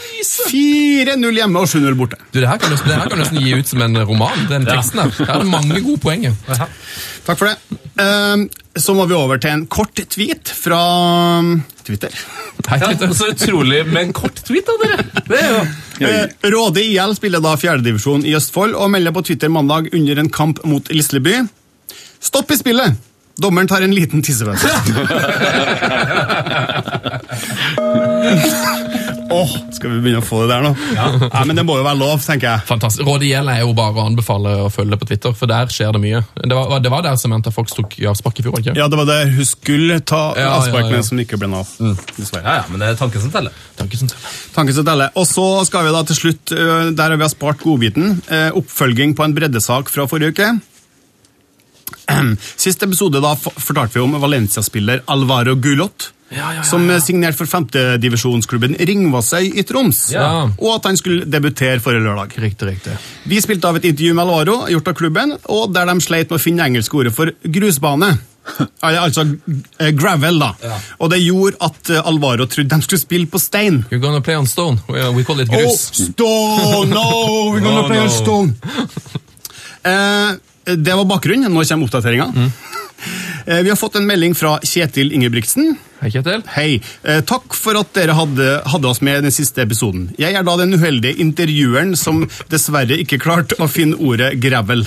[0.49, 2.19] 4-0 hjemme og 7-0 borte.
[2.33, 4.67] Du, det her kan nesten, det her kan nesten gi ut som en roman, den
[4.69, 5.13] teksten her.
[5.19, 6.35] Det er mange gode poenger.
[6.49, 7.57] Takk for det.
[8.01, 8.37] Eh,
[8.79, 10.79] så må vi over til en kort tweet fra
[11.43, 12.15] um, Twitter.
[12.69, 15.05] Hei, Ja, så utrolig med en kort tweet da, dere!
[15.29, 15.61] Det er jo
[15.99, 20.29] Eh, Råde IL spiller da fjerdedivisjon i Østfold og melder på Twitter mandag under en
[20.31, 21.41] kamp mot Lisleby.
[22.23, 22.95] Stopp i spillet!
[23.39, 24.71] Dommeren tar en liten tissepause.
[29.31, 30.71] Åh, skal vi begynne å få det der nå?
[30.95, 31.09] Ja.
[31.49, 32.65] men det må jo være lov, tenker jeg.
[32.69, 33.05] Fantastisk.
[33.09, 35.93] Rådet gjelder er jo bare å anbefale å følge det på Twitter, for der skjer
[35.97, 36.23] det mye.
[36.39, 38.77] Det var, det var der Samantha Fox tok avspark i fjor, ikke?
[38.79, 41.05] Ja, det var det hun skulle ta Ja, ja, avspark med, ja.
[41.11, 41.75] som ikke ble noe av.
[42.17, 42.45] Dessverre.
[42.47, 43.61] Ja, ja, men det er tanken som teller.
[43.81, 44.25] Tanken som sånn.
[44.57, 45.13] Tanken som teller.
[45.19, 48.19] Og så skal vi da til slutt, der der vi har spart godbiten,
[48.59, 50.51] oppfølging på en breddesak fra forrige uke.
[52.57, 57.37] Sist episode da fortalte vi om Valencia-spiller Alvaro Gulot, Ja, ja, ja, som signerte signert
[57.39, 60.51] for femtedivisjonsklubben Ringvassøy i Troms, Ja.
[60.59, 62.35] og at han skulle debutere forrige lørdag.
[62.39, 62.97] Riktig, riktig.
[63.25, 66.37] Vi spilte av et intervju med Alvaro, gjort av klubben, og der de sleit med
[66.39, 68.19] å finne engelske ordet for grusbane.
[68.83, 69.27] Altså
[69.79, 70.55] eh, gravel, da.
[71.01, 73.83] Og det gjorde at eh, Alvaro trodde de skulle spille på stein.
[73.91, 74.79] You're gonna play on stone.
[74.89, 75.91] We, we call it grus.
[75.93, 76.89] Oh, stone!
[76.89, 78.55] No, we're gonna No, play on stone!
[79.85, 80.33] Eh,
[80.77, 81.53] det var bakgrunnen.
[81.53, 82.33] Nå kommer oppdateringa.
[82.99, 85.77] Eh, vi har fått en melding fra Kjetil Ingebrigtsen.
[86.03, 86.43] Hei, Kjetil.
[86.53, 86.83] Hei.
[87.03, 90.11] Eh, takk for at dere hadde, hadde oss med i den siste episoden.
[90.21, 94.85] Jeg er da den uheldige intervjueren som dessverre ikke klarte å finne ordet gravel.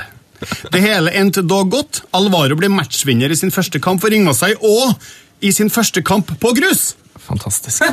[0.73, 2.03] Det hele endte da godt.
[2.17, 4.93] Alvaro ble matchvinner i sin første kamp for Ringvassøy, og
[5.41, 6.93] i sin første kamp på grus!
[7.21, 7.83] Fantastisk.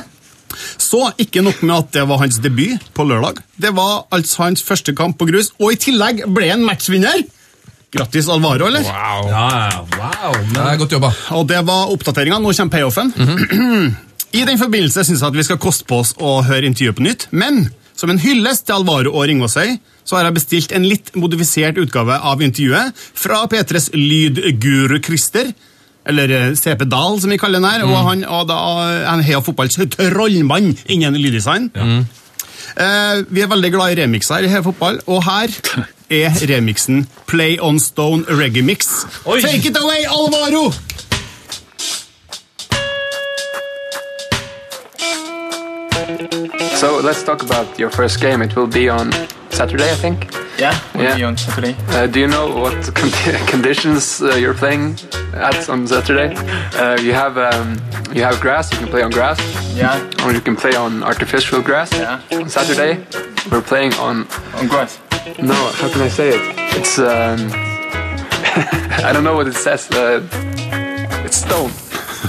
[0.81, 3.43] Så ikke nok med at det var hans debut på lørdag.
[3.57, 7.25] Det var altså hans første kamp på grus, og i tillegg ble han matchvinner!
[7.95, 8.85] Grattis, Alvaro, eller?
[8.85, 9.29] Wow.
[9.31, 10.35] Ja, ja, wow.
[10.53, 11.11] Det er godt jobba.
[11.39, 12.39] Og det var oppdateringa.
[12.43, 13.13] Nå kommer payoffen.
[14.37, 17.07] I den forbindelse syns jeg at vi skal koste på oss å høre intervjuet på
[17.07, 21.11] nytt, men som en hyllest til Alvaro og Ringvassøy så har jeg bestilt en litt
[21.19, 25.51] modifisert utgave av intervjuet fra P3s lydguru Christer.
[26.09, 27.83] Eller eh, CP Dahl, som vi kaller den her.
[27.89, 28.57] Og han, og da,
[29.11, 31.69] han er fotballs trollmann innen lyddesign.
[31.75, 35.53] Eh, vi er veldig glad i remixer i Heia Fotball, og her
[36.11, 39.05] er remixen Play On Stone Reggae Mix.
[39.27, 39.41] Oi.
[39.41, 40.73] Take it away, Alvaro!
[46.77, 48.41] So let's talk about your first game.
[48.43, 49.13] It will be on
[49.51, 50.31] Saturday, I think.
[50.59, 51.17] Yeah, we'll Yeah.
[51.17, 51.75] be on Saturday.
[51.89, 54.97] Uh, do you know what con- conditions uh, you're playing
[55.35, 56.35] at on Saturday?
[56.79, 57.77] Uh, you have um,
[58.15, 58.71] you have grass.
[58.73, 59.39] You can play on grass,
[59.75, 61.91] Yeah, or you can play on artificial grass.
[61.93, 62.21] Yeah.
[62.33, 62.99] On Saturday,
[63.51, 64.27] we're playing on.
[64.55, 64.99] on grass.
[65.37, 66.41] No, how can I say it?
[66.77, 67.51] It's um,
[69.05, 69.91] I don't know what it says.
[69.91, 70.27] Uh,
[71.25, 71.71] it's stone.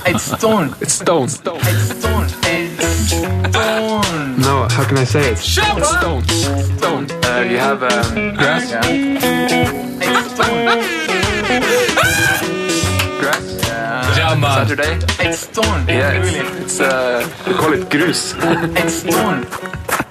[0.06, 0.76] It's stone.
[0.82, 1.30] It's stone.
[1.30, 1.60] Stone.
[1.62, 2.28] It's stone.
[2.44, 4.40] It's stone.
[4.42, 5.32] No, how can I say it?
[5.32, 6.24] It's stone.
[6.78, 7.08] Stone.
[7.24, 8.70] Uh, you have um, grass.
[8.70, 8.82] Yeah.
[8.86, 10.66] It's stone.
[13.22, 14.40] grass.
[14.40, 14.68] Man.
[14.68, 15.00] Saturday.
[15.26, 15.88] It's stone.
[15.88, 18.36] Yeah, it's, it's uh, we call it grus.
[18.76, 19.48] It's stone.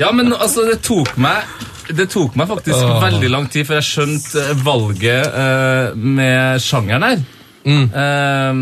[0.00, 1.44] Ja, men altså, det tok meg
[1.90, 7.02] det tok meg faktisk veldig lang tid før jeg skjønte eh, valget uh, med sjangeren
[7.02, 7.22] her.
[7.66, 8.52] Eh,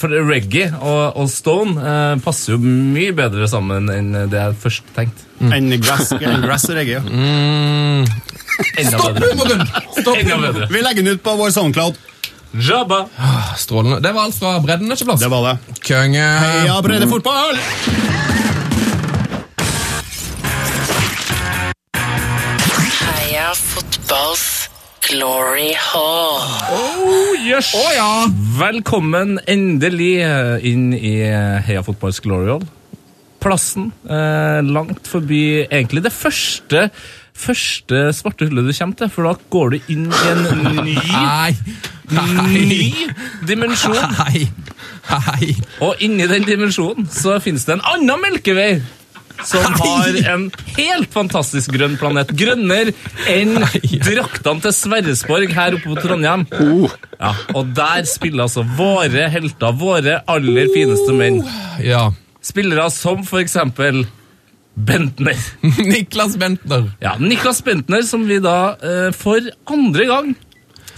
[0.00, 4.90] for reggae og, og stone uh, passer jo mye bedre sammen enn det jeg først
[4.96, 5.28] tenkte.
[5.52, 7.04] Enn grass, en grass og reggae.
[7.04, 8.30] ja.
[8.80, 8.98] Enda
[10.00, 10.68] Stopp bedre.
[10.70, 11.98] Vi legger den ut på vår Soundcloud.
[12.50, 13.04] Jabba.
[13.56, 14.00] Strålende.
[14.00, 15.20] Det var alt fra bredden, ikke plass?
[15.22, 15.80] Det var det.
[15.86, 16.26] Konge.
[16.44, 18.48] Heia bredde
[25.08, 26.40] glory hall.
[26.72, 27.72] Oh, yes.
[28.58, 32.66] Velkommen endelig eh, inn i eh, Heia Fotballs Glory Hall.
[33.40, 36.90] Plassen eh, langt forbi egentlig det første
[37.40, 40.42] første svarte hullet du kommer til, for da går du inn i en
[40.84, 41.54] ny, Hei.
[42.52, 42.90] ny
[43.48, 43.96] dimensjon.
[44.18, 44.42] Hei.
[45.08, 45.54] Hei.
[45.80, 48.74] Og inni den dimensjonen så finnes det en annen melkevei.
[49.46, 50.46] Som har en
[50.76, 52.32] helt fantastisk grønn planet.
[52.36, 52.94] Grønnere
[53.30, 53.56] enn
[54.04, 56.46] draktene til Sverresborg her oppe på Trondheim.
[57.16, 61.42] Ja, og der spiller altså våre helter, våre aller fineste menn.
[61.84, 62.08] Ja.
[62.44, 64.04] Spillere som for eksempel
[64.80, 65.36] Bentner.
[65.92, 66.86] Niklas Bentner.
[67.02, 70.30] Ja, Niklas Bentner, som vi da eh, for andre gang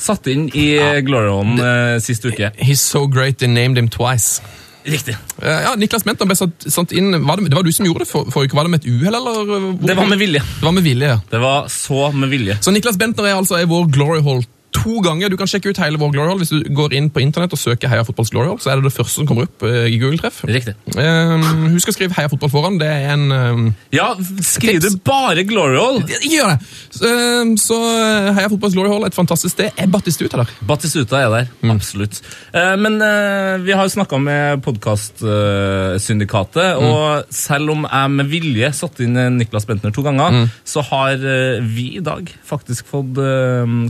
[0.03, 0.97] satte inn i ja.
[1.07, 2.53] Glorion eh, sist uke.
[2.59, 4.43] He's so great they named him twice.
[4.85, 5.17] Riktig.
[5.43, 8.03] Eh, Ja, Niklas Bentner ble satt, satt inn var det, det var du som gjorde
[8.05, 8.57] det for, forrige uke.
[8.59, 9.41] Var det med et uhell, eller?
[9.43, 10.41] eh, hvor- Det var med vilje.
[10.43, 11.21] Det var med vilje, ja.
[11.31, 12.59] Det var så med vilje.
[12.61, 14.21] Så Niklas Bentner er altså er vår Glory
[14.73, 15.29] to ganger.
[15.33, 17.61] Du kan sjekke ut hele vår Glory Hall hvis du går inn på internett og
[17.61, 18.61] søker Heia Fotballs Glory Hall.
[18.63, 20.37] Så er det det første som kommer opp eh, i Google-treff.
[20.49, 20.75] Riktig.
[20.97, 21.43] Um,
[21.75, 22.79] husk å skrive Heia Fotball foran.
[22.81, 24.09] Det er en um, Ja,
[24.47, 25.99] skriv du bare Glory Hall?
[26.07, 26.59] Ikke gjør det!
[26.93, 29.69] Så, eh, så eh, Heia Fotballs Glory Hall, et fantastisk sted.
[29.77, 30.49] Er Battistuta der?
[30.69, 32.15] Battistuta er der, absolutt.
[32.55, 37.05] Uh, men uh, vi har jo snakka med podkastsyndikatet, og
[37.35, 40.31] selv om jeg med vilje satte inn Niklas Bentner to ganger,
[40.69, 41.17] så har
[41.67, 43.15] vi i dag faktisk fått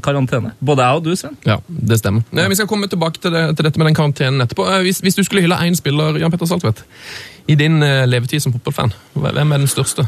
[0.04, 0.50] karantene.
[0.60, 1.36] Både jeg og du, Sven.
[1.44, 2.24] Ja, det stemmer.
[2.32, 2.48] Ja.
[2.48, 4.66] vi skal komme tilbake til, det, til dette med den karantenen etterpå.
[4.70, 6.84] Eh, hvis, hvis du skulle hylle én spiller, Jan Petter Saltvedt,
[7.50, 10.06] i din eh, levetid som fotballfan, hvem er den største?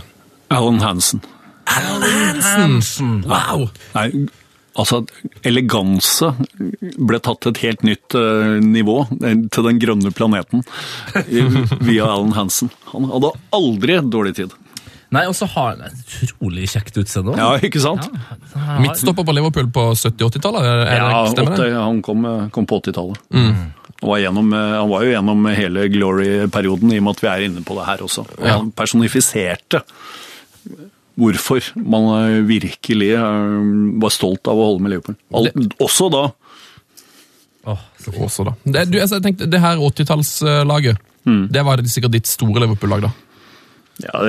[0.54, 1.22] Alan Hansen.
[1.66, 3.20] Alan Hansen!
[3.28, 3.68] Wow!
[3.94, 4.08] Nei,
[4.78, 5.04] altså
[5.46, 6.32] eleganse
[6.98, 10.64] ble tatt til et helt nytt uh, nivå, til den grønne planeten,
[11.88, 12.72] via Alan Hansen.
[12.92, 14.54] Han hadde aldri dårlig tid.
[15.14, 17.36] Nei, og så har han et utrolig kjekt utseende.
[17.38, 18.08] Ja, ikke sant?
[18.54, 20.66] Ja, Midtstopper på Liverpool på 70-80-tallet?
[20.66, 23.18] er det- Ja, åtte, han kom, eh, kom på 80-tallet.
[23.34, 23.72] Han,
[24.02, 24.26] var eh,
[24.80, 27.86] han var jo gjennom hele Glory-perioden, i og med at vi er inne på det
[27.86, 28.26] her også.
[28.38, 28.58] Og Ja.
[28.58, 29.82] Han personifiserte
[31.16, 33.12] hvorfor man eh, virkelig
[34.02, 35.16] var stolt av å holde med Liverpool.
[35.32, 35.48] Al
[35.80, 36.24] også da.
[37.66, 37.78] Oh.
[38.20, 38.52] Også da.
[38.66, 43.12] Det, du, altså, jeg tenkte, det her 80-tallslaget, det var sikkert ditt store Liverpool-lag da?
[44.02, 44.24] Ja,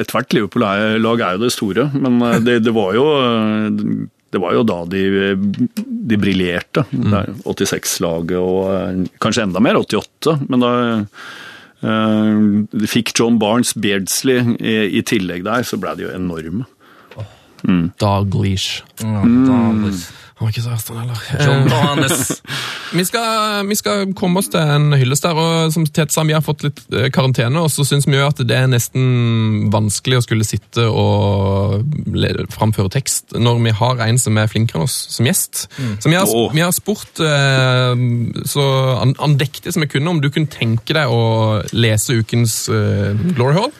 [0.00, 4.54] Ethvert Liverpool-lag er jo det store, men eh, det, det var jo eh, det var
[4.56, 5.02] jo da de,
[6.10, 6.82] de briljerte.
[6.90, 10.38] Er 86-laget og eh, kanskje enda mer, 88.
[10.48, 10.72] Men da
[11.84, 16.66] eh, de fikk John Barnes, Beardsley i, i tillegg der, så ble de jo enorme.
[17.64, 17.86] Mm.
[19.00, 19.92] Ja, da-
[20.34, 21.18] Han var ikke så verst, han heller.
[21.46, 21.68] John
[22.04, 22.54] Eh,
[22.94, 26.34] Vi skal, vi skal komme oss til en hyllest der, og som Tete sa, vi
[26.36, 30.20] har fått litt eh, karantene, og så syns vi jo at det er nesten vanskelig
[30.20, 31.82] å skulle sitte og
[32.54, 35.64] framføre tekst når vi har en som er flinkere enn oss som gjest.
[35.74, 38.04] Så vi har, vi har spurt eh,
[38.46, 38.68] så
[39.02, 43.74] andektig som vi kunne om du kunne tenke deg å lese ukens eh, Glory Hall.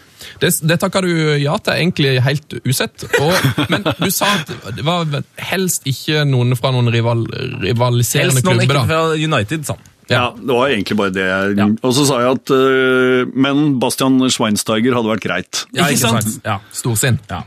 [0.45, 1.11] Det, det takka du
[1.41, 3.07] ja til, egentlig helt usett.
[3.21, 3.33] Og,
[3.73, 5.09] men du sa at det var
[5.51, 7.25] helst ikke noen fra noen rival,
[7.65, 8.69] rivaliserende Helst noen klubber.
[8.69, 8.87] ikke da.
[8.91, 9.91] fra United, sa han.
[10.10, 11.26] Ja, det var egentlig bare det.
[11.59, 11.68] Ja.
[11.82, 15.62] Og så sa jeg at uh, Men Bastian Schweinsteiger hadde vært greit.
[15.76, 16.40] Ja, Ikke sant?
[16.44, 16.59] Ja.
[16.74, 17.18] Storsinn.
[17.31, 17.43] Ja.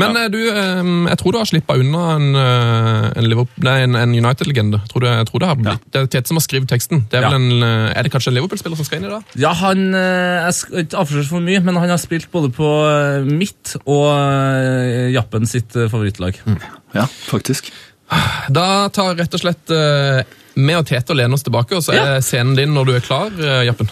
[0.00, 0.26] Men ja.
[0.32, 3.30] du, um, jeg tror du har slippa unna en, eh, en,
[3.72, 4.82] en, en United-legende.
[4.92, 5.86] Tror jeg tror Det har blitt.
[5.92, 7.06] Det er Tete som har skrevet teksten.
[7.10, 9.22] Det er, vel en, eh, er det kanskje en Liverpool-spiller som skal inn i det?
[9.42, 12.68] Ja, han er Jeg skal ikke avsløre for mye, men han har spilt både på
[12.88, 16.38] eh, mitt og eh, Jappen sitt eh, favorittlag.
[16.92, 17.72] Ja, faktisk.
[18.52, 20.20] Da tar rett og slett eh,
[20.54, 22.20] vi og Tete lener oss tilbake, og så er Ja.
[22.20, 23.90] scenen din når du er klar, eh, Jappen.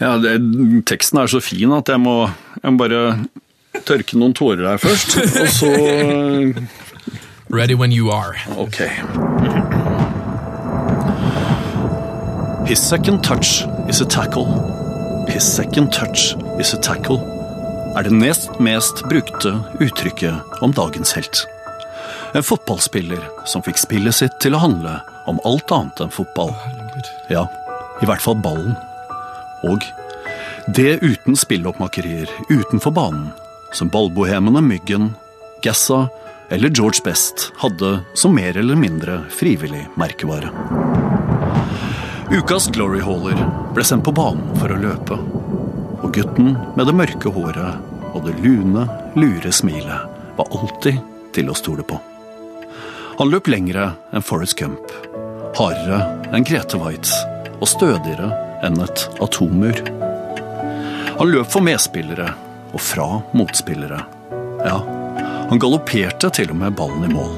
[0.00, 0.38] Ja, det,
[0.86, 2.30] Teksten er så fin at jeg må,
[2.62, 3.26] jeg må bare
[3.84, 5.16] tørke noen tårer her først.
[5.40, 6.64] Og så
[7.50, 8.36] Ready when you are.
[8.56, 8.78] Ok.
[12.66, 14.46] His second touch is a tackle.
[15.28, 17.18] His second touch is a tackle
[17.96, 19.50] er det nest mest brukte
[19.82, 21.40] uttrykket om dagens helt.
[22.34, 25.00] En fotballspiller som fikk spillet sitt til å handle
[25.30, 26.52] om alt annet enn fotball.
[27.30, 27.46] Ja,
[28.02, 28.76] i hvert fall ballen.
[29.66, 29.82] Og
[30.70, 33.30] det uten spilloppmakerier utenfor banen,
[33.74, 35.10] som ballbohemene Myggen,
[35.64, 36.06] Gassa
[36.50, 40.50] eller George Best hadde som mer eller mindre frivillig merkevare.
[42.30, 43.38] Ukas Glory Hauler
[43.74, 45.18] ble sendt på banen for å løpe.
[46.00, 48.86] Og gutten med det mørke håret og det lune,
[49.18, 51.02] lure smilet var alltid
[51.34, 51.98] til å stole på.
[53.20, 54.92] Han løp lengre enn Forest Gump,
[55.58, 55.98] hardere
[56.32, 57.10] enn Grete Waitz
[57.58, 58.30] og stødigere
[58.64, 59.76] enn et atommur.
[61.18, 62.30] Han løp for medspillere
[62.72, 63.98] og fra motspillere.
[64.64, 64.78] Ja,
[65.50, 67.34] han galopperte til og med ballen i mål.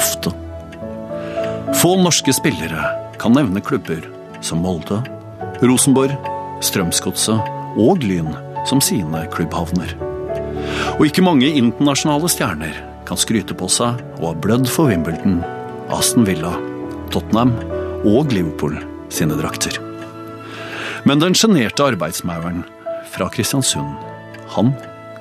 [0.00, 0.32] Ofte.
[1.76, 2.86] Få norske spillere
[3.20, 4.06] kan nevne klubber
[4.40, 5.02] som Molde,
[5.60, 6.16] Rosenborg,
[6.64, 8.32] Strømsgodset og Lyn
[8.64, 9.92] som sine klubbhavner.
[10.96, 15.40] Og ikke mange internasjonale stjerner kan skryte på seg å ha blødd for Wimbledon,
[15.92, 16.54] Aston Villa,
[17.12, 17.54] Tottenham
[18.08, 18.78] og Liverpool
[19.12, 19.76] sine drakter.
[21.04, 22.62] Men den sjenerte arbeidsmauren
[23.12, 23.96] fra Kristiansund,
[24.54, 24.72] han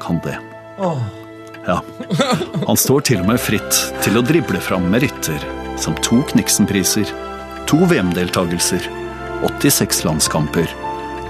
[0.01, 0.37] kan det.
[1.65, 1.81] Ja,
[2.67, 5.41] han står til og med fritt til å drible fram meritter
[5.81, 7.09] som to Kniksen-priser,
[7.69, 8.85] to VM-deltagelser,
[9.45, 10.69] 86 landskamper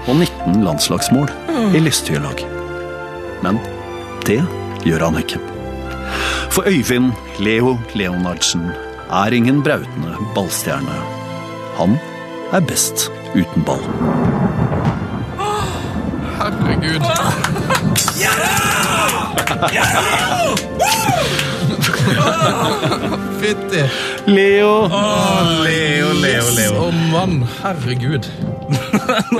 [0.08, 1.30] og 19 landslagsmål
[1.76, 2.44] i lysthylag.
[3.44, 3.60] Men
[4.28, 4.40] det
[4.88, 5.51] gjør han ikke.
[6.52, 8.66] For Øyvind Leo Leonardsen
[9.10, 10.96] er ingen brautende ballstjerne.
[11.78, 11.96] Han
[12.52, 13.80] er best uten ball.
[16.36, 17.00] Herregud.
[23.42, 23.84] Fytti.
[24.26, 24.72] Leo!
[25.62, 26.74] Leo, Leo, Leo.
[26.86, 27.40] Å, mann.
[27.62, 28.28] Herregud.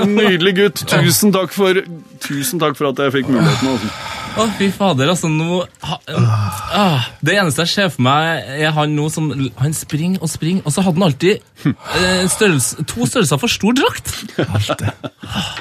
[0.07, 0.83] Nydelig gutt.
[0.91, 1.79] Tusen takk for,
[2.23, 3.75] tusen takk for at jeg fikk muligheten.
[3.75, 3.93] Også.
[4.33, 5.97] Å, fy fader, altså nå ha,
[6.73, 9.27] ah, Det eneste jeg ser for meg, er han nå som
[9.59, 13.77] Han springer og springer, og så hadde han alltid eh, størrelse, to størrelser for stor
[13.77, 14.09] drakt.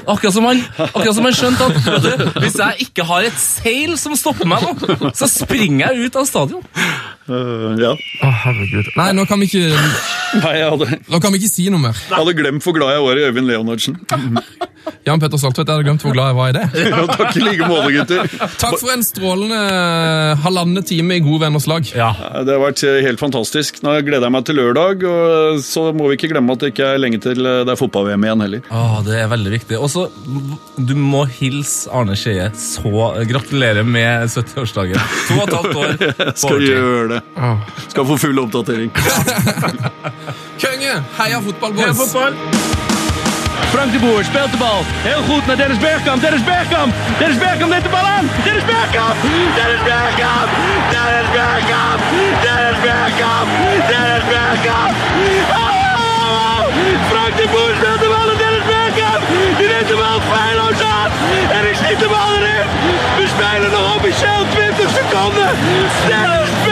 [0.08, 3.92] Akkurat som han Akkurat som han skjønte at du, hvis jeg ikke har et seil
[4.00, 6.64] som stopper meg nå, så springer jeg ut av stadion.
[7.28, 7.92] Øh, ja.
[7.94, 8.90] Å, herregud.
[8.98, 9.68] Nei, nå kan vi ikke,
[10.42, 11.96] Nei, jeg hadde, nå kan vi ikke si noe mer.
[12.08, 13.98] jeg hadde glemt hvor glad jeg var i Øyvind Leonardsen.
[15.06, 16.64] Jan Petter Saltvedt, jeg hadde glemt hvor glad jeg var i det.
[16.92, 18.32] Ja, takk i like måte, gutter.
[18.58, 19.58] Takk for en strålende
[20.42, 21.86] halvannen time i gode venners lag.
[21.94, 22.10] Ja.
[22.42, 23.78] Det har vært helt fantastisk.
[23.86, 26.88] Nå gleder jeg meg til lørdag, og så må vi ikke glemme at det ikke
[26.96, 28.66] er lenge til det er fotball-VM igjen heller.
[28.74, 29.78] Å, det er veldig viktig.
[29.82, 30.06] Og så,
[30.78, 32.50] du må hilse Arne Skeie.
[32.58, 32.82] Så
[33.30, 34.98] gratulerer med 70-årsdagen.
[35.28, 35.96] To og et halvt år
[36.42, 36.52] på
[36.82, 37.20] Gjøre det.
[37.92, 38.90] Skal få full oppdatering.
[40.62, 40.94] Konge!
[41.18, 41.98] Heia fotball, Ja, boys!
[42.00, 42.32] fotbal.
[43.72, 44.80] Frank de Boer speelt de bal.
[45.08, 46.20] Heel goed naar Dennis Bergkamp.
[46.22, 46.92] Dennis Bergkamp.
[47.18, 48.26] Dennis Bergkamp neemt de bal aan.
[48.44, 49.16] Dennis Bergkamp.
[49.58, 50.48] Dennis Bergkamp.
[50.94, 52.00] Dennis Bergkamp.
[52.44, 53.48] Dennis Bergkamp.
[53.92, 54.92] Dennis Bergkamp.
[55.60, 56.60] Oh!
[57.10, 59.22] Frank de Boer speelt de bal naar Dennis Bergkamp.
[59.58, 61.10] Die neemt de bal feilloos aan.
[61.56, 62.66] En die schiet de bal erin.
[63.18, 65.48] We spelen nog officieel 20 seconden.
[66.10, 66.71] Dennis Bergkamp.